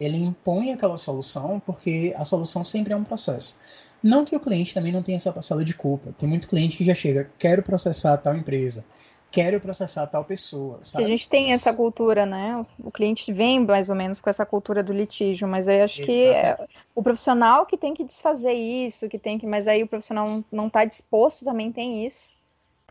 ele 0.00 0.16
impõe 0.16 0.72
aquela 0.72 0.96
solução 0.96 1.60
porque 1.64 2.14
a 2.16 2.24
solução 2.24 2.64
sempre 2.64 2.92
é 2.92 2.96
um 2.96 3.04
processo. 3.04 3.56
Não 4.02 4.24
que 4.24 4.34
o 4.34 4.40
cliente 4.40 4.74
também 4.74 4.90
não 4.90 5.02
tenha 5.02 5.16
essa 5.16 5.32
parcela 5.32 5.64
de 5.64 5.74
culpa. 5.74 6.12
Tem 6.18 6.28
muito 6.28 6.48
cliente 6.48 6.76
que 6.76 6.84
já 6.84 6.94
chega, 6.94 7.30
quero 7.38 7.62
processar 7.62 8.16
tal 8.16 8.34
empresa, 8.34 8.84
quero 9.32 9.58
processar 9.58 10.06
tal 10.06 10.24
pessoa. 10.24 10.80
Sabe? 10.82 11.04
A 11.04 11.08
gente 11.08 11.28
tem 11.28 11.52
essa 11.52 11.74
cultura, 11.74 12.26
né? 12.26 12.64
O 12.78 12.90
cliente 12.90 13.32
vem 13.32 13.58
mais 13.64 13.88
ou 13.88 13.96
menos 13.96 14.20
com 14.20 14.28
essa 14.28 14.44
cultura 14.44 14.82
do 14.82 14.92
litígio, 14.92 15.48
mas 15.48 15.66
aí 15.68 15.80
acho 15.80 16.02
Exatamente. 16.02 16.22
que 16.22 16.28
é 16.28 16.68
o 16.94 17.02
profissional 17.02 17.64
que 17.64 17.78
tem 17.78 17.94
que 17.94 18.04
desfazer 18.04 18.52
isso, 18.52 19.08
que 19.08 19.18
tem 19.18 19.38
que, 19.38 19.46
mas 19.46 19.66
aí 19.66 19.82
o 19.82 19.88
profissional 19.88 20.44
não 20.52 20.66
está 20.66 20.84
disposto 20.84 21.44
também 21.44 21.72
tem 21.72 22.06
isso. 22.06 22.36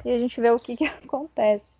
E 0.03 0.09
a 0.09 0.17
gente 0.17 0.41
vê 0.41 0.49
o 0.49 0.59
que, 0.59 0.75
que 0.75 0.85
acontece. 1.05 1.75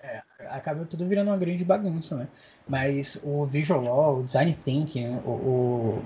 É, 0.00 0.22
acaba 0.50 0.84
tudo 0.84 1.06
virando 1.06 1.30
uma 1.30 1.36
grande 1.36 1.64
bagunça, 1.64 2.14
né? 2.14 2.28
Mas 2.68 3.20
o 3.24 3.44
visual 3.46 3.80
law, 3.80 4.18
o 4.20 4.22
design 4.22 4.54
thinking, 4.54 5.16
o, 5.24 5.30
o 5.30 6.04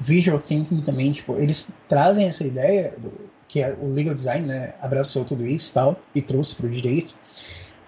visual 0.00 0.38
thinking 0.38 0.80
também, 0.82 1.10
tipo, 1.10 1.34
eles 1.34 1.70
trazem 1.88 2.26
essa 2.26 2.46
ideia 2.46 2.94
do, 2.98 3.12
que 3.48 3.62
é 3.62 3.74
o 3.80 3.90
legal 3.90 4.14
design, 4.14 4.46
né, 4.46 4.74
abraçou 4.80 5.24
tudo 5.24 5.44
isso 5.46 5.72
tal 5.72 5.98
e 6.14 6.20
trouxe 6.20 6.54
para 6.54 6.66
o 6.66 6.70
direito, 6.70 7.16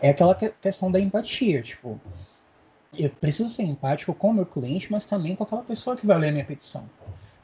é 0.00 0.10
aquela 0.10 0.34
questão 0.34 0.90
da 0.90 0.98
empatia, 0.98 1.62
tipo, 1.62 2.00
eu 2.96 3.08
preciso 3.10 3.48
ser 3.48 3.62
empático 3.62 4.12
com 4.14 4.30
o 4.30 4.34
meu 4.34 4.46
cliente, 4.46 4.90
mas 4.90 5.04
também 5.04 5.36
com 5.36 5.44
aquela 5.44 5.62
pessoa 5.62 5.96
que 5.96 6.06
vai 6.06 6.18
ler 6.18 6.28
a 6.28 6.32
minha 6.32 6.44
petição, 6.44 6.88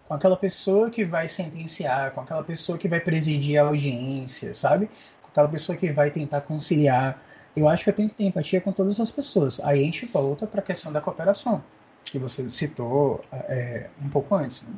com 0.08 0.14
aquela 0.14 0.36
pessoa 0.36 0.90
que 0.90 1.04
vai 1.04 1.28
sentenciar, 1.28 2.12
com 2.12 2.20
aquela 2.20 2.42
pessoa 2.42 2.78
que 2.78 2.88
vai 2.88 3.00
presidir 3.00 3.58
a 3.58 3.66
audiência, 3.66 4.54
sabe? 4.54 4.86
Com 5.22 5.28
aquela 5.28 5.48
pessoa 5.48 5.76
que 5.76 5.92
vai 5.92 6.10
tentar 6.10 6.40
conciliar. 6.42 7.22
Eu 7.54 7.68
acho 7.68 7.84
que 7.84 7.90
eu 7.90 7.94
tenho 7.94 8.08
que 8.08 8.14
ter 8.14 8.24
empatia 8.24 8.60
com 8.60 8.72
todas 8.72 9.00
as 9.00 9.10
pessoas. 9.10 9.60
Aí 9.60 9.80
a 9.80 9.84
gente 9.84 10.06
volta 10.06 10.46
para 10.46 10.60
a 10.60 10.62
questão 10.62 10.92
da 10.92 11.00
cooperação, 11.00 11.62
que 12.04 12.18
você 12.18 12.48
citou 12.48 13.24
é, 13.32 13.88
um 14.02 14.08
pouco 14.08 14.34
antes. 14.34 14.62
Né? 14.62 14.74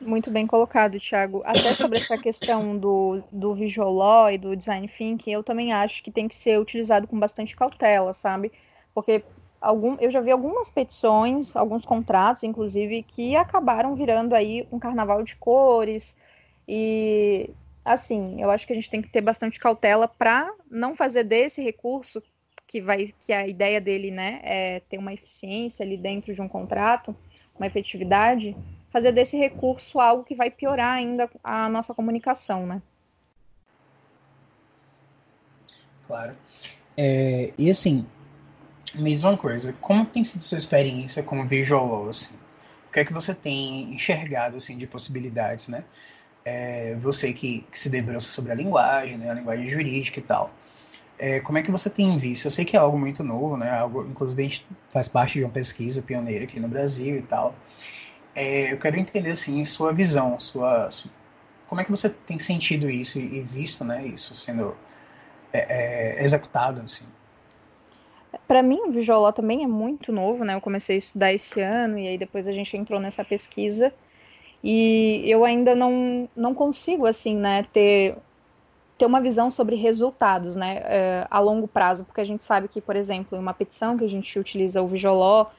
Muito 0.00 0.30
bem 0.30 0.46
colocado, 0.46 1.00
Thiago. 1.00 1.42
Até 1.44 1.72
sobre 1.72 1.98
essa 1.98 2.16
questão 2.16 2.78
do, 2.78 3.20
do 3.32 3.52
visual 3.52 3.92
law 3.92 4.30
e 4.30 4.38
do 4.38 4.54
design 4.54 4.86
thinking, 4.86 5.32
eu 5.32 5.42
também 5.42 5.72
acho 5.72 6.02
que 6.02 6.10
tem 6.10 6.28
que 6.28 6.36
ser 6.36 6.60
utilizado 6.60 7.08
com 7.08 7.18
bastante 7.18 7.56
cautela, 7.56 8.12
sabe? 8.12 8.52
Porque 8.94 9.24
algum, 9.60 9.96
eu 10.00 10.08
já 10.08 10.20
vi 10.20 10.30
algumas 10.30 10.70
petições, 10.70 11.56
alguns 11.56 11.84
contratos, 11.84 12.44
inclusive, 12.44 13.02
que 13.02 13.34
acabaram 13.34 13.96
virando 13.96 14.34
aí 14.34 14.68
um 14.70 14.78
carnaval 14.78 15.24
de 15.24 15.34
cores. 15.34 16.16
E, 16.66 17.50
assim, 17.84 18.40
eu 18.40 18.50
acho 18.50 18.68
que 18.68 18.72
a 18.72 18.76
gente 18.76 18.90
tem 18.90 19.02
que 19.02 19.10
ter 19.10 19.20
bastante 19.20 19.58
cautela 19.58 20.06
para 20.06 20.48
não 20.70 20.94
fazer 20.94 21.24
desse 21.24 21.60
recurso, 21.60 22.22
que, 22.68 22.80
vai, 22.80 23.12
que 23.18 23.32
a 23.32 23.48
ideia 23.48 23.80
dele 23.80 24.12
né, 24.12 24.40
é 24.44 24.80
ter 24.88 24.98
uma 24.98 25.12
eficiência 25.12 25.84
ali 25.84 25.96
dentro 25.96 26.32
de 26.32 26.40
um 26.40 26.48
contrato, 26.48 27.16
uma 27.56 27.66
efetividade 27.66 28.54
fazer 28.90 29.12
desse 29.12 29.36
recurso 29.36 30.00
algo 30.00 30.24
que 30.24 30.34
vai 30.34 30.50
piorar 30.50 30.94
ainda 30.94 31.28
a 31.42 31.68
nossa 31.68 31.94
comunicação, 31.94 32.66
né? 32.66 32.82
Claro. 36.06 36.34
É, 36.96 37.52
e 37.58 37.70
assim, 37.70 38.06
mesma 38.94 39.36
coisa, 39.36 39.74
como 39.80 40.06
tem 40.06 40.24
sido 40.24 40.42
sua 40.42 40.58
experiência 40.58 41.22
como 41.22 41.46
visual 41.46 42.08
assim? 42.08 42.34
O 42.88 42.92
que 42.92 43.00
é 43.00 43.04
que 43.04 43.12
você 43.12 43.34
tem 43.34 43.92
enxergado 43.92 44.56
assim 44.56 44.76
de 44.78 44.86
possibilidades, 44.86 45.68
né? 45.68 45.84
É, 46.44 46.96
você 46.96 47.32
que, 47.32 47.66
que, 47.70 47.78
se 47.78 47.90
debruça 47.90 48.30
sobre 48.30 48.50
a 48.52 48.54
linguagem, 48.54 49.18
né, 49.18 49.30
a 49.30 49.34
linguagem 49.34 49.68
jurídica 49.68 50.18
e 50.18 50.22
tal. 50.22 50.50
É, 51.18 51.40
como 51.40 51.58
é 51.58 51.62
que 51.62 51.70
você 51.70 51.90
tem 51.90 52.16
visto? 52.16 52.46
Eu 52.46 52.50
sei 52.50 52.64
que 52.64 52.76
é 52.76 52.80
algo 52.80 52.98
muito 52.98 53.22
novo, 53.22 53.56
né? 53.56 53.70
Algo, 53.70 54.06
inclusive 54.06 54.40
a 54.40 54.44
gente 54.44 54.66
faz 54.88 55.08
parte 55.08 55.34
de 55.34 55.44
uma 55.44 55.50
pesquisa 55.50 56.00
pioneira 56.00 56.44
aqui 56.44 56.58
no 56.58 56.68
Brasil 56.68 57.16
e 57.16 57.22
tal. 57.22 57.54
É, 58.34 58.72
eu 58.72 58.78
quero 58.78 58.98
entender 58.98 59.30
assim 59.30 59.64
sua 59.64 59.92
visão, 59.92 60.38
sua, 60.38 60.90
sua, 60.90 61.10
como 61.66 61.80
é 61.80 61.84
que 61.84 61.90
você 61.90 62.08
tem 62.08 62.38
sentido 62.38 62.88
isso 62.88 63.18
e, 63.18 63.38
e 63.38 63.42
visto, 63.42 63.84
né, 63.84 64.06
isso 64.06 64.34
sendo 64.34 64.76
é, 65.52 66.18
é, 66.18 66.24
executado, 66.24 66.80
assim. 66.80 67.04
Para 68.46 68.62
mim, 68.62 68.80
o 68.86 68.90
Visual 68.90 69.32
também 69.32 69.64
é 69.64 69.66
muito 69.66 70.12
novo, 70.12 70.44
né? 70.44 70.54
Eu 70.54 70.60
comecei 70.60 70.96
a 70.96 70.98
estudar 70.98 71.32
esse 71.32 71.60
ano 71.60 71.98
e 71.98 72.08
aí 72.08 72.18
depois 72.18 72.46
a 72.46 72.52
gente 72.52 72.76
entrou 72.76 73.00
nessa 73.00 73.24
pesquisa 73.24 73.92
e 74.62 75.22
eu 75.26 75.44
ainda 75.44 75.74
não, 75.74 76.28
não 76.34 76.54
consigo, 76.54 77.06
assim, 77.06 77.36
né, 77.36 77.64
ter, 77.72 78.16
ter 78.96 79.06
uma 79.06 79.20
visão 79.20 79.50
sobre 79.50 79.76
resultados, 79.76 80.56
né, 80.56 80.82
é, 80.84 81.26
a 81.30 81.38
longo 81.38 81.68
prazo, 81.68 82.04
porque 82.04 82.20
a 82.20 82.24
gente 82.24 82.44
sabe 82.44 82.68
que, 82.68 82.80
por 82.80 82.96
exemplo, 82.96 83.36
em 83.36 83.40
uma 83.40 83.54
petição 83.54 83.96
que 83.96 84.04
a 84.04 84.08
gente 84.08 84.38
utiliza 84.38 84.82
o 84.82 84.88
Visual 84.88 85.52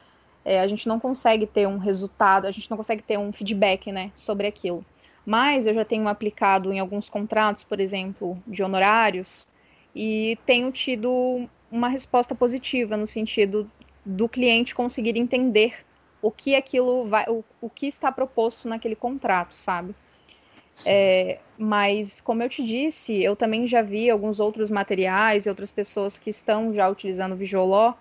é, 0.49 0.59
a 0.59 0.67
gente 0.67 0.87
não 0.87 0.99
consegue 0.99 1.45
ter 1.45 1.67
um 1.67 1.77
resultado, 1.77 2.47
a 2.47 2.51
gente 2.51 2.67
não 2.71 2.75
consegue 2.75 3.03
ter 3.03 3.19
um 3.19 3.31
feedback, 3.31 3.91
né, 3.91 4.09
sobre 4.15 4.47
aquilo. 4.47 4.83
Mas 5.23 5.67
eu 5.67 5.75
já 5.75 5.85
tenho 5.85 6.07
aplicado 6.07 6.73
em 6.73 6.79
alguns 6.79 7.07
contratos, 7.07 7.61
por 7.61 7.79
exemplo, 7.79 8.35
de 8.47 8.63
honorários, 8.63 9.47
e 9.95 10.39
tenho 10.47 10.71
tido 10.71 11.47
uma 11.71 11.87
resposta 11.87 12.33
positiva 12.33 12.97
no 12.97 13.05
sentido 13.05 13.69
do 14.03 14.27
cliente 14.27 14.73
conseguir 14.73 15.15
entender 15.17 15.85
o 16.19 16.31
que 16.31 16.55
aquilo 16.55 17.05
vai, 17.05 17.25
o, 17.29 17.43
o 17.61 17.69
que 17.69 17.85
está 17.85 18.11
proposto 18.11 18.67
naquele 18.67 18.95
contrato, 18.95 19.53
sabe? 19.53 19.93
É, 20.87 21.37
mas, 21.59 22.19
como 22.21 22.41
eu 22.41 22.49
te 22.49 22.63
disse, 22.63 23.21
eu 23.21 23.35
também 23.35 23.67
já 23.67 23.83
vi 23.83 24.09
alguns 24.09 24.39
outros 24.39 24.71
materiais 24.71 25.45
e 25.45 25.49
outras 25.49 25.71
pessoas 25.71 26.17
que 26.17 26.31
estão 26.31 26.73
já 26.73 26.89
utilizando 26.89 27.33
o 27.33 27.35
Visualó 27.35 27.93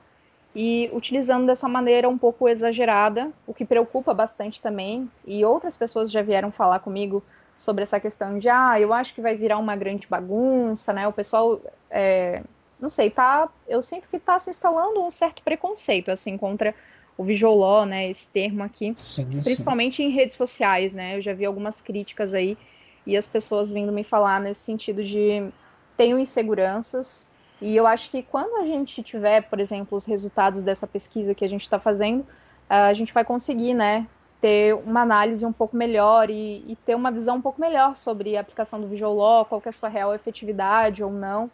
e 0.60 0.90
utilizando 0.92 1.46
dessa 1.46 1.68
maneira 1.68 2.08
um 2.08 2.18
pouco 2.18 2.48
exagerada, 2.48 3.30
o 3.46 3.54
que 3.54 3.64
preocupa 3.64 4.12
bastante 4.12 4.60
também. 4.60 5.08
E 5.24 5.44
outras 5.44 5.76
pessoas 5.76 6.10
já 6.10 6.20
vieram 6.20 6.50
falar 6.50 6.80
comigo 6.80 7.22
sobre 7.54 7.84
essa 7.84 8.00
questão 8.00 8.40
de, 8.40 8.48
ah, 8.48 8.74
eu 8.80 8.92
acho 8.92 9.14
que 9.14 9.20
vai 9.20 9.36
virar 9.36 9.58
uma 9.58 9.76
grande 9.76 10.08
bagunça, 10.08 10.92
né? 10.92 11.06
O 11.06 11.12
pessoal, 11.12 11.60
é, 11.88 12.42
não 12.80 12.90
sei, 12.90 13.08
tá, 13.08 13.48
eu 13.68 13.80
sinto 13.80 14.08
que 14.08 14.16
está 14.16 14.36
se 14.40 14.50
instalando 14.50 15.00
um 15.00 15.12
certo 15.12 15.44
preconceito, 15.44 16.10
assim, 16.10 16.36
contra 16.36 16.74
o 17.16 17.22
Visual 17.22 17.86
né, 17.86 18.10
esse 18.10 18.26
termo 18.26 18.64
aqui, 18.64 18.96
sim, 18.98 19.26
principalmente 19.40 19.98
sim. 19.98 20.06
em 20.06 20.10
redes 20.10 20.36
sociais, 20.36 20.92
né? 20.92 21.18
Eu 21.18 21.22
já 21.22 21.34
vi 21.34 21.44
algumas 21.44 21.80
críticas 21.80 22.34
aí 22.34 22.58
e 23.06 23.16
as 23.16 23.28
pessoas 23.28 23.70
vindo 23.70 23.92
me 23.92 24.02
falar 24.02 24.40
nesse 24.40 24.62
sentido 24.62 25.04
de 25.04 25.48
tenho 25.96 26.18
inseguranças 26.18 27.27
e 27.60 27.76
eu 27.76 27.86
acho 27.86 28.10
que 28.10 28.22
quando 28.22 28.62
a 28.62 28.66
gente 28.66 29.02
tiver, 29.02 29.42
por 29.42 29.60
exemplo, 29.60 29.96
os 29.96 30.04
resultados 30.04 30.62
dessa 30.62 30.86
pesquisa 30.86 31.34
que 31.34 31.44
a 31.44 31.48
gente 31.48 31.62
está 31.62 31.78
fazendo, 31.78 32.26
a 32.68 32.92
gente 32.92 33.12
vai 33.12 33.24
conseguir, 33.24 33.74
né, 33.74 34.06
ter 34.40 34.74
uma 34.74 35.02
análise 35.02 35.44
um 35.44 35.52
pouco 35.52 35.76
melhor 35.76 36.30
e, 36.30 36.64
e, 36.68 36.76
ter 36.86 36.94
uma 36.94 37.10
visão 37.10 37.36
um 37.36 37.40
pouco 37.40 37.60
melhor 37.60 37.96
sobre 37.96 38.36
a 38.36 38.40
aplicação 38.40 38.80
do 38.80 38.86
Visual 38.86 39.14
Law, 39.14 39.44
qual 39.44 39.60
é 39.64 39.68
a 39.68 39.72
sua 39.72 39.88
real 39.88 40.14
efetividade 40.14 41.02
ou 41.02 41.10
não 41.10 41.50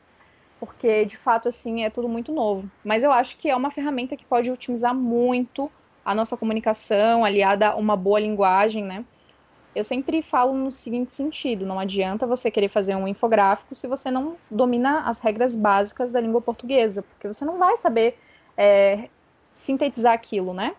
porque 0.65 1.05
de 1.05 1.17
fato 1.17 1.49
assim 1.49 1.85
é 1.85 1.91
tudo 1.91 2.09
muito 2.09 2.33
novo. 2.33 2.69
Mas 2.83 3.05
eu 3.05 3.13
acho 3.13 3.37
que 3.37 3.51
é 3.51 3.57
uma 3.57 3.71
ferramenta 3.71 4.17
que 4.17 4.25
pode 4.25 4.51
otimizar 4.51 4.95
muito 4.95 5.71
a 6.05 6.15
nossa 6.15 6.37
comunicação, 6.37 7.25
aliada 7.25 7.69
a 7.69 7.77
uma 7.77 7.97
boa 7.97 8.21
linguagem, 8.21 8.83
né? 8.85 9.05
Eu 9.75 9.85
sempre 9.85 10.22
falo 10.22 10.55
no 10.55 10.70
seguinte 10.70 11.12
sentido: 11.12 11.66
não 11.66 11.79
adianta 11.79 12.27
você 12.27 12.51
querer 12.51 12.68
fazer 12.68 12.95
um 12.95 13.09
infográfico 13.09 13.75
se 13.75 13.87
você 13.87 14.11
não 14.11 14.37
domina 14.51 15.01
as 15.01 15.20
regras 15.20 15.57
básicas 15.57 16.12
da 16.12 16.20
língua 16.20 16.41
portuguesa, 16.41 17.03
porque 17.03 17.27
você 17.27 17.45
não 17.45 17.59
vai 17.59 17.77
saber 17.77 18.16
é, 18.57 19.09
sintetizar 19.53 20.12
aquilo, 20.12 20.55
né? 20.55 20.75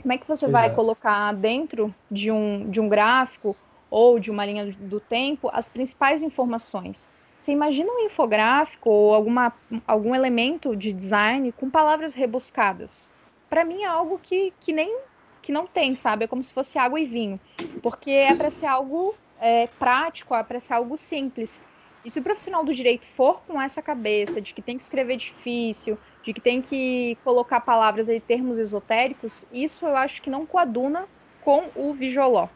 Como 0.00 0.12
é 0.12 0.18
que 0.18 0.26
você 0.26 0.46
Exato. 0.46 0.52
vai 0.52 0.74
colocar 0.74 1.32
dentro 1.34 1.94
de 2.10 2.30
um, 2.30 2.70
de 2.70 2.80
um 2.80 2.88
gráfico 2.88 3.54
ou 3.90 4.18
de 4.18 4.30
uma 4.30 4.46
linha 4.46 4.72
do 4.72 4.98
tempo 4.98 5.50
as 5.52 5.68
principais 5.68 6.22
informações? 6.22 7.10
Você 7.38 7.52
imagina 7.52 7.90
um 7.90 8.00
infográfico 8.00 8.90
ou 8.90 9.14
alguma, 9.14 9.52
algum 9.86 10.14
elemento 10.14 10.76
de 10.76 10.92
design 10.92 11.52
com 11.52 11.70
palavras 11.70 12.14
rebuscadas? 12.14 13.10
Para 13.48 13.64
mim 13.64 13.82
é 13.82 13.86
algo 13.86 14.18
que, 14.22 14.52
que 14.60 14.72
nem 14.72 14.94
que 15.42 15.52
não 15.52 15.66
tem, 15.66 15.94
sabe? 15.94 16.24
É 16.24 16.28
como 16.28 16.42
se 16.42 16.52
fosse 16.52 16.78
água 16.78 17.00
e 17.00 17.06
vinho, 17.06 17.40
porque 17.82 18.10
é 18.10 18.34
para 18.34 18.50
ser 18.50 18.66
algo 18.66 19.14
é, 19.40 19.66
prático, 19.66 20.34
é 20.34 20.42
para 20.42 20.60
ser 20.60 20.74
algo 20.74 20.96
simples. 20.96 21.60
E 22.04 22.10
se 22.10 22.18
o 22.18 22.22
profissional 22.22 22.64
do 22.64 22.72
direito 22.72 23.06
for 23.06 23.42
com 23.42 23.60
essa 23.60 23.82
cabeça 23.82 24.40
de 24.40 24.54
que 24.54 24.62
tem 24.62 24.76
que 24.76 24.82
escrever 24.82 25.16
difícil, 25.16 25.98
de 26.24 26.32
que 26.32 26.40
tem 26.40 26.62
que 26.62 27.16
colocar 27.22 27.60
palavras 27.60 28.08
e 28.08 28.18
termos 28.18 28.58
esotéricos, 28.58 29.44
isso 29.52 29.86
eu 29.86 29.96
acho 29.96 30.22
que 30.22 30.30
não 30.30 30.46
coaduna 30.46 31.06
com 31.42 31.70
o 31.74 31.92
Visualó. 31.92 32.48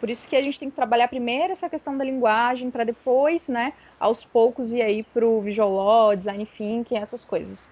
Por 0.00 0.08
isso 0.08 0.26
que 0.26 0.34
a 0.34 0.40
gente 0.40 0.58
tem 0.58 0.70
que 0.70 0.74
trabalhar 0.74 1.08
primeiro 1.08 1.52
essa 1.52 1.68
questão 1.68 1.96
da 1.96 2.04
linguagem, 2.04 2.70
para 2.70 2.84
depois, 2.84 3.48
né, 3.48 3.74
aos 3.98 4.24
poucos 4.24 4.72
ir 4.72 4.80
aí 4.80 5.02
para 5.02 5.26
o 5.26 5.44
Law, 5.44 6.16
Design 6.16 6.46
Thinking, 6.46 6.96
essas 6.96 7.24
coisas. 7.24 7.70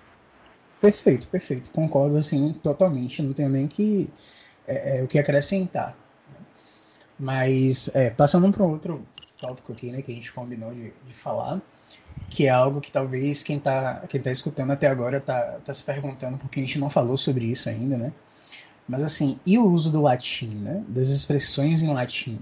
Perfeito, 0.81 1.27
perfeito. 1.29 1.73
Concordo, 1.73 2.17
assim, 2.17 2.53
totalmente. 2.63 3.23
Não 3.23 3.33
tenho 3.33 3.49
nem 3.49 3.67
que, 3.67 4.09
é, 4.69 4.99
é, 4.99 5.03
o 5.03 5.09
que 5.09 5.19
acrescentar. 5.19 5.97
Mas, 7.19 7.91
é, 7.95 8.11
passando 8.11 8.53
para 8.53 8.63
um 8.63 8.71
outro 8.71 9.05
tópico 9.41 9.73
aqui, 9.73 9.91
né, 9.91 10.03
que 10.03 10.13
a 10.13 10.15
gente 10.15 10.33
combinou 10.33 10.73
de, 10.75 10.93
de 11.07 11.15
falar, 11.15 11.61
que 12.31 12.47
é 12.47 12.51
algo 12.51 12.81
que 12.81 12.93
talvez 12.93 13.43
quem 13.43 13.59
está 13.59 14.03
quem 14.09 14.21
tá 14.21 14.31
escutando 14.31 14.73
até 14.73 14.87
agora 14.89 15.19
está 15.19 15.59
tá 15.65 15.73
se 15.73 15.83
perguntando, 15.83 16.37
porque 16.39 16.61
a 16.61 16.63
gente 16.63 16.79
não 16.79 16.91
falou 16.91 17.17
sobre 17.17 17.47
isso 17.47 17.69
ainda, 17.69 17.97
né? 17.97 18.13
Mas 18.89 19.03
assim, 19.03 19.39
e 19.45 19.59
o 19.59 19.67
uso 19.67 19.91
do 19.91 20.01
latim, 20.03 20.49
né? 20.49 20.85
Das 20.89 21.11
expressões 21.11 21.83
em 21.83 21.93
latim? 21.93 22.39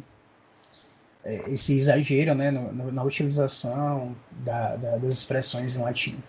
É, 1.24 1.51
esse 1.51 1.72
exagero, 1.74 2.35
né, 2.35 2.51
no, 2.51 2.72
no, 2.72 2.93
na 2.93 3.03
utilização 3.03 4.14
da, 4.45 4.77
da, 4.77 4.97
das 4.97 5.12
expressões 5.14 5.77
em 5.77 5.83
latim. 5.83 6.22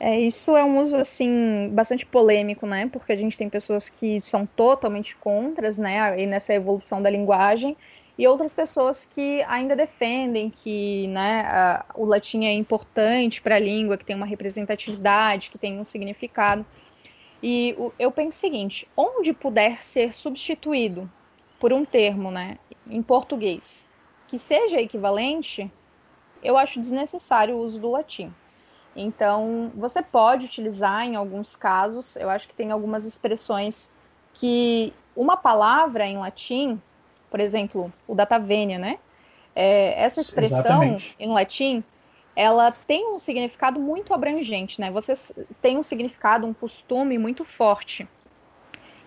É, 0.00 0.18
isso 0.20 0.56
é 0.56 0.62
um 0.62 0.80
uso 0.80 0.96
assim 0.96 1.70
bastante 1.72 2.06
polêmico, 2.06 2.66
né? 2.66 2.88
Porque 2.92 3.12
a 3.12 3.16
gente 3.16 3.36
tem 3.36 3.48
pessoas 3.48 3.88
que 3.88 4.20
são 4.20 4.46
totalmente 4.46 5.16
contras, 5.16 5.76
né, 5.76 6.20
e 6.20 6.26
nessa 6.26 6.54
evolução 6.54 7.02
da 7.02 7.10
linguagem, 7.10 7.76
e 8.16 8.26
outras 8.26 8.54
pessoas 8.54 9.04
que 9.04 9.42
ainda 9.44 9.74
defendem 9.76 10.50
que, 10.50 11.06
né, 11.08 11.42
a, 11.42 11.84
o 11.94 12.04
latim 12.04 12.44
é 12.44 12.52
importante 12.52 13.40
para 13.40 13.56
a 13.56 13.60
língua, 13.60 13.96
que 13.96 14.04
tem 14.04 14.16
uma 14.16 14.26
representatividade, 14.26 15.50
que 15.50 15.58
tem 15.58 15.80
um 15.80 15.84
significado. 15.84 16.64
E 17.42 17.74
o, 17.78 17.92
eu 17.98 18.10
penso 18.12 18.36
o 18.36 18.40
seguinte: 18.40 18.88
onde 18.96 19.32
puder 19.32 19.82
ser 19.84 20.14
substituído 20.14 21.10
por 21.58 21.72
um 21.72 21.84
termo, 21.84 22.30
né, 22.30 22.58
em 22.88 23.02
português, 23.02 23.88
que 24.28 24.38
seja 24.38 24.80
equivalente, 24.80 25.70
eu 26.42 26.56
acho 26.56 26.80
desnecessário 26.80 27.56
o 27.56 27.60
uso 27.60 27.80
do 27.80 27.90
latim. 27.90 28.32
Então, 29.00 29.70
você 29.76 30.02
pode 30.02 30.46
utilizar 30.46 31.06
em 31.06 31.14
alguns 31.14 31.54
casos, 31.54 32.16
eu 32.16 32.28
acho 32.28 32.48
que 32.48 32.54
tem 32.54 32.72
algumas 32.72 33.06
expressões 33.06 33.92
que 34.34 34.92
uma 35.14 35.36
palavra 35.36 36.04
em 36.04 36.18
latim, 36.18 36.82
por 37.30 37.38
exemplo, 37.38 37.92
o 38.08 38.14
data 38.14 38.40
venia, 38.40 38.76
né? 38.76 38.98
É, 39.54 40.02
essa 40.02 40.20
expressão 40.20 40.82
Exatamente. 40.82 41.14
em 41.18 41.32
latim 41.32 41.84
ela 42.34 42.72
tem 42.72 43.12
um 43.12 43.18
significado 43.18 43.80
muito 43.80 44.14
abrangente, 44.14 44.80
né? 44.80 44.90
Você 44.90 45.12
tem 45.60 45.78
um 45.78 45.82
significado, 45.82 46.46
um 46.46 46.54
costume 46.54 47.18
muito 47.18 47.44
forte. 47.44 48.08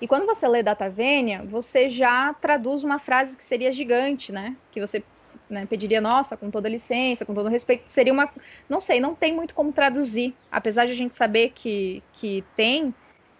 E 0.01 0.07
quando 0.07 0.25
você 0.25 0.47
lê 0.47 0.63
Data 0.63 0.89
Vênia, 0.89 1.43
você 1.45 1.89
já 1.89 2.33
traduz 2.33 2.83
uma 2.83 2.99
frase 2.99 3.37
que 3.37 3.43
seria 3.43 3.71
gigante, 3.71 4.31
né? 4.31 4.55
Que 4.71 4.81
você 4.81 5.03
né, 5.51 5.65
pediria, 5.65 6.01
nossa, 6.01 6.37
com 6.37 6.49
toda 6.49 6.69
licença, 6.69 7.25
com 7.25 7.33
todo 7.33 7.49
respeito, 7.49 7.83
seria 7.87 8.13
uma. 8.13 8.29
Não 8.69 8.79
sei, 8.79 8.99
não 8.99 9.13
tem 9.13 9.33
muito 9.33 9.53
como 9.53 9.71
traduzir. 9.71 10.33
Apesar 10.51 10.85
de 10.85 10.93
a 10.93 10.95
gente 10.95 11.15
saber 11.15 11.51
que, 11.53 12.01
que 12.13 12.43
tem, 12.55 12.93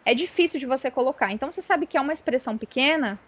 é 0.06 0.14
difícil 0.14 0.60
de 0.60 0.66
você 0.66 0.92
colocar. 0.92 1.32
Então 1.32 1.52
você 1.52 1.62
sabe 1.62 1.86
que 1.86 1.98
é 1.98 2.02
uma 2.02 2.14
expressão 2.14 2.58
pequena 2.58 3.20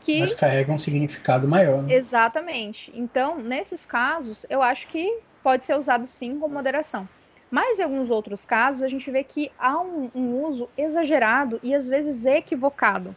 que. 0.00 0.20
Mas 0.20 0.34
carrega 0.34 0.70
um 0.70 0.78
significado 0.78 1.48
maior. 1.48 1.82
Né? 1.82 1.94
Exatamente. 1.94 2.92
Então, 2.94 3.38
nesses 3.38 3.86
casos, 3.86 4.44
eu 4.48 4.62
acho 4.62 4.86
que 4.88 5.18
pode 5.42 5.64
ser 5.64 5.76
usado 5.76 6.06
sim 6.06 6.38
com 6.38 6.48
moderação. 6.48 7.08
Mas 7.50 7.78
em 7.78 7.82
alguns 7.82 8.10
outros 8.10 8.44
casos, 8.44 8.82
a 8.82 8.88
gente 8.88 9.10
vê 9.10 9.22
que 9.22 9.50
há 9.58 9.80
um, 9.80 10.10
um 10.14 10.42
uso 10.42 10.68
exagerado 10.76 11.60
e 11.62 11.74
às 11.74 11.86
vezes 11.86 12.26
equivocado. 12.26 13.14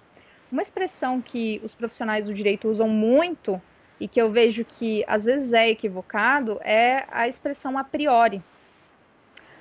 Uma 0.51 0.61
expressão 0.61 1.19
que 1.19 1.59
os 1.63 1.73
profissionais 1.73 2.27
do 2.27 2.33
direito 2.33 2.69
usam 2.69 2.87
muito 2.87 3.61
e 3.99 4.07
que 4.07 4.21
eu 4.21 4.31
vejo 4.31 4.63
que 4.63 5.03
às 5.07 5.25
vezes 5.25 5.53
é 5.53 5.69
equivocado 5.69 6.59
é 6.63 7.05
a 7.11 7.27
expressão 7.27 7.77
a 7.77 7.83
priori. 7.83 8.41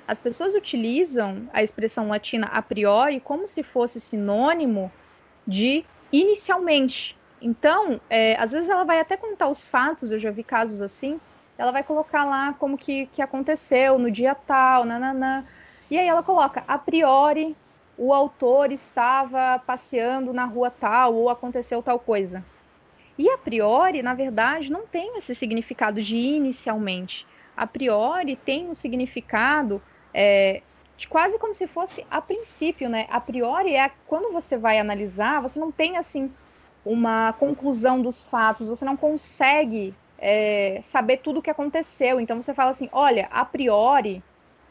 As 0.06 0.18
pessoas 0.18 0.54
utilizam 0.54 1.48
a 1.52 1.62
expressão 1.62 2.08
latina 2.08 2.46
a 2.46 2.62
priori 2.62 3.18
como 3.18 3.48
se 3.48 3.62
fosse 3.62 4.00
sinônimo 4.00 4.92
de 5.46 5.84
inicialmente. 6.12 7.16
Então, 7.40 8.00
é, 8.08 8.36
às 8.38 8.52
vezes 8.52 8.70
ela 8.70 8.84
vai 8.84 9.00
até 9.00 9.16
contar 9.16 9.48
os 9.48 9.68
fatos, 9.68 10.12
eu 10.12 10.18
já 10.18 10.30
vi 10.30 10.42
casos 10.42 10.80
assim, 10.80 11.20
ela 11.58 11.72
vai 11.72 11.82
colocar 11.82 12.24
lá 12.24 12.54
como 12.54 12.78
que, 12.78 13.06
que 13.06 13.20
aconteceu 13.20 13.98
no 13.98 14.10
dia 14.10 14.34
tal, 14.34 14.84
nananã. 14.84 15.44
E 15.90 15.98
aí 15.98 16.06
ela 16.06 16.22
coloca, 16.22 16.62
a 16.66 16.78
priori, 16.78 17.56
o 17.96 18.12
autor 18.12 18.72
estava 18.72 19.58
passeando 19.66 20.32
na 20.32 20.44
rua 20.44 20.70
tal, 20.70 21.14
ou 21.14 21.30
aconteceu 21.30 21.82
tal 21.82 21.98
coisa. 21.98 22.44
E 23.18 23.30
a 23.30 23.38
priori, 23.38 24.02
na 24.02 24.14
verdade, 24.14 24.70
não 24.70 24.86
tem 24.86 25.16
esse 25.16 25.34
significado 25.34 26.00
de 26.00 26.16
inicialmente. 26.16 27.26
A 27.56 27.66
priori 27.66 28.36
tem 28.36 28.68
um 28.68 28.74
significado 28.74 29.80
é, 30.12 30.62
de 30.96 31.08
quase 31.08 31.38
como 31.38 31.54
se 31.54 31.66
fosse 31.66 32.06
a 32.10 32.20
princípio, 32.20 32.88
né? 32.88 33.06
A 33.10 33.20
priori 33.20 33.74
é 33.74 33.90
quando 34.06 34.32
você 34.32 34.56
vai 34.56 34.78
analisar, 34.78 35.40
você 35.40 35.58
não 35.58 35.72
tem 35.72 35.96
assim 35.96 36.30
uma 36.84 37.32
conclusão 37.34 38.00
dos 38.00 38.28
fatos, 38.28 38.68
você 38.68 38.84
não 38.84 38.96
consegue 38.96 39.94
é, 40.18 40.80
saber 40.82 41.18
tudo 41.18 41.40
o 41.40 41.42
que 41.42 41.50
aconteceu. 41.50 42.20
Então 42.20 42.40
você 42.40 42.54
fala 42.54 42.70
assim: 42.70 42.88
olha, 42.92 43.28
a 43.30 43.44
priori, 43.44 44.22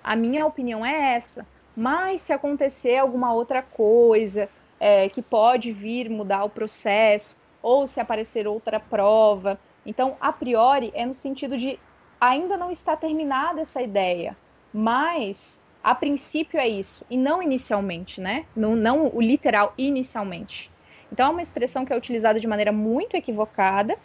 a 0.03 0.15
minha 0.15 0.45
opinião 0.45 0.85
é 0.85 1.15
essa, 1.15 1.45
mas 1.75 2.21
se 2.21 2.31
acontecer 2.33 2.97
alguma 2.97 3.33
outra 3.33 3.61
coisa, 3.61 4.49
é, 4.79 5.09
que 5.09 5.21
pode 5.21 5.71
vir 5.71 6.09
mudar 6.09 6.43
o 6.43 6.49
processo, 6.49 7.35
ou 7.65 7.87
se 7.87 7.99
aparecer 7.99 8.47
outra 8.47 8.79
prova. 8.79 9.59
Então, 9.83 10.15
a 10.21 10.31
priori, 10.31 10.91
é 10.93 11.03
no 11.03 11.15
sentido 11.15 11.57
de 11.57 11.79
ainda 12.21 12.55
não 12.55 12.69
está 12.69 12.95
terminada 12.95 13.61
essa 13.61 13.81
ideia, 13.81 14.37
mas 14.71 15.59
a 15.83 15.95
princípio 15.95 16.59
é 16.59 16.67
isso, 16.67 17.03
e 17.09 17.17
não 17.17 17.41
inicialmente, 17.41 18.21
né? 18.21 18.45
Não, 18.55 18.75
não 18.75 19.07
o 19.11 19.19
literal 19.19 19.73
inicialmente. 19.79 20.71
Então, 21.11 21.27
é 21.27 21.29
uma 21.31 21.41
expressão 21.41 21.83
que 21.83 21.91
é 21.91 21.97
utilizada 21.97 22.39
de 22.39 22.47
maneira 22.47 22.71
muito 22.71 23.15
equivocada 23.15 23.97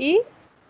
e 0.00 0.22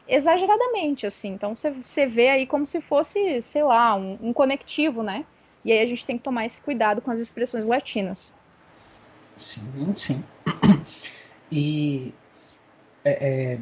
exageradamente, 0.09 1.07
assim. 1.07 1.29
Então, 1.29 1.55
você 1.55 2.07
vê 2.07 2.31
aí 2.31 2.45
como 2.45 2.66
se 2.66 2.81
fosse, 2.81 3.41
sei 3.41 3.62
lá, 3.62 3.95
um, 3.95 4.18
um 4.20 4.33
conectivo, 4.33 5.01
né? 5.01 5.24
E 5.64 5.70
aí 5.70 5.79
a 5.79 5.87
gente 5.87 6.05
tem 6.05 6.18
que 6.18 6.24
tomar 6.24 6.45
esse 6.45 6.61
cuidado 6.61 7.01
com 7.01 7.12
as 7.12 7.20
expressões 7.20 7.66
latinas. 7.66 8.35
Sim, 9.37 9.95
sim. 9.95 10.24
E 11.51 12.14
é, 13.05 13.55
é, 13.55 13.59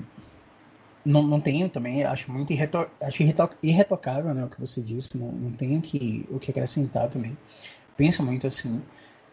não, 1.05 1.23
não 1.23 1.41
tenho 1.41 1.69
também, 1.69 2.03
acho 2.03 2.33
muito 2.33 2.53
irreto, 2.53 2.89
acho 3.01 3.23
irretocável 3.63 4.33
né, 4.33 4.45
o 4.45 4.49
que 4.49 4.59
você 4.59 4.81
disse, 4.81 5.19
não, 5.19 5.31
não 5.31 5.53
tenho 5.53 5.81
que, 5.83 6.27
o 6.31 6.39
que 6.39 6.51
acrescentar 6.51 7.09
também. 7.09 7.37
Penso 7.97 8.23
muito 8.23 8.47
assim. 8.47 8.83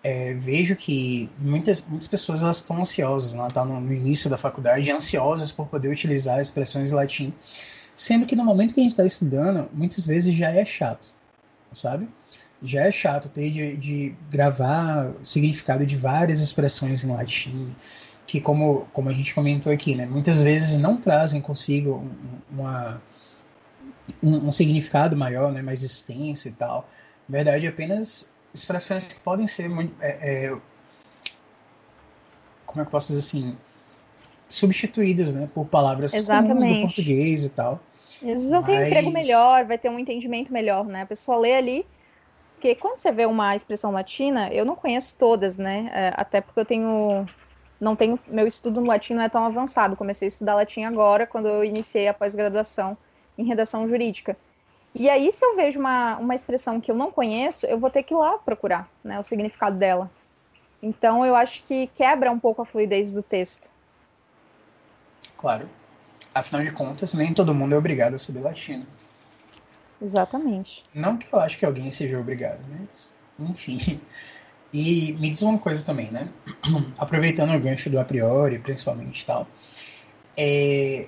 É, 0.04 0.34
vejo 0.34 0.76
que 0.76 1.30
muitas, 1.38 1.86
muitas 1.88 2.08
pessoas 2.08 2.42
elas 2.42 2.58
estão 2.58 2.78
ansiosas, 2.78 3.36
né? 3.36 3.48
tá 3.54 3.64
no, 3.64 3.80
no, 3.80 3.94
início 3.94 4.30
da 4.30 4.38
faculdade, 4.38 4.92
ansiosas 4.92 5.52
por 5.52 5.68
poder 5.68 5.90
utilizar 5.90 6.42
expressões 6.42 6.92
em 6.92 6.96
latim, 6.96 7.34
sendo 7.96 8.26
que 8.26 8.36
no 8.36 8.44
momento 8.44 8.74
que 8.74 8.80
a 8.80 8.84
gente 8.84 8.94
está 8.94 9.06
estudando, 9.06 9.70
muitas 9.72 10.08
vezes 10.08 10.34
já 10.36 10.52
é 10.52 10.66
chato, 10.66 11.16
sabe? 11.72 12.10
Já 12.64 12.82
é 12.82 12.92
chato 12.92 13.30
ter 13.30 13.52
de, 13.52 13.78
de 13.78 14.16
gravar 14.32 15.14
o 15.22 15.26
significado 15.26 15.86
de 15.86 15.96
várias 15.96 16.42
expressões 16.42 17.04
em 17.04 17.12
latim, 17.12 17.76
que 18.32 18.40
como, 18.40 18.86
como 18.94 19.10
a 19.10 19.14
gente 19.14 19.36
comentou 19.36 19.70
aqui, 19.70 19.94
né, 19.94 20.06
muitas 20.06 20.42
vezes 20.42 20.78
não 20.78 20.96
trazem 20.96 21.42
consigo 21.42 22.10
uma, 22.50 23.02
um, 24.24 24.48
um, 24.48 24.52
significado 24.54 25.18
maior, 25.18 25.52
né, 25.52 25.62
mais 25.62 25.84
extenso 25.84 26.48
e 26.48 26.52
tal. 26.52 26.88
Na 27.28 27.40
verdade, 27.40 27.68
apenas 27.68 28.32
expressões 28.54 29.06
que 29.06 29.20
podem 29.20 29.48
ser 29.48 29.68
muito, 29.68 29.94
é, 30.02 30.46
é, 30.46 30.58
como 32.66 32.80
é 32.80 32.84
que 32.84 32.88
eu 32.88 32.92
posso 32.92 33.08
dizer 33.08 33.20
assim, 33.20 33.58
substituídas, 34.48 35.34
né, 35.34 35.50
por 35.54 35.66
palavras 35.66 36.14
Exatamente. 36.14 36.54
comuns 36.54 36.78
do 36.78 36.82
português 36.82 37.44
e 37.44 37.50
tal. 37.50 37.84
Eles 38.22 38.50
vão 38.50 38.64
ter 38.64 38.72
um 38.72 38.86
emprego 38.86 39.12
melhor, 39.12 39.66
vai 39.66 39.78
ter 39.78 39.90
um 39.90 40.00
entendimento 40.00 40.54
melhor, 40.54 40.86
né? 40.86 41.02
A 41.02 41.06
pessoa 41.06 41.38
lê 41.38 41.56
ali, 41.56 41.86
porque 42.54 42.76
quando 42.76 42.96
você 42.96 43.12
vê 43.12 43.26
uma 43.26 43.56
expressão 43.56 43.92
latina, 43.92 44.48
eu 44.54 44.64
não 44.64 44.76
conheço 44.76 45.18
todas, 45.18 45.58
né? 45.58 45.90
É, 45.92 46.14
até 46.16 46.40
porque 46.40 46.60
eu 46.60 46.66
tenho 46.66 47.28
não 47.82 47.96
tenho 47.96 48.20
meu 48.28 48.46
estudo 48.46 48.80
no 48.80 48.88
latim 48.88 49.16
não 49.16 49.24
é 49.24 49.28
tão 49.28 49.44
avançado. 49.44 49.98
Comecei 49.98 50.28
a 50.28 50.30
estudar 50.30 50.54
latim 50.54 50.84
agora, 50.84 51.26
quando 51.26 51.48
eu 51.48 51.64
iniciei 51.64 52.08
a 52.08 52.14
pós-graduação 52.14 52.96
em 53.36 53.44
redação 53.44 53.88
jurídica. 53.88 54.38
E 54.94 55.10
aí, 55.10 55.32
se 55.32 55.44
eu 55.44 55.56
vejo 55.56 55.80
uma, 55.80 56.18
uma 56.18 56.36
expressão 56.36 56.80
que 56.80 56.92
eu 56.92 56.96
não 56.96 57.12
conheço, 57.12 57.66
eu 57.66 57.80
vou 57.80 57.90
ter 57.90 58.04
que 58.04 58.14
ir 58.14 58.18
lá 58.18 58.38
procurar 58.38 58.88
né, 59.04 59.20
o 59.20 59.24
significado 59.24 59.78
dela. 59.78 60.12
Então, 60.84 61.26
eu 61.26 61.36
acho 61.36 61.64
que 61.64 61.88
quebra 61.96 62.32
um 62.32 62.40
pouco 62.40 62.62
a 62.62 62.66
fluidez 62.66 63.12
do 63.12 63.24
texto. 63.24 63.70
Claro. 65.38 65.68
Afinal 66.36 66.64
de 66.64 66.72
contas, 66.72 67.14
nem 67.14 67.34
todo 67.34 67.56
mundo 67.56 67.74
é 67.74 67.78
obrigado 67.78 68.14
a 68.14 68.18
saber 68.18 68.42
latino. 68.42 68.86
Exatamente. 70.02 70.84
Não 70.94 71.18
que 71.18 71.34
eu 71.34 71.40
acho 71.40 71.58
que 71.58 71.66
alguém 71.66 71.90
seja 71.90 72.20
obrigado, 72.20 72.60
mas, 72.70 73.14
enfim. 73.40 74.00
E 74.74 75.14
me 75.20 75.30
diz 75.30 75.42
uma 75.42 75.60
coisa 75.60 75.84
também, 75.84 76.10
né? 76.12 76.30
Aproveitando 76.98 77.54
o 77.54 77.60
gancho 77.60 77.90
do 77.90 78.00
a 78.00 78.06
priori, 78.06 78.58
principalmente 78.60 79.26
tal, 79.26 79.48
é, 80.38 81.08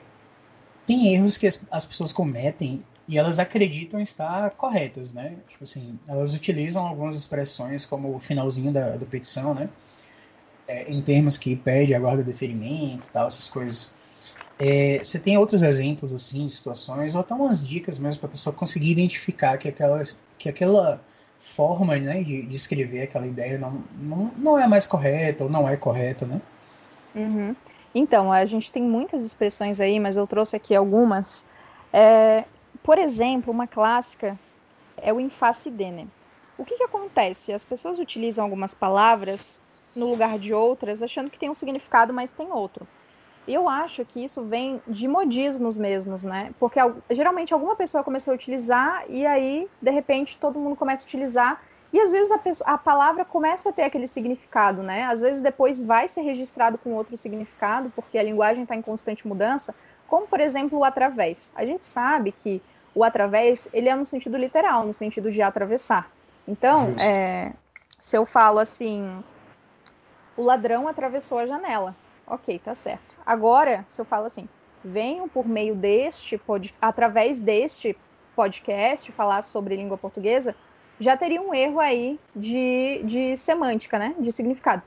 tem 0.85 1.13
erros 1.13 1.37
que 1.37 1.47
as, 1.47 1.65
as, 1.71 1.85
pessoas 1.85 2.11
cometem 2.11 2.83
e 3.07 3.17
elas 3.17 3.39
acreditam 3.39 4.01
estar 4.01 4.51
corretas, 4.51 5.13
né? 5.13 5.37
Tipo 5.47 5.63
assim, 5.63 5.97
elas 6.07 6.33
utilizam 6.33 6.85
algumas 6.85 7.15
expressões 7.15 7.85
como 7.85 8.13
o 8.13 8.19
finalzinho 8.19 8.71
da, 8.71 8.97
da 8.97 9.05
petição, 9.05 9.53
né? 9.53 9.69
É, 10.67 10.91
em 10.91 11.01
termos 11.01 11.37
que 11.37 11.55
pede 11.55 11.93
a 11.93 11.99
guarda 11.99 12.23
de 12.23 12.31
deferimento 12.31 13.09
tal, 13.11 13.27
essas 13.27 13.49
coisas. 13.49 13.93
É, 14.59 14.99
você 15.03 15.19
tem 15.19 15.37
outros 15.37 15.61
exemplos, 15.61 16.13
assim, 16.13 16.45
de 16.45 16.53
situações, 16.53 17.15
ou 17.15 17.21
até 17.21 17.33
umas 17.33 17.65
dicas 17.65 17.97
mesmo 17.97 18.19
para 18.19 18.27
a 18.27 18.31
pessoa 18.31 18.53
conseguir 18.53 18.91
identificar 18.91 19.57
que 19.57 19.67
aquela, 19.67 20.01
que 20.37 20.49
aquela 20.49 21.01
forma 21.43 21.97
né, 21.97 22.23
de, 22.23 22.45
de 22.45 22.55
escrever 22.55 23.01
aquela 23.01 23.27
ideia 23.27 23.59
não, 23.59 23.83
não, 23.99 24.31
não 24.37 24.57
é 24.57 24.65
mais 24.65 24.87
correta 24.87 25.43
ou 25.43 25.49
não 25.49 25.67
é 25.67 25.75
correta, 25.75 26.25
né? 26.25 26.41
Uhum. 27.13 27.53
Então, 27.93 28.31
a 28.31 28.45
gente 28.45 28.71
tem 28.71 28.81
muitas 28.81 29.25
expressões 29.25 29.81
aí, 29.81 29.99
mas 29.99 30.15
eu 30.15 30.25
trouxe 30.25 30.55
aqui 30.55 30.73
algumas. 30.73 31.45
É, 31.91 32.45
por 32.81 32.97
exemplo, 32.97 33.51
uma 33.51 33.67
clássica 33.67 34.39
é 34.97 35.11
o 35.11 35.19
infacidene. 35.19 36.07
O 36.57 36.63
que, 36.63 36.77
que 36.77 36.83
acontece? 36.83 37.51
As 37.51 37.63
pessoas 37.63 37.99
utilizam 37.99 38.45
algumas 38.45 38.73
palavras 38.73 39.59
no 39.93 40.09
lugar 40.09 40.39
de 40.39 40.53
outras, 40.53 41.03
achando 41.03 41.29
que 41.29 41.37
tem 41.37 41.49
um 41.49 41.55
significado, 41.55 42.13
mas 42.13 42.31
tem 42.31 42.51
outro. 42.51 42.87
Eu 43.47 43.67
acho 43.67 44.05
que 44.05 44.23
isso 44.23 44.43
vem 44.43 44.81
de 44.87 45.07
modismos 45.07 45.77
mesmos, 45.77 46.23
né? 46.23 46.51
Porque 46.59 46.79
geralmente 47.11 47.53
alguma 47.53 47.75
pessoa 47.75 48.03
começou 48.03 48.31
a 48.31 48.35
utilizar 48.35 49.03
e 49.09 49.25
aí, 49.25 49.69
de 49.81 49.91
repente, 49.91 50.37
todo 50.37 50.59
mundo 50.59 50.75
começa 50.75 51.03
a 51.03 51.07
utilizar 51.07 51.61
e 51.93 51.99
às 51.99 52.11
vezes 52.11 52.31
a, 52.31 52.39
pessoa, 52.39 52.71
a 52.71 52.77
palavra 52.77 53.23
começa 53.23 53.69
a 53.69 53.71
ter 53.71 53.83
aquele 53.83 54.07
significado, 54.07 54.81
né? 54.81 55.03
Às 55.03 55.21
vezes 55.21 55.43
depois 55.43 55.79
vai 55.79 56.07
ser 56.07 56.21
registrado 56.21 56.75
com 56.75 56.93
outro 56.93 57.15
significado, 57.15 57.91
porque 57.95 58.17
a 58.17 58.23
linguagem 58.23 58.63
está 58.63 58.75
em 58.75 58.81
constante 58.81 59.27
mudança, 59.27 59.75
como 60.07 60.25
por 60.25 60.39
exemplo 60.39 60.79
o 60.79 60.83
através. 60.83 61.51
A 61.53 61.63
gente 61.65 61.85
sabe 61.85 62.31
que 62.31 62.63
o 62.95 63.03
através 63.03 63.69
ele 63.71 63.89
é 63.89 63.95
no 63.95 64.07
sentido 64.07 64.37
literal, 64.37 64.87
no 64.87 64.93
sentido 64.93 65.29
de 65.29 65.41
atravessar. 65.43 66.09
Então, 66.47 66.95
é, 66.99 67.53
se 67.99 68.17
eu 68.17 68.25
falo 68.25 68.57
assim, 68.57 69.23
o 70.35 70.41
ladrão 70.41 70.87
atravessou 70.87 71.37
a 71.37 71.45
janela, 71.45 71.95
ok, 72.25 72.57
tá 72.57 72.73
certo. 72.73 73.12
Agora, 73.25 73.85
se 73.87 73.99
eu 73.99 74.05
falo 74.05 74.25
assim, 74.25 74.47
venham 74.83 75.27
por 75.29 75.47
meio 75.47 75.75
deste, 75.75 76.37
pod... 76.37 76.73
através 76.81 77.39
deste 77.39 77.97
podcast, 78.35 79.11
falar 79.11 79.41
sobre 79.41 79.75
língua 79.75 79.97
portuguesa, 79.97 80.55
já 80.99 81.15
teria 81.15 81.41
um 81.41 81.53
erro 81.53 81.79
aí 81.79 82.19
de, 82.35 83.01
de 83.03 83.37
semântica, 83.37 83.97
né? 83.97 84.15
De 84.19 84.31
significado. 84.31 84.83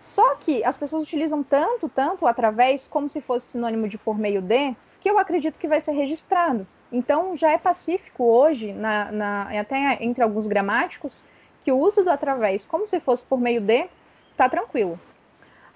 Só 0.00 0.34
que 0.36 0.62
as 0.64 0.76
pessoas 0.76 1.02
utilizam 1.02 1.42
tanto, 1.42 1.88
tanto 1.88 2.26
através, 2.26 2.86
como 2.86 3.08
se 3.08 3.20
fosse 3.20 3.52
sinônimo 3.52 3.88
de 3.88 3.96
por 3.96 4.18
meio 4.18 4.42
de, 4.42 4.76
que 5.00 5.10
eu 5.10 5.18
acredito 5.18 5.58
que 5.58 5.68
vai 5.68 5.80
ser 5.80 5.92
registrado. 5.92 6.66
Então, 6.92 7.34
já 7.34 7.52
é 7.52 7.58
pacífico 7.58 8.24
hoje, 8.24 8.72
na, 8.72 9.10
na, 9.10 9.60
até 9.60 10.02
entre 10.04 10.22
alguns 10.22 10.46
gramáticos, 10.46 11.24
que 11.62 11.72
o 11.72 11.78
uso 11.78 12.04
do 12.04 12.10
através, 12.10 12.66
como 12.66 12.86
se 12.86 13.00
fosse 13.00 13.24
por 13.24 13.40
meio 13.40 13.60
de, 13.60 13.88
tá 14.36 14.48
tranquilo. 14.48 15.00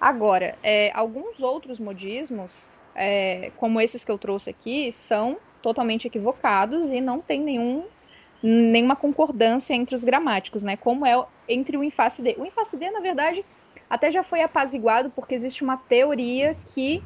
Agora, 0.01 0.57
é, 0.63 0.93
alguns 0.95 1.41
outros 1.41 1.81
modismos, 1.81 2.71
é, 2.95 3.51
como 3.57 3.81
esses 3.81 4.05
que 4.05 4.11
eu 4.11 4.19
trouxe 4.19 4.51
aqui, 4.51 4.93
são 4.93 5.39
totalmente 5.61 6.07
equivocados 6.07 6.89
e 6.89 7.01
não 7.01 7.21
tem 7.21 7.41
nenhum, 7.41 7.85
nenhuma 8.43 8.95
concordância 8.95 9.75
entre 9.75 9.95
os 9.95 10.05
gramáticos, 10.05 10.63
né? 10.63 10.77
Como 10.77 11.05
é 11.05 11.25
entre 11.49 11.77
o 11.77 11.83
infácil 11.83 12.23
de. 12.23 12.37
O 12.39 12.47
infácil 12.47 12.79
de, 12.79 12.89
na 12.91 13.01
verdade, 13.01 13.45
até 13.91 14.13
já 14.13 14.23
foi 14.23 14.41
apaziguado 14.41 15.11
porque 15.11 15.35
existe 15.35 15.65
uma 15.65 15.77
teoria 15.77 16.57
que, 16.75 17.03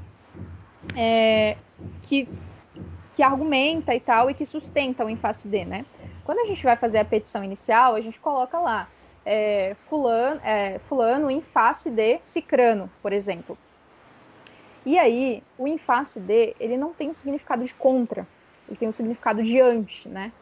é, 0.94 1.56
que, 2.02 2.28
que 3.14 3.22
argumenta 3.22 3.94
e 3.94 4.00
tal 4.00 4.30
e 4.30 4.34
que 4.34 4.44
sustenta 4.44 5.04
o 5.04 5.08
infácil 5.08 5.50
de, 5.50 5.64
né? 5.64 5.86
Quando 6.24 6.40
a 6.40 6.44
gente 6.44 6.62
vai 6.62 6.76
fazer 6.76 6.98
a 6.98 7.04
petição 7.04 7.42
inicial, 7.42 7.94
a 7.94 8.00
gente 8.02 8.20
coloca 8.20 8.58
lá 8.58 8.88
é, 9.24 9.74
fulano, 9.78 10.40
é, 10.44 10.78
fulano 10.78 11.30
em 11.30 11.40
face 11.40 11.90
de 11.90 12.18
cicrano, 12.22 12.90
por 13.00 13.12
exemplo. 13.12 13.56
E 14.84 14.98
aí, 14.98 15.42
o 15.56 15.66
em 15.66 15.78
face 15.78 16.18
de, 16.18 16.54
ele 16.58 16.76
não 16.76 16.92
tem 16.92 17.08
o 17.08 17.10
um 17.12 17.14
significado 17.14 17.64
de 17.64 17.72
contra, 17.74 18.26
ele 18.68 18.76
tem 18.76 18.88
o 18.88 18.90
um 18.90 18.92
significado 18.92 19.42
de 19.42 19.60
ante, 19.60 20.08
né? 20.08 20.32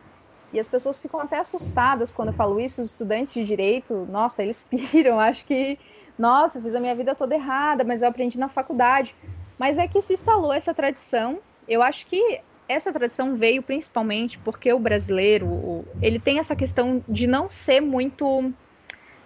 E 0.53 0.59
as 0.59 0.69
pessoas 0.69 1.01
ficam 1.01 1.21
até 1.21 1.39
assustadas 1.39 2.13
quando 2.13 2.29
eu 2.29 2.35
falo 2.35 2.59
isso, 2.59 2.81
os 2.81 2.91
estudantes 2.91 3.35
de 3.35 3.45
direito, 3.45 4.07
nossa, 4.11 4.43
eles 4.43 4.67
piram, 4.69 5.21
acho 5.21 5.45
que, 5.45 5.79
nossa, 6.19 6.61
fiz 6.61 6.75
a 6.75 6.81
minha 6.81 6.95
vida 6.95 7.15
toda 7.15 7.35
errada, 7.35 7.85
mas 7.85 8.03
eu 8.03 8.09
aprendi 8.09 8.39
na 8.39 8.49
faculdade. 8.49 9.15
Mas 9.59 9.79
é 9.79 9.87
que 9.87 10.01
se 10.01 10.15
instalou 10.15 10.53
essa 10.53 10.73
tradição, 10.73 11.39
eu 11.69 11.83
acho 11.83 12.07
que 12.07 12.41
essa 12.67 12.93
tradição 12.93 13.37
veio 13.37 13.63
principalmente 13.63 14.39
porque 14.39 14.73
o 14.73 14.79
brasileiro, 14.79 15.85
ele 16.01 16.19
tem 16.19 16.39
essa 16.39 16.57
questão 16.57 17.05
de 17.09 17.27
não 17.27 17.49
ser 17.49 17.81
muito 17.81 18.53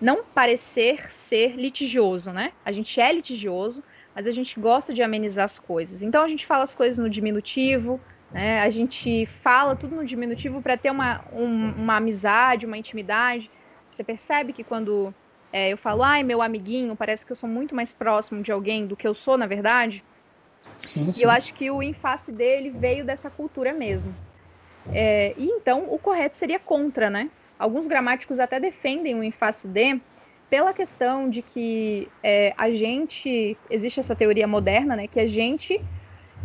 não 0.01 0.25
parecer 0.25 1.13
ser 1.13 1.57
litigioso, 1.57 2.33
né? 2.33 2.53
A 2.65 2.73
gente 2.73 3.01
é 3.01 3.13
litigioso, 3.13 3.83
mas 4.15 4.27
a 4.27 4.31
gente 4.31 4.59
gosta 4.59 4.93
de 4.93 5.03
amenizar 5.03 5.45
as 5.45 5.59
coisas. 5.59 6.03
Então 6.03 6.23
a 6.23 6.29
gente 6.29 6.47
fala 6.47 6.65
as 6.65 6.75
coisas 6.75 6.99
no 6.99 7.09
diminutivo, 7.09 8.01
né? 8.33 8.61
A 8.61 8.71
gente 8.71 9.27
fala 9.27 9.77
tudo 9.77 9.97
no 9.97 10.05
diminutivo 10.05 10.61
para 10.61 10.77
ter 10.77 10.91
uma, 10.91 11.21
um, 11.33 11.71
uma 11.73 11.97
amizade, 11.97 12.67
uma 12.67 12.77
intimidade. 12.77 13.51
Você 13.91 14.03
percebe 14.03 14.53
que 14.53 14.65
quando 14.65 15.15
é, 15.53 15.73
eu 15.73 15.77
falo, 15.77 16.03
ai, 16.03 16.23
meu 16.25 16.43
amiguinho, 16.43 16.97
parece 16.97 17.25
que 17.25 17.31
eu 17.31 17.37
sou 17.37 17.49
muito 17.49 17.75
mais 17.75 17.93
próximo 17.93 18.43
de 18.43 18.51
alguém 18.51 18.87
do 18.87 18.97
que 18.97 19.07
eu 19.07 19.15
sou, 19.15 19.39
na 19.39 19.47
verdade. 19.47 20.03
Sim, 20.61 21.13
sim. 21.13 21.21
E 21.21 21.23
eu 21.25 21.31
acho 21.31 21.55
que 21.55 21.71
o 21.71 21.81
em 21.83 21.95
face 21.95 22.33
dele 22.33 22.71
veio 22.71 23.05
dessa 23.05 23.31
cultura 23.31 23.73
mesmo. 23.73 24.15
É, 24.93 25.33
e 25.39 25.47
então 25.47 25.87
o 25.89 25.99
correto 25.99 26.37
seria 26.37 26.59
contra, 26.59 27.09
né? 27.09 27.31
Alguns 27.59 27.87
gramáticos 27.87 28.41
até 28.41 28.59
defendem 28.59 29.15
o 29.15 29.23
em 29.23 29.31
face 29.31 29.69
de 29.69 30.01
pela 30.51 30.73
questão 30.73 31.29
de 31.29 31.43
que 31.43 32.09
é, 32.23 32.55
a 32.57 32.71
gente 32.71 33.57
existe 33.71 33.99
essa 33.99 34.15
teoria 34.15 34.47
moderna, 34.47 34.95
né? 34.95 35.07
Que 35.07 35.21
a 35.21 35.27
gente 35.27 35.81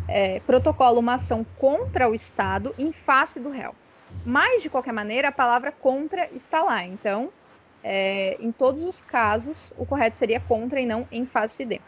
é, 0.08 0.40
protocola 0.42 1.00
uma 1.00 1.16
ação 1.16 1.46
contra 1.58 2.10
o 2.10 2.14
Estado 2.14 2.74
em 2.78 2.92
face 2.92 3.40
do 3.40 3.50
réu. 3.50 3.76
Mas 4.26 4.64
de 4.64 4.70
qualquer 4.70 4.94
maneira 4.94 5.28
a 5.28 5.32
palavra 5.32 5.72
contra 5.72 6.30
está 6.34 6.64
lá. 6.64 6.84
Então 6.84 7.32
é, 7.84 8.38
em 8.40 8.52
todos 8.52 8.84
os 8.84 9.02
casos, 9.02 9.74
o 9.78 9.86
correto 9.86 10.18
seria 10.18 10.40
contra 10.40 10.80
e 10.82 10.86
não 10.86 11.08
em 11.12 11.26
face 11.26 11.66
de. 11.66 11.82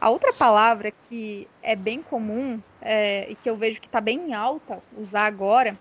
A 0.00 0.08
outra 0.08 0.32
palavra 0.32 0.90
que 0.90 1.46
é 1.62 1.76
bem 1.76 2.02
comum 2.02 2.60
é, 2.80 3.30
e 3.30 3.34
que 3.34 3.50
eu 3.50 3.56
vejo 3.56 3.80
que 3.80 3.86
está 3.86 4.00
bem 4.00 4.32
alta 4.32 4.82
usar 4.96 5.26
agora 5.26 5.78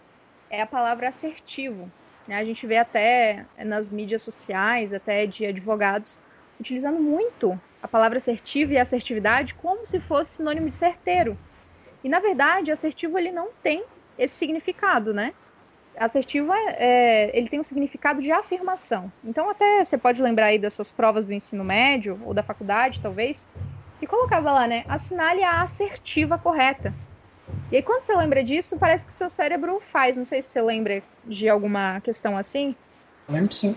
é 0.49 0.61
a 0.61 0.67
palavra 0.67 1.07
assertivo. 1.07 1.89
Né? 2.30 2.36
A 2.36 2.45
gente 2.45 2.65
vê 2.67 2.77
até 2.77 3.43
nas 3.57 3.89
mídias 3.89 4.21
sociais, 4.21 4.93
até 4.93 5.25
de 5.25 5.47
advogados, 5.47 6.21
utilizando 6.59 6.99
muito 6.99 7.59
a 7.82 7.88
palavra 7.88 8.17
assertivo 8.17 8.71
e 8.71 8.77
assertividade 8.77 9.55
como 9.55 9.84
se 9.84 9.99
fosse 9.99 10.36
sinônimo 10.36 10.69
de 10.69 10.75
certeiro. 10.75 11.36
E 12.03 12.07
na 12.07 12.19
verdade, 12.19 12.71
assertivo 12.71 13.17
ele 13.17 13.32
não 13.32 13.49
tem 13.63 13.84
esse 14.17 14.36
significado, 14.36 15.11
né? 15.11 15.34
assertivo 15.97 16.53
é, 16.53 16.75
é, 16.77 17.38
ele 17.38 17.49
tem 17.49 17.59
um 17.59 17.63
significado 17.63 18.21
de 18.21 18.32
afirmação. 18.32 19.11
Então, 19.25 19.49
até 19.49 19.84
você 19.84 19.97
pode 19.97 20.21
lembrar 20.21 20.45
aí 20.45 20.59
das 20.59 20.73
suas 20.73 20.91
provas 20.91 21.25
do 21.25 21.34
ensino 21.34 21.63
médio 21.63 22.21
ou 22.23 22.34
da 22.34 22.43
faculdade, 22.43 23.01
talvez, 23.01 23.47
que 23.99 24.07
colocava 24.07 24.51
lá, 24.51 24.67
né? 24.67 24.86
Assinale 24.88 25.43
a 25.43 25.61
assertiva 25.61 26.38
correta. 26.38 26.93
E 27.72 27.76
aí, 27.76 27.84
quando 27.84 28.03
você 28.03 28.15
lembra 28.15 28.43
disso, 28.43 28.78
parece 28.78 29.05
que 29.05 29.13
seu 29.13 29.30
cérebro 29.30 29.80
faz. 29.80 30.17
Não 30.17 30.26
sei 30.26 30.41
se 30.41 30.49
você 30.49 30.61
lembra 30.61 31.03
de 31.24 31.47
alguma 31.47 32.01
questão 32.01 32.38
assim. 32.38 32.76
Lembro 33.30 33.53
sim. 33.53 33.76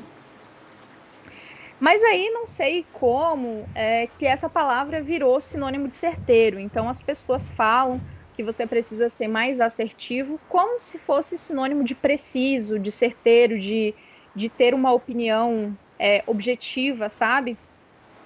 Mas 1.79 2.03
aí 2.05 2.31
não 2.31 2.47
sei 2.47 2.87
como 2.93 3.67
é, 3.75 4.07
que 4.07 4.25
essa 4.25 4.49
palavra 4.49 5.03
virou 5.03 5.41
sinônimo 5.41 5.89
de 5.89 5.97
certeiro. 5.97 6.61
Então 6.61 6.89
as 6.89 7.03
pessoas 7.03 7.51
falam 7.51 8.01
que 8.35 8.43
você 8.43 8.67
precisa 8.67 9.09
ser 9.09 9.29
mais 9.29 9.61
assertivo, 9.61 10.41
como 10.49 10.81
se 10.81 10.99
fosse 10.99 11.37
sinônimo 11.37 11.85
de 11.85 11.95
preciso, 11.95 12.79
de 12.79 12.91
certeiro, 12.91 13.59
de, 13.59 13.95
de 14.35 14.49
ter 14.49 14.75
uma 14.75 14.93
opinião 14.93 15.77
é, 15.99 16.23
objetiva, 16.27 17.11
sabe? 17.11 17.59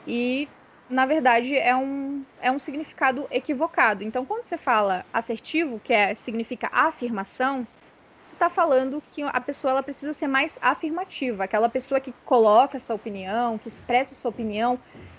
E, 0.06 0.48
na 0.88 1.04
verdade, 1.04 1.56
é 1.56 1.74
um, 1.74 2.24
é 2.40 2.50
um 2.50 2.58
significado 2.58 3.26
equivocado. 3.30 4.04
Então, 4.04 4.24
quando 4.24 4.44
você 4.44 4.56
fala 4.56 5.04
assertivo, 5.12 5.80
que 5.80 5.92
é, 5.92 6.14
significa 6.14 6.68
afirmação, 6.72 7.66
você 8.24 8.34
está 8.34 8.50
falando 8.50 9.02
que 9.10 9.22
a 9.22 9.40
pessoa 9.40 9.72
ela 9.72 9.82
precisa 9.82 10.12
ser 10.12 10.26
mais 10.26 10.58
afirmativa, 10.60 11.44
aquela 11.44 11.68
pessoa 11.68 12.00
que 12.00 12.12
coloca 12.24 12.80
sua 12.80 12.96
opinião, 12.96 13.58
que 13.58 13.68
expressa 13.68 14.14
sua 14.14 14.30
opinião. 14.30 14.78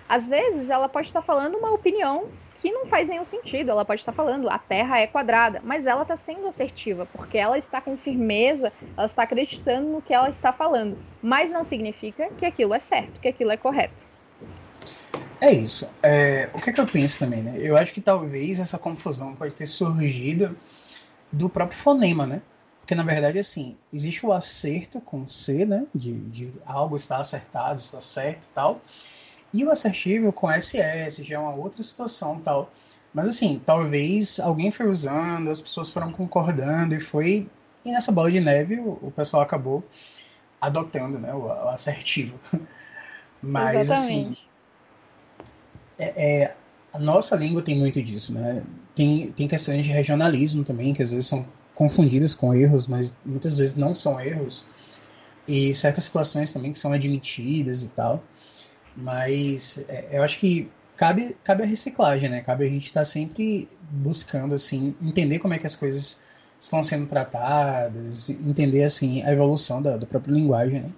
Às 0.09 0.27
vezes, 0.27 0.69
ela 0.69 0.87
pode 0.87 1.07
estar 1.07 1.21
falando 1.21 1.57
uma 1.57 1.71
opinião 1.71 2.29
que 2.55 2.71
não 2.71 2.85
faz 2.85 3.07
nenhum 3.07 3.23
sentido. 3.23 3.71
Ela 3.71 3.85
pode 3.85 4.01
estar 4.01 4.11
falando, 4.13 4.49
a 4.49 4.57
Terra 4.57 4.99
é 4.99 5.07
quadrada, 5.07 5.61
mas 5.63 5.85
ela 5.85 6.01
está 6.01 6.15
sendo 6.15 6.47
assertiva, 6.47 7.05
porque 7.13 7.37
ela 7.37 7.57
está 7.57 7.79
com 7.81 7.97
firmeza, 7.97 8.73
ela 8.95 9.05
está 9.05 9.23
acreditando 9.23 9.89
no 9.89 10.01
que 10.01 10.13
ela 10.13 10.29
está 10.29 10.51
falando. 10.51 10.97
Mas 11.21 11.51
não 11.51 11.63
significa 11.63 12.29
que 12.37 12.45
aquilo 12.45 12.73
é 12.73 12.79
certo, 12.79 13.19
que 13.19 13.27
aquilo 13.27 13.51
é 13.51 13.57
correto. 13.57 14.05
É 15.39 15.51
isso. 15.51 15.87
É, 16.03 16.49
o 16.53 16.59
que, 16.59 16.69
é 16.69 16.73
que 16.73 16.81
eu 16.81 16.87
penso 16.87 17.19
também, 17.19 17.43
né? 17.43 17.55
Eu 17.59 17.77
acho 17.77 17.93
que 17.93 18.01
talvez 18.01 18.59
essa 18.59 18.77
confusão 18.77 19.35
pode 19.35 19.53
ter 19.53 19.67
surgido 19.67 20.57
do 21.31 21.49
próprio 21.49 21.77
fonema, 21.77 22.25
né? 22.25 22.41
Porque, 22.81 22.95
na 22.95 23.03
verdade, 23.03 23.37
assim, 23.37 23.77
existe 23.91 24.25
o 24.25 24.31
acerto 24.31 24.99
com 25.01 25.27
C, 25.27 25.65
né? 25.65 25.85
De, 25.93 26.13
de 26.29 26.53
algo 26.65 26.95
está 26.95 27.17
acertado, 27.17 27.79
está 27.79 27.99
certo 27.99 28.45
e 28.45 28.49
tal. 28.55 28.81
E 29.53 29.63
o 29.63 29.71
assertivo 29.71 30.31
com 30.31 30.49
SS 30.49 31.23
já 31.23 31.35
é 31.35 31.39
uma 31.39 31.55
outra 31.55 31.83
situação 31.83 32.39
tal. 32.39 32.71
Mas 33.13 33.29
assim, 33.29 33.61
talvez 33.65 34.39
alguém 34.39 34.71
foi 34.71 34.87
usando, 34.87 35.49
as 35.49 35.61
pessoas 35.61 35.89
foram 35.89 36.11
concordando 36.11 36.93
e 36.93 36.99
foi. 36.99 37.49
E 37.83 37.91
nessa 37.91 38.11
bola 38.11 38.31
de 38.31 38.39
neve 38.39 38.79
o, 38.79 38.99
o 39.01 39.11
pessoal 39.11 39.41
acabou 39.41 39.83
adotando 40.59 41.17
né, 41.19 41.33
o, 41.33 41.45
o 41.45 41.69
assertivo. 41.69 42.39
Mas 43.41 43.89
assim, 43.91 44.19
Exatamente. 44.21 44.33
assim. 44.33 44.46
É, 45.99 46.41
é, 46.41 46.55
a 46.93 46.99
nossa 46.99 47.35
língua 47.35 47.61
tem 47.61 47.77
muito 47.77 48.01
disso, 48.01 48.33
né? 48.33 48.63
Tem, 48.95 49.31
tem 49.31 49.47
questões 49.47 49.85
de 49.85 49.91
regionalismo 49.91 50.63
também, 50.63 50.93
que 50.93 51.03
às 51.03 51.11
vezes 51.11 51.27
são 51.27 51.45
confundidas 51.75 52.33
com 52.33 52.53
erros, 52.53 52.87
mas 52.87 53.15
muitas 53.25 53.57
vezes 53.57 53.75
não 53.75 53.93
são 53.93 54.19
erros. 54.19 54.67
E 55.47 55.73
certas 55.75 56.05
situações 56.05 56.51
também 56.51 56.71
que 56.71 56.79
são 56.79 56.91
admitidas 56.91 57.83
e 57.83 57.87
tal. 57.89 58.23
Mas 58.95 59.83
é, 59.87 60.07
eu 60.11 60.23
acho 60.23 60.39
que 60.39 60.69
cabe, 60.95 61.37
cabe 61.43 61.63
a 61.63 61.65
reciclagem, 61.65 62.29
né? 62.29 62.41
Cabe 62.41 62.65
a 62.65 62.69
gente 62.69 62.85
estar 62.85 63.01
tá 63.01 63.05
sempre 63.05 63.69
buscando, 63.91 64.55
assim, 64.55 64.95
entender 65.01 65.39
como 65.39 65.53
é 65.53 65.59
que 65.59 65.67
as 65.67 65.75
coisas 65.75 66.19
estão 66.59 66.83
sendo 66.83 67.05
tratadas, 67.05 68.29
entender, 68.29 68.83
assim, 68.83 69.21
a 69.23 69.31
evolução 69.31 69.81
da, 69.81 69.95
da 69.97 70.07
própria 70.07 70.33
linguagem, 70.33 70.81
né? 70.81 70.91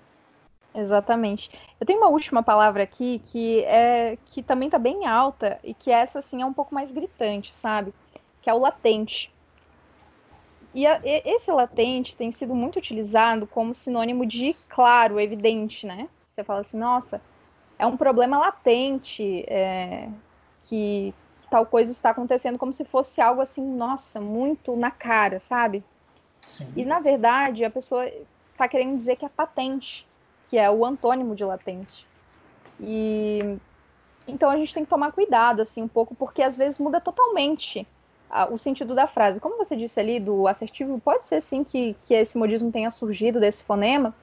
Exatamente. 0.73 1.49
Eu 1.79 1.85
tenho 1.85 1.99
uma 1.99 2.09
última 2.09 2.43
palavra 2.43 2.83
aqui 2.83 3.21
que 3.25 3.63
é 3.65 4.17
que 4.25 4.43
também 4.43 4.67
está 4.67 4.77
bem 4.77 5.05
alta 5.05 5.59
e 5.63 5.73
que 5.73 5.91
essa 5.91 6.19
assim 6.19 6.41
é 6.41 6.45
um 6.45 6.53
pouco 6.53 6.73
mais 6.73 6.91
gritante, 6.91 7.53
sabe? 7.53 7.93
Que 8.41 8.49
é 8.49 8.53
o 8.53 8.59
latente. 8.59 9.31
E, 10.73 10.85
a, 10.85 11.01
e 11.03 11.23
esse 11.25 11.51
latente 11.51 12.15
tem 12.15 12.31
sido 12.31 12.53
muito 12.53 12.77
utilizado 12.77 13.47
como 13.47 13.73
sinônimo 13.73 14.25
de 14.25 14.55
claro, 14.67 15.19
evidente, 15.19 15.87
né? 15.87 16.07
Você 16.29 16.43
fala 16.43 16.61
assim, 16.61 16.77
nossa, 16.77 17.21
é 17.77 17.85
um 17.85 17.97
problema 17.97 18.37
latente, 18.37 19.43
é, 19.47 20.07
que, 20.63 21.13
que, 21.41 21.49
tal 21.49 21.65
coisa 21.65 21.91
está 21.91 22.11
acontecendo 22.11 22.59
como 22.59 22.71
se 22.71 22.85
fosse 22.85 23.19
algo 23.19 23.41
assim, 23.41 23.65
nossa, 23.65 24.21
muito 24.21 24.75
na 24.75 24.91
cara, 24.91 25.39
sabe? 25.39 25.83
Sim. 26.41 26.71
E 26.75 26.85
na 26.85 26.99
verdade 26.99 27.65
a 27.65 27.69
pessoa 27.69 28.05
está 28.51 28.67
querendo 28.67 28.97
dizer 28.97 29.15
que 29.15 29.25
é 29.25 29.29
patente, 29.29 30.07
que 30.49 30.57
é 30.57 30.69
o 30.69 30.85
antônimo 30.85 31.35
de 31.35 31.43
latente. 31.43 32.07
E 32.79 33.57
então 34.27 34.49
a 34.49 34.57
gente 34.57 34.73
tem 34.73 34.83
que 34.83 34.89
tomar 34.89 35.11
cuidado 35.11 35.61
assim 35.61 35.81
um 35.81 35.87
pouco, 35.87 36.15
porque 36.15 36.41
às 36.41 36.57
vezes 36.57 36.79
muda 36.79 36.99
totalmente 37.01 37.87
o 38.51 38.57
sentido 38.57 38.93
da 38.93 39.07
frase. 39.07 39.39
Como 39.39 39.57
você 39.57 39.75
disse 39.75 39.99
ali 39.99 40.19
do 40.19 40.47
assertivo, 40.47 40.99
pode 40.99 41.25
ser 41.25 41.41
sim 41.41 41.63
que, 41.63 41.95
que 42.03 42.13
esse 42.13 42.37
modismo 42.37 42.71
tenha 42.71 42.91
surgido 42.91 43.39
desse 43.39 43.63
fonema, 43.63 44.13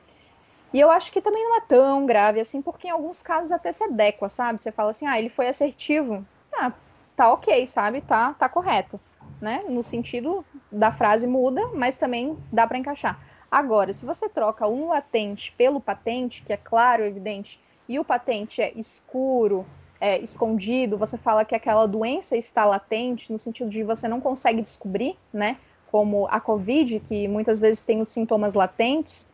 e 0.72 0.81
eu 0.81 0.91
acho 0.91 1.11
que 1.11 1.20
também 1.20 1.43
não 1.43 1.57
é 1.57 1.61
tão 1.61 2.07
grave 2.07 2.41
assim, 2.41 2.61
porque 2.61 2.89
em 2.89 2.91
alguns 2.91 3.22
casos 3.22 3.51
até 3.51 3.72
se 3.72 3.83
adequa, 3.85 4.29
sabe? 4.29 4.61
Você 4.61 4.70
fala 4.70 4.91
assim, 4.91 5.07
ah, 5.07 5.18
ele 5.18 5.31
foi 5.31 5.49
assertivo. 5.49 6.24
Ah, 6.53 6.72
tá 7.16 7.33
ok, 7.33 7.66
sabe? 7.66 8.01
Tá, 8.01 8.35
tá 8.35 8.49
correto, 8.49 9.01
né? 9.41 9.61
No 9.68 9.83
sentido 9.83 10.45
da 10.70 10.93
frase 10.93 11.27
muda, 11.27 11.62
mas 11.74 11.97
também 11.97 12.37
dá 12.53 12.66
para 12.66 12.79
encaixar. 12.79 13.18
Agora, 13.57 13.91
se 13.95 14.05
você 14.05 14.29
troca 14.29 14.69
um 14.69 14.89
latente 14.89 15.51
pelo 15.53 15.81
patente, 15.81 16.43
que 16.43 16.53
é 16.53 16.59
claro, 16.59 17.03
evidente, 17.03 17.59
e 17.89 17.99
o 17.99 18.05
patente 18.05 18.61
é 18.61 18.71
escuro, 18.79 19.65
é, 19.99 20.19
escondido, 20.19 20.99
você 20.99 21.17
fala 21.17 21.43
que 21.43 21.55
aquela 21.55 21.87
doença 21.87 22.37
está 22.37 22.67
latente, 22.67 23.33
no 23.33 23.39
sentido 23.39 23.71
de 23.71 23.83
você 23.83 24.07
não 24.07 24.21
consegue 24.21 24.61
descobrir, 24.61 25.17
né? 25.33 25.57
Como 25.87 26.27
a 26.27 26.39
Covid, 26.39 27.01
que 27.01 27.27
muitas 27.29 27.59
vezes 27.59 27.83
tem 27.83 28.03
os 28.03 28.11
sintomas 28.11 28.53
latentes, 28.53 29.27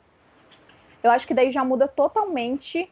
eu 1.03 1.11
acho 1.11 1.27
que 1.27 1.35
daí 1.35 1.51
já 1.51 1.65
muda 1.65 1.89
totalmente 1.89 2.89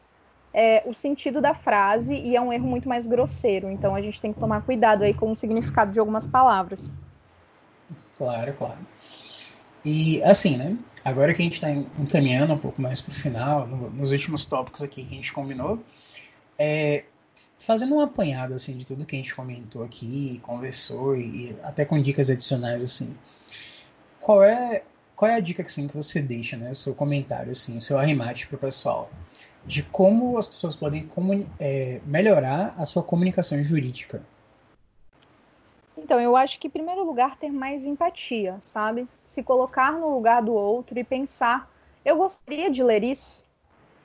é, 0.53 0.83
o 0.85 0.93
sentido 0.93 1.39
da 1.39 1.53
frase 1.53 2.13
e 2.13 2.35
é 2.35 2.41
um 2.41 2.51
erro 2.51 2.67
muito 2.67 2.89
mais 2.89 3.07
grosseiro. 3.07 3.71
Então 3.71 3.95
a 3.95 4.01
gente 4.01 4.19
tem 4.19 4.33
que 4.33 4.39
tomar 4.41 4.63
cuidado 4.63 5.03
aí 5.03 5.13
com 5.13 5.31
o 5.31 5.35
significado 5.37 5.93
de 5.93 5.99
algumas 6.01 6.27
palavras. 6.27 6.93
Claro, 8.17 8.53
claro. 8.53 8.85
E 9.85 10.21
assim, 10.23 10.57
né? 10.57 10.77
Agora 11.03 11.33
que 11.33 11.41
a 11.41 11.43
gente 11.43 11.55
está 11.55 11.71
encaminhando 11.71 12.53
um 12.53 12.57
pouco 12.57 12.81
mais 12.81 13.01
para 13.01 13.11
o 13.11 13.13
final, 13.13 13.67
no, 13.67 13.89
nos 13.89 14.11
últimos 14.11 14.45
tópicos 14.45 14.83
aqui 14.83 15.03
que 15.03 15.13
a 15.13 15.15
gente 15.15 15.33
combinou, 15.33 15.81
é, 16.59 17.05
fazendo 17.57 17.95
um 17.95 17.99
apanhado 17.99 18.53
assim 18.53 18.77
de 18.77 18.85
tudo 18.85 19.05
que 19.05 19.15
a 19.15 19.19
gente 19.19 19.33
comentou 19.33 19.83
aqui, 19.83 20.39
conversou 20.43 21.15
e, 21.15 21.21
e 21.21 21.55
até 21.63 21.85
com 21.85 21.99
dicas 22.01 22.29
adicionais 22.29 22.83
assim. 22.83 23.15
Qual 24.19 24.43
é 24.43 24.83
qual 25.15 25.29
é 25.29 25.35
a 25.35 25.39
dica 25.39 25.61
assim, 25.61 25.87
que 25.87 25.95
você 25.95 26.19
deixa, 26.19 26.57
né, 26.57 26.71
o 26.71 26.75
seu 26.75 26.95
comentário, 26.95 27.51
assim, 27.51 27.77
o 27.77 27.81
seu 27.81 27.99
arremate 27.99 28.47
para 28.47 28.55
o 28.55 28.59
pessoal, 28.59 29.07
de 29.63 29.83
como 29.83 30.35
as 30.35 30.47
pessoas 30.47 30.75
podem 30.75 31.07
é, 31.59 32.01
melhorar 32.07 32.73
a 32.75 32.87
sua 32.87 33.03
comunicação 33.03 33.61
jurídica? 33.61 34.23
Então, 36.01 36.19
eu 36.19 36.35
acho 36.35 36.59
que, 36.59 36.67
em 36.67 36.71
primeiro 36.71 37.05
lugar, 37.05 37.35
ter 37.35 37.51
mais 37.51 37.85
empatia, 37.85 38.57
sabe? 38.59 39.07
Se 39.23 39.43
colocar 39.43 39.93
no 39.93 40.09
lugar 40.13 40.41
do 40.41 40.51
outro 40.51 40.97
e 40.97 41.03
pensar: 41.03 41.69
eu 42.03 42.17
gostaria 42.17 42.71
de 42.71 42.83
ler 42.83 43.03
isso. 43.03 43.45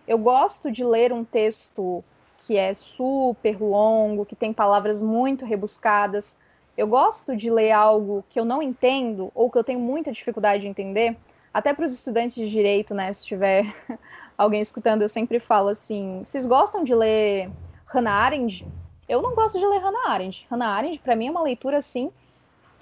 eu 0.06 0.18
gosto 0.18 0.70
de 0.70 0.84
ler 0.84 1.12
um 1.12 1.24
texto 1.24 2.04
que 2.38 2.56
é 2.56 2.74
super 2.74 3.60
longo, 3.60 4.26
que 4.26 4.36
tem 4.36 4.52
palavras 4.52 5.02
muito 5.02 5.44
rebuscadas. 5.46 6.36
Eu 6.76 6.86
gosto 6.86 7.34
de 7.34 7.50
ler 7.50 7.72
algo 7.72 8.22
que 8.28 8.38
eu 8.38 8.44
não 8.44 8.62
entendo 8.62 9.32
ou 9.34 9.50
que 9.50 9.58
eu 9.58 9.64
tenho 9.64 9.80
muita 9.80 10.12
dificuldade 10.12 10.62
de 10.62 10.68
entender. 10.68 11.16
Até 11.52 11.72
para 11.72 11.86
os 11.86 11.92
estudantes 11.92 12.36
de 12.36 12.48
direito, 12.50 12.94
né? 12.94 13.10
Se 13.12 13.24
tiver 13.24 13.74
alguém 14.36 14.60
escutando, 14.60 15.02
eu 15.02 15.08
sempre 15.08 15.40
falo 15.40 15.68
assim: 15.70 16.22
vocês 16.24 16.46
gostam 16.46 16.84
de 16.84 16.94
ler 16.94 17.50
Hannah 17.86 18.12
Arendt? 18.12 18.66
Eu 19.08 19.22
não 19.22 19.34
gosto 19.34 19.58
de 19.58 19.64
ler 19.64 19.78
Hannah 19.78 20.10
Arendt. 20.10 20.46
Hannah 20.50 20.68
Arendt, 20.68 20.98
para 20.98 21.16
mim, 21.16 21.28
é 21.28 21.30
uma 21.30 21.42
leitura 21.42 21.78
assim 21.78 22.10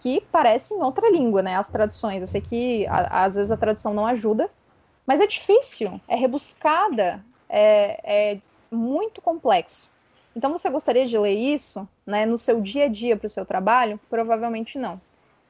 que 0.00 0.22
parece 0.30 0.74
em 0.74 0.82
outra 0.82 1.10
língua, 1.10 1.42
né? 1.42 1.56
As 1.56 1.70
traduções. 1.70 2.22
Eu 2.22 2.26
sei 2.26 2.40
que 2.40 2.86
a, 2.86 3.24
às 3.24 3.34
vezes 3.34 3.50
a 3.50 3.56
tradução 3.56 3.94
não 3.94 4.06
ajuda, 4.06 4.50
mas 5.06 5.20
é 5.20 5.26
difícil, 5.26 6.00
é 6.08 6.16
rebuscada, 6.16 7.24
é, 7.48 8.32
é 8.32 8.38
muito 8.70 9.20
complexo. 9.20 9.90
Então, 10.36 10.50
você 10.50 10.68
gostaria 10.68 11.06
de 11.06 11.16
ler 11.16 11.34
isso 11.34 11.88
né, 12.04 12.26
no 12.26 12.38
seu 12.38 12.60
dia 12.60 12.86
a 12.86 12.88
dia 12.88 13.16
para 13.16 13.26
o 13.26 13.30
seu 13.30 13.46
trabalho? 13.46 14.00
Provavelmente 14.10 14.78
não. 14.78 15.00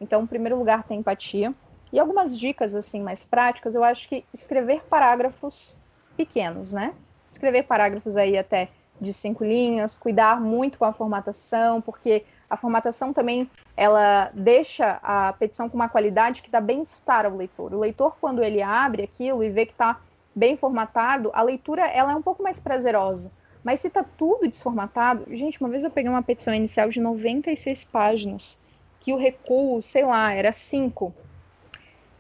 Então, 0.01 0.23
em 0.23 0.27
primeiro 0.27 0.59
lugar, 0.59 0.85
tem 0.85 0.99
empatia. 0.99 1.55
E 1.93 1.99
algumas 1.99 2.39
dicas 2.39 2.75
assim 2.75 3.01
mais 3.01 3.27
práticas, 3.27 3.75
eu 3.75 3.83
acho 3.83 4.09
que 4.09 4.25
escrever 4.35 4.83
parágrafos 4.85 5.79
pequenos, 6.17 6.73
né? 6.73 6.95
Escrever 7.31 7.63
parágrafos 7.63 8.17
aí 8.17 8.37
até 8.37 8.69
de 9.01 9.13
cinco 9.13 9.45
linhas, 9.45 9.97
cuidar 9.97 10.41
muito 10.41 10.79
com 10.79 10.85
a 10.85 10.93
formatação, 10.93 11.81
porque 11.81 12.25
a 12.49 12.57
formatação 12.57 13.13
também 13.13 13.51
ela 13.77 14.31
deixa 14.33 14.99
a 15.03 15.33
petição 15.33 15.69
com 15.69 15.77
uma 15.77 15.89
qualidade 15.89 16.43
que 16.43 16.51
dá 16.51 16.61
bem-estar 16.61 17.27
ao 17.27 17.37
leitor. 17.37 17.73
O 17.75 17.81
leitor, 17.81 18.17
quando 18.21 18.43
ele 18.43 18.63
abre 18.63 19.03
aquilo 19.03 19.43
e 19.43 19.51
vê 19.51 19.67
que 19.67 19.73
está 19.73 20.01
bem 20.35 20.57
formatado, 20.57 21.31
a 21.33 21.43
leitura 21.43 21.87
ela 21.87 22.13
é 22.13 22.17
um 22.17 22.23
pouco 22.23 22.43
mais 22.43 22.61
prazerosa. 22.61 23.31
Mas 23.63 23.81
se 23.81 23.89
está 23.89 24.05
tudo 24.05 24.47
desformatado, 24.47 25.25
gente, 25.35 25.59
uma 25.61 25.71
vez 25.71 25.83
eu 25.85 25.91
peguei 25.91 26.11
uma 26.11 26.23
petição 26.23 26.55
inicial 26.55 26.91
de 26.91 27.01
96 27.01 27.85
páginas, 27.85 28.59
que 29.01 29.13
o 29.13 29.17
recuo, 29.17 29.83
sei 29.83 30.05
lá, 30.05 30.33
era 30.33 30.53
5. 30.53 31.15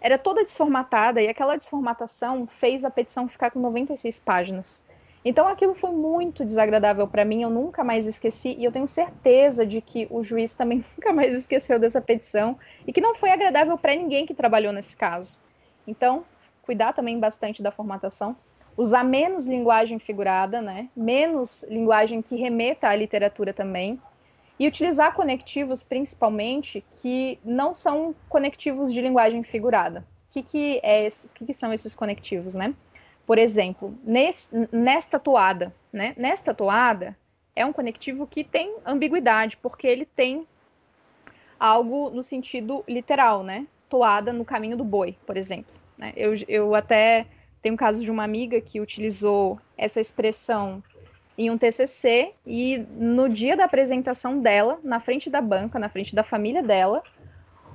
Era 0.00 0.18
toda 0.18 0.44
desformatada 0.44 1.20
e 1.20 1.28
aquela 1.28 1.56
desformatação 1.56 2.46
fez 2.46 2.84
a 2.84 2.90
petição 2.90 3.28
ficar 3.28 3.50
com 3.50 3.60
96 3.60 4.18
páginas. 4.20 4.84
Então 5.24 5.48
aquilo 5.48 5.74
foi 5.74 5.90
muito 5.90 6.44
desagradável 6.44 7.08
para 7.08 7.24
mim, 7.24 7.42
eu 7.42 7.50
nunca 7.50 7.82
mais 7.82 8.06
esqueci 8.06 8.54
e 8.58 8.64
eu 8.64 8.70
tenho 8.70 8.86
certeza 8.86 9.64
de 9.64 9.80
que 9.80 10.06
o 10.10 10.22
juiz 10.22 10.54
também 10.54 10.84
nunca 10.96 11.12
mais 11.12 11.34
esqueceu 11.34 11.78
dessa 11.78 12.00
petição 12.00 12.58
e 12.86 12.92
que 12.92 13.00
não 13.00 13.14
foi 13.14 13.30
agradável 13.30 13.78
para 13.78 13.94
ninguém 13.94 14.26
que 14.26 14.34
trabalhou 14.34 14.72
nesse 14.72 14.94
caso. 14.94 15.40
Então, 15.86 16.24
cuidar 16.62 16.92
também 16.92 17.18
bastante 17.18 17.62
da 17.62 17.70
formatação, 17.70 18.36
usar 18.76 19.04
menos 19.04 19.46
linguagem 19.46 19.98
figurada, 19.98 20.60
né? 20.60 20.88
Menos 20.96 21.62
linguagem 21.64 22.20
que 22.20 22.36
remeta 22.36 22.88
à 22.88 22.96
literatura 22.96 23.52
também. 23.52 24.00
E 24.58 24.68
utilizar 24.68 25.14
conectivos, 25.14 25.82
principalmente, 25.82 26.84
que 27.00 27.38
não 27.44 27.74
são 27.74 28.14
conectivos 28.28 28.92
de 28.92 29.00
linguagem 29.00 29.42
figurada. 29.42 30.04
O 30.30 30.32
que, 30.32 30.42
que, 30.42 30.80
é, 30.82 31.08
que, 31.34 31.46
que 31.46 31.54
são 31.54 31.72
esses 31.72 31.94
conectivos, 31.94 32.54
né? 32.54 32.74
Por 33.26 33.38
exemplo, 33.38 33.96
nesse, 34.04 34.68
nesta 34.70 35.18
toada, 35.18 35.74
né? 35.92 36.14
Nesta 36.16 36.52
toada 36.52 37.16
é 37.56 37.64
um 37.64 37.72
conectivo 37.72 38.26
que 38.26 38.44
tem 38.44 38.76
ambiguidade, 38.84 39.56
porque 39.56 39.86
ele 39.86 40.04
tem 40.04 40.46
algo 41.58 42.10
no 42.10 42.22
sentido 42.22 42.84
literal, 42.86 43.42
né? 43.42 43.66
Toada 43.88 44.32
no 44.32 44.44
caminho 44.44 44.76
do 44.76 44.84
boi, 44.84 45.16
por 45.26 45.36
exemplo. 45.36 45.74
Né? 45.96 46.12
Eu, 46.16 46.34
eu 46.48 46.74
até 46.74 47.26
tenho 47.62 47.74
um 47.74 47.78
caso 47.78 48.02
de 48.02 48.10
uma 48.10 48.24
amiga 48.24 48.60
que 48.60 48.80
utilizou 48.80 49.58
essa 49.76 50.00
expressão 50.00 50.82
em 51.36 51.50
um 51.50 51.58
TCC 51.58 52.32
e 52.46 52.78
no 52.90 53.28
dia 53.28 53.56
da 53.56 53.64
apresentação 53.64 54.38
dela, 54.38 54.78
na 54.84 55.00
frente 55.00 55.30
da 55.30 55.40
banca, 55.40 55.78
na 55.78 55.88
frente 55.88 56.14
da 56.14 56.22
família 56.22 56.62
dela, 56.62 57.02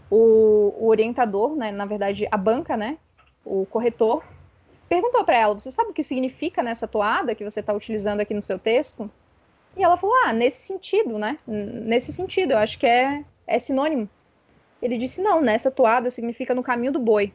o, 0.09 0.73
o 0.77 0.87
orientador, 0.87 1.55
né, 1.55 1.71
na 1.71 1.85
verdade 1.85 2.27
a 2.31 2.37
banca, 2.37 2.77
né, 2.77 2.97
o 3.43 3.65
corretor, 3.65 4.23
perguntou 4.89 5.23
para 5.23 5.37
ela: 5.37 5.53
Você 5.53 5.71
sabe 5.71 5.91
o 5.91 5.93
que 5.93 6.03
significa 6.03 6.63
nessa 6.63 6.87
toada 6.87 7.35
que 7.35 7.43
você 7.43 7.59
está 7.61 7.71
utilizando 7.71 8.19
aqui 8.19 8.33
no 8.33 8.41
seu 8.41 8.57
texto? 8.59 9.09
E 9.77 9.83
ela 9.83 9.95
falou: 9.95 10.15
Ah, 10.25 10.33
nesse 10.33 10.65
sentido, 10.65 11.17
né? 11.17 11.37
Nesse 11.47 12.11
sentido, 12.11 12.51
eu 12.51 12.57
acho 12.57 12.77
que 12.79 12.87
é, 12.87 13.23
é 13.47 13.59
sinônimo. 13.59 14.09
Ele 14.81 14.97
disse: 14.97 15.21
Não, 15.21 15.39
nessa 15.39 15.69
toada 15.69 16.09
significa 16.09 16.55
no 16.55 16.63
caminho 16.63 16.91
do 16.91 16.99
boi. 16.99 17.31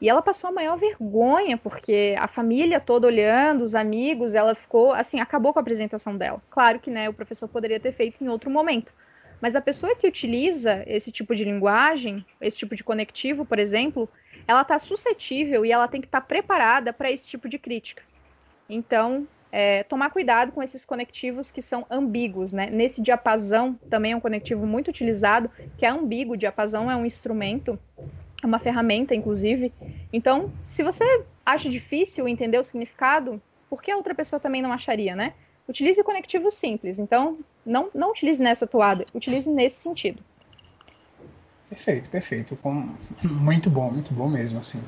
E 0.00 0.08
ela 0.08 0.20
passou 0.20 0.48
a 0.48 0.52
maior 0.52 0.76
vergonha, 0.76 1.56
porque 1.56 2.14
a 2.18 2.28
família 2.28 2.78
toda 2.78 3.06
olhando, 3.06 3.62
os 3.62 3.74
amigos, 3.74 4.34
ela 4.34 4.54
ficou, 4.54 4.92
assim, 4.92 5.20
acabou 5.20 5.54
com 5.54 5.58
a 5.58 5.62
apresentação 5.62 6.16
dela. 6.16 6.42
Claro 6.50 6.78
que, 6.78 6.90
né, 6.90 7.08
o 7.08 7.14
professor 7.14 7.48
poderia 7.48 7.80
ter 7.80 7.92
feito 7.92 8.22
em 8.22 8.28
outro 8.28 8.50
momento. 8.50 8.92
Mas 9.40 9.54
a 9.54 9.60
pessoa 9.60 9.94
que 9.96 10.06
utiliza 10.06 10.82
esse 10.86 11.12
tipo 11.12 11.34
de 11.34 11.44
linguagem, 11.44 12.24
esse 12.40 12.58
tipo 12.58 12.74
de 12.74 12.82
conectivo, 12.82 13.44
por 13.44 13.58
exemplo, 13.58 14.08
ela 14.46 14.62
está 14.62 14.78
suscetível 14.78 15.64
e 15.64 15.72
ela 15.72 15.88
tem 15.88 16.00
que 16.00 16.06
estar 16.06 16.20
tá 16.20 16.26
preparada 16.26 16.92
para 16.92 17.10
esse 17.10 17.28
tipo 17.28 17.48
de 17.48 17.58
crítica. 17.58 18.02
Então, 18.68 19.26
é, 19.52 19.82
tomar 19.84 20.10
cuidado 20.10 20.52
com 20.52 20.62
esses 20.62 20.84
conectivos 20.84 21.50
que 21.50 21.62
são 21.62 21.86
ambíguos, 21.90 22.52
né? 22.52 22.68
Nesse 22.70 23.00
diapasão 23.00 23.78
também 23.88 24.12
é 24.12 24.16
um 24.16 24.20
conectivo 24.20 24.66
muito 24.66 24.88
utilizado, 24.88 25.50
que 25.78 25.86
é 25.86 25.88
ambíguo. 25.88 26.34
O 26.34 26.36
diapasão 26.36 26.90
é 26.90 26.96
um 26.96 27.06
instrumento 27.06 27.78
é 28.42 28.46
uma 28.46 28.58
ferramenta, 28.58 29.14
inclusive. 29.14 29.72
Então, 30.12 30.52
se 30.62 30.82
você 30.82 31.24
acha 31.44 31.68
difícil 31.68 32.28
entender 32.28 32.58
o 32.58 32.64
significado, 32.64 33.40
por 33.68 33.82
que 33.82 33.90
a 33.90 33.96
outra 33.96 34.14
pessoa 34.14 34.38
também 34.38 34.62
não 34.62 34.72
acharia, 34.72 35.16
né? 35.16 35.34
Utilize 35.68 36.02
conectivos 36.02 36.54
simples. 36.54 36.98
Então, 36.98 37.38
não, 37.64 37.90
não 37.94 38.10
utilize 38.10 38.42
nessa 38.42 38.66
toada, 38.66 39.06
utilize 39.14 39.50
nesse 39.50 39.82
sentido. 39.82 40.22
Perfeito, 41.68 42.08
perfeito. 42.10 42.58
Muito 43.24 43.68
bom, 43.68 43.90
muito 43.90 44.14
bom 44.14 44.28
mesmo, 44.28 44.58
assim. 44.58 44.82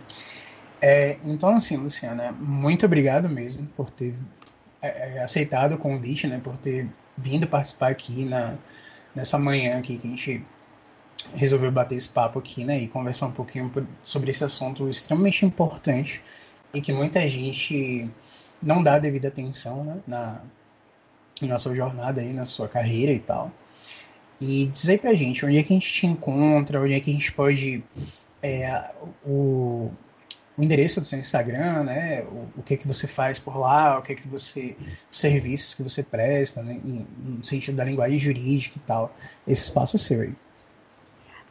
É, 0.81 1.19
então, 1.25 1.57
assim, 1.57 1.77
Luciana, 1.77 2.31
muito 2.33 2.87
obrigado 2.87 3.29
mesmo 3.29 3.67
por 3.77 3.91
ter 3.91 4.15
é, 4.81 5.17
é 5.17 5.23
aceitado 5.23 5.73
o 5.73 5.79
convite, 5.79 6.27
né? 6.29 6.39
Por 6.39 6.57
ter 6.57 6.89
vindo 7.17 7.49
participar 7.49 7.89
aqui 7.89 8.25
na, 8.25 8.57
nessa 9.15 9.39
manhã 9.39 9.79
aqui 9.79 9.99
que 9.99 10.07
a 10.07 10.11
gente 10.11 10.45
resolveu 11.35 11.71
bater 11.71 11.97
esse 11.97 12.09
papo 12.09 12.39
aqui, 12.39 12.65
né, 12.65 12.79
e 12.79 12.89
conversar 12.89 13.27
um 13.27 13.33
pouquinho 13.33 13.71
sobre 14.03 14.31
esse 14.31 14.45
assunto 14.45 14.89
extremamente 14.89 15.45
importante 15.45 16.23
e 16.73 16.81
que 16.81 16.93
muita 16.93 17.27
gente 17.27 18.09
não 18.63 18.83
dá 18.83 18.99
devida 18.99 19.29
atenção, 19.29 19.85
né, 19.85 19.99
na, 20.07 20.41
na 21.47 21.59
sua 21.59 21.75
jornada 21.75 22.21
aí, 22.21 22.33
na 22.33 22.45
sua 22.45 22.69
carreira 22.69 23.13
e 23.13 23.19
tal. 23.19 23.53
E 24.41 24.67
dizer 24.67 25.01
pra 25.01 25.15
gente 25.15 25.45
onde 25.45 25.59
é 25.59 25.63
que 25.63 25.73
a 25.73 25.77
gente 25.77 25.93
te 25.93 26.07
encontra, 26.07 26.81
onde 26.81 26.95
é 26.95 27.01
que 27.01 27.11
a 27.11 27.13
gente 27.13 27.33
pode. 27.33 27.83
É, 28.43 28.93
o, 29.27 29.91
o 30.57 30.63
endereço 30.63 31.01
do 31.01 31.07
seu 31.07 31.19
Instagram, 31.19 31.85
né? 31.85 32.23
O, 32.23 32.61
o 32.61 32.63
que 32.63 32.77
que 32.77 32.87
você 32.87 33.07
faz 33.07 33.39
por 33.39 33.57
lá, 33.57 33.99
o 33.99 34.03
que 34.03 34.15
que 34.15 34.29
você. 34.29 34.77
os 35.11 35.19
serviços 35.19 35.75
que 35.75 35.83
você 35.83 36.03
presta, 36.03 36.63
né? 36.63 36.81
Em, 36.85 37.07
no 37.19 37.45
sentido 37.45 37.77
da 37.77 37.85
linguagem 37.85 38.19
jurídica 38.19 38.77
e 38.77 38.81
tal. 38.87 39.15
Esse 39.47 39.63
espaço 39.63 39.97
é 39.97 39.99
seu 39.99 40.21
aí. 40.21 40.35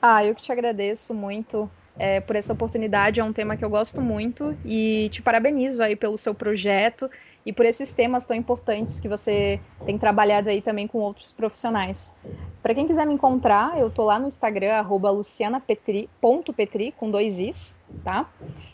Ah, 0.01 0.23
eu 0.23 0.33
que 0.33 0.41
te 0.41 0.51
agradeço 0.51 1.13
muito 1.13 1.69
é, 1.99 2.19
por 2.19 2.35
essa 2.35 2.53
oportunidade. 2.53 3.19
É 3.19 3.23
um 3.23 3.33
tema 3.33 3.57
que 3.57 3.65
eu 3.65 3.69
gosto 3.69 4.01
muito 4.01 4.57
e 4.63 5.09
te 5.11 5.21
parabenizo 5.21 5.81
aí 5.81 5.95
pelo 5.95 6.17
seu 6.17 6.33
projeto 6.33 7.09
e 7.47 7.53
por 7.53 7.65
esses 7.65 7.93
temas 7.93 8.25
tão 8.25 8.35
importantes 8.35 8.99
que 8.99 9.07
você 9.07 9.57
tem 9.85 9.97
trabalhado 9.97 10.49
aí 10.49 10.61
também 10.61 10.85
com 10.85 10.97
outros 10.97 11.31
profissionais. 11.31 12.13
Para 12.61 12.75
quem 12.75 12.85
quiser 12.85 13.07
me 13.07 13.13
encontrar, 13.13 13.79
eu 13.79 13.89
tô 13.89 14.03
lá 14.03 14.19
no 14.19 14.27
Instagram, 14.27 14.85
lucianapetri.petri, 14.85 16.91
com 16.91 17.09
dois 17.09 17.39
is, 17.39 17.77
tá? 18.03 18.29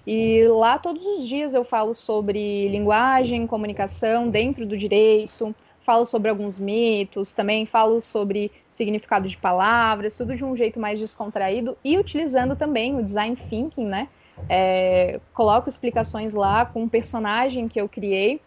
E 0.07 0.47
lá 0.47 0.79
todos 0.79 1.05
os 1.05 1.27
dias 1.27 1.53
eu 1.53 1.63
falo 1.63 1.93
sobre 1.93 2.67
linguagem, 2.69 3.45
comunicação 3.45 4.27
dentro 4.27 4.65
do 4.65 4.75
direito, 4.75 5.55
falo 5.85 6.03
sobre 6.03 6.31
alguns 6.31 6.57
mitos, 6.57 7.31
também 7.31 7.67
falo 7.67 8.01
sobre 8.01 8.51
significado 8.71 9.27
de 9.27 9.37
palavras, 9.37 10.17
tudo 10.17 10.35
de 10.35 10.43
um 10.43 10.57
jeito 10.57 10.79
mais 10.79 10.99
descontraído 10.99 11.77
e 11.83 11.95
utilizando 11.95 12.55
também 12.55 12.97
o 12.97 13.03
design 13.03 13.35
thinking, 13.35 13.85
né? 13.85 14.09
É, 14.49 15.19
coloco 15.31 15.69
explicações 15.69 16.33
lá 16.33 16.65
com 16.65 16.81
um 16.81 16.89
personagem 16.89 17.67
que 17.67 17.79
eu 17.79 17.87
criei 17.87 18.41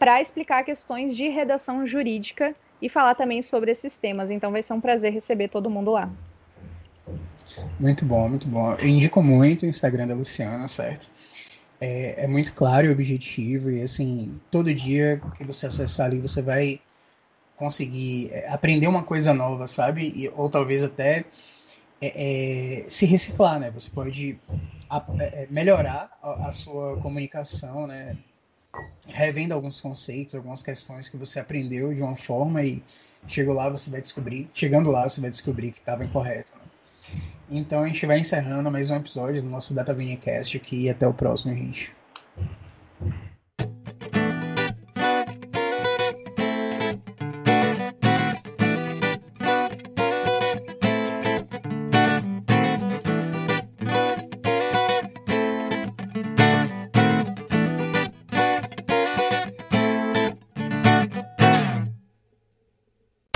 para 0.00 0.18
explicar 0.18 0.64
questões 0.64 1.14
de 1.14 1.28
redação 1.28 1.86
jurídica 1.86 2.56
e 2.80 2.88
falar 2.88 3.14
também 3.14 3.42
sobre 3.42 3.70
esses 3.70 3.98
temas. 3.98 4.30
Então 4.30 4.50
vai 4.50 4.62
ser 4.62 4.72
um 4.72 4.80
prazer 4.80 5.12
receber 5.12 5.48
todo 5.48 5.68
mundo 5.68 5.90
lá. 5.90 6.10
Muito 7.78 8.06
bom, 8.06 8.26
muito 8.26 8.48
bom. 8.48 8.74
Eu 8.76 8.88
indico 8.88 9.22
muito 9.22 9.64
o 9.64 9.66
Instagram 9.66 10.06
da 10.06 10.14
Luciana, 10.14 10.66
certo? 10.66 11.06
É, 11.78 12.24
é 12.24 12.26
muito 12.26 12.54
claro 12.54 12.86
e 12.86 12.90
objetivo, 12.90 13.70
e 13.70 13.82
assim, 13.82 14.40
todo 14.50 14.72
dia 14.72 15.20
que 15.36 15.44
você 15.44 15.66
acessar 15.66 16.06
ali, 16.06 16.18
você 16.18 16.40
vai 16.40 16.80
conseguir 17.56 18.30
é, 18.32 18.48
aprender 18.48 18.86
uma 18.86 19.02
coisa 19.02 19.34
nova, 19.34 19.66
sabe? 19.66 20.14
E, 20.16 20.30
ou 20.34 20.48
talvez 20.48 20.82
até 20.82 21.26
é, 22.00 22.84
é, 22.84 22.84
se 22.88 23.04
reciclar, 23.04 23.60
né? 23.60 23.70
Você 23.72 23.90
pode 23.90 24.38
é, 25.18 25.46
melhorar 25.50 26.10
a, 26.22 26.48
a, 26.48 26.52
sua 26.52 26.96
comunicação, 26.98 27.86
né? 27.86 28.16
Revendo 29.06 29.54
alguns 29.54 29.80
conceitos, 29.80 30.34
algumas 30.34 30.62
questões 30.62 31.08
que 31.08 31.16
você 31.16 31.40
aprendeu 31.40 31.92
de 31.92 32.02
uma 32.02 32.16
forma 32.16 32.62
e 32.62 32.82
chegou 33.26 33.54
lá 33.54 33.68
você 33.68 33.90
vai 33.90 34.00
descobrir, 34.00 34.48
chegando 34.54 34.90
lá 34.90 35.08
você 35.08 35.20
vai 35.20 35.30
descobrir 35.30 35.72
que 35.72 35.80
estava 35.80 36.04
incorreto. 36.04 36.52
Né? 36.54 37.20
Então 37.50 37.82
a 37.82 37.86
gente 37.86 38.06
vai 38.06 38.18
encerrando 38.18 38.70
mais 38.70 38.90
um 38.90 38.96
episódio 38.96 39.42
do 39.42 39.48
nosso 39.48 39.74
Data 39.74 39.94
Cast 40.20 40.56
aqui 40.56 40.82
e 40.82 40.90
até 40.90 41.06
o 41.06 41.12
próximo, 41.12 41.54
gente. 41.54 41.92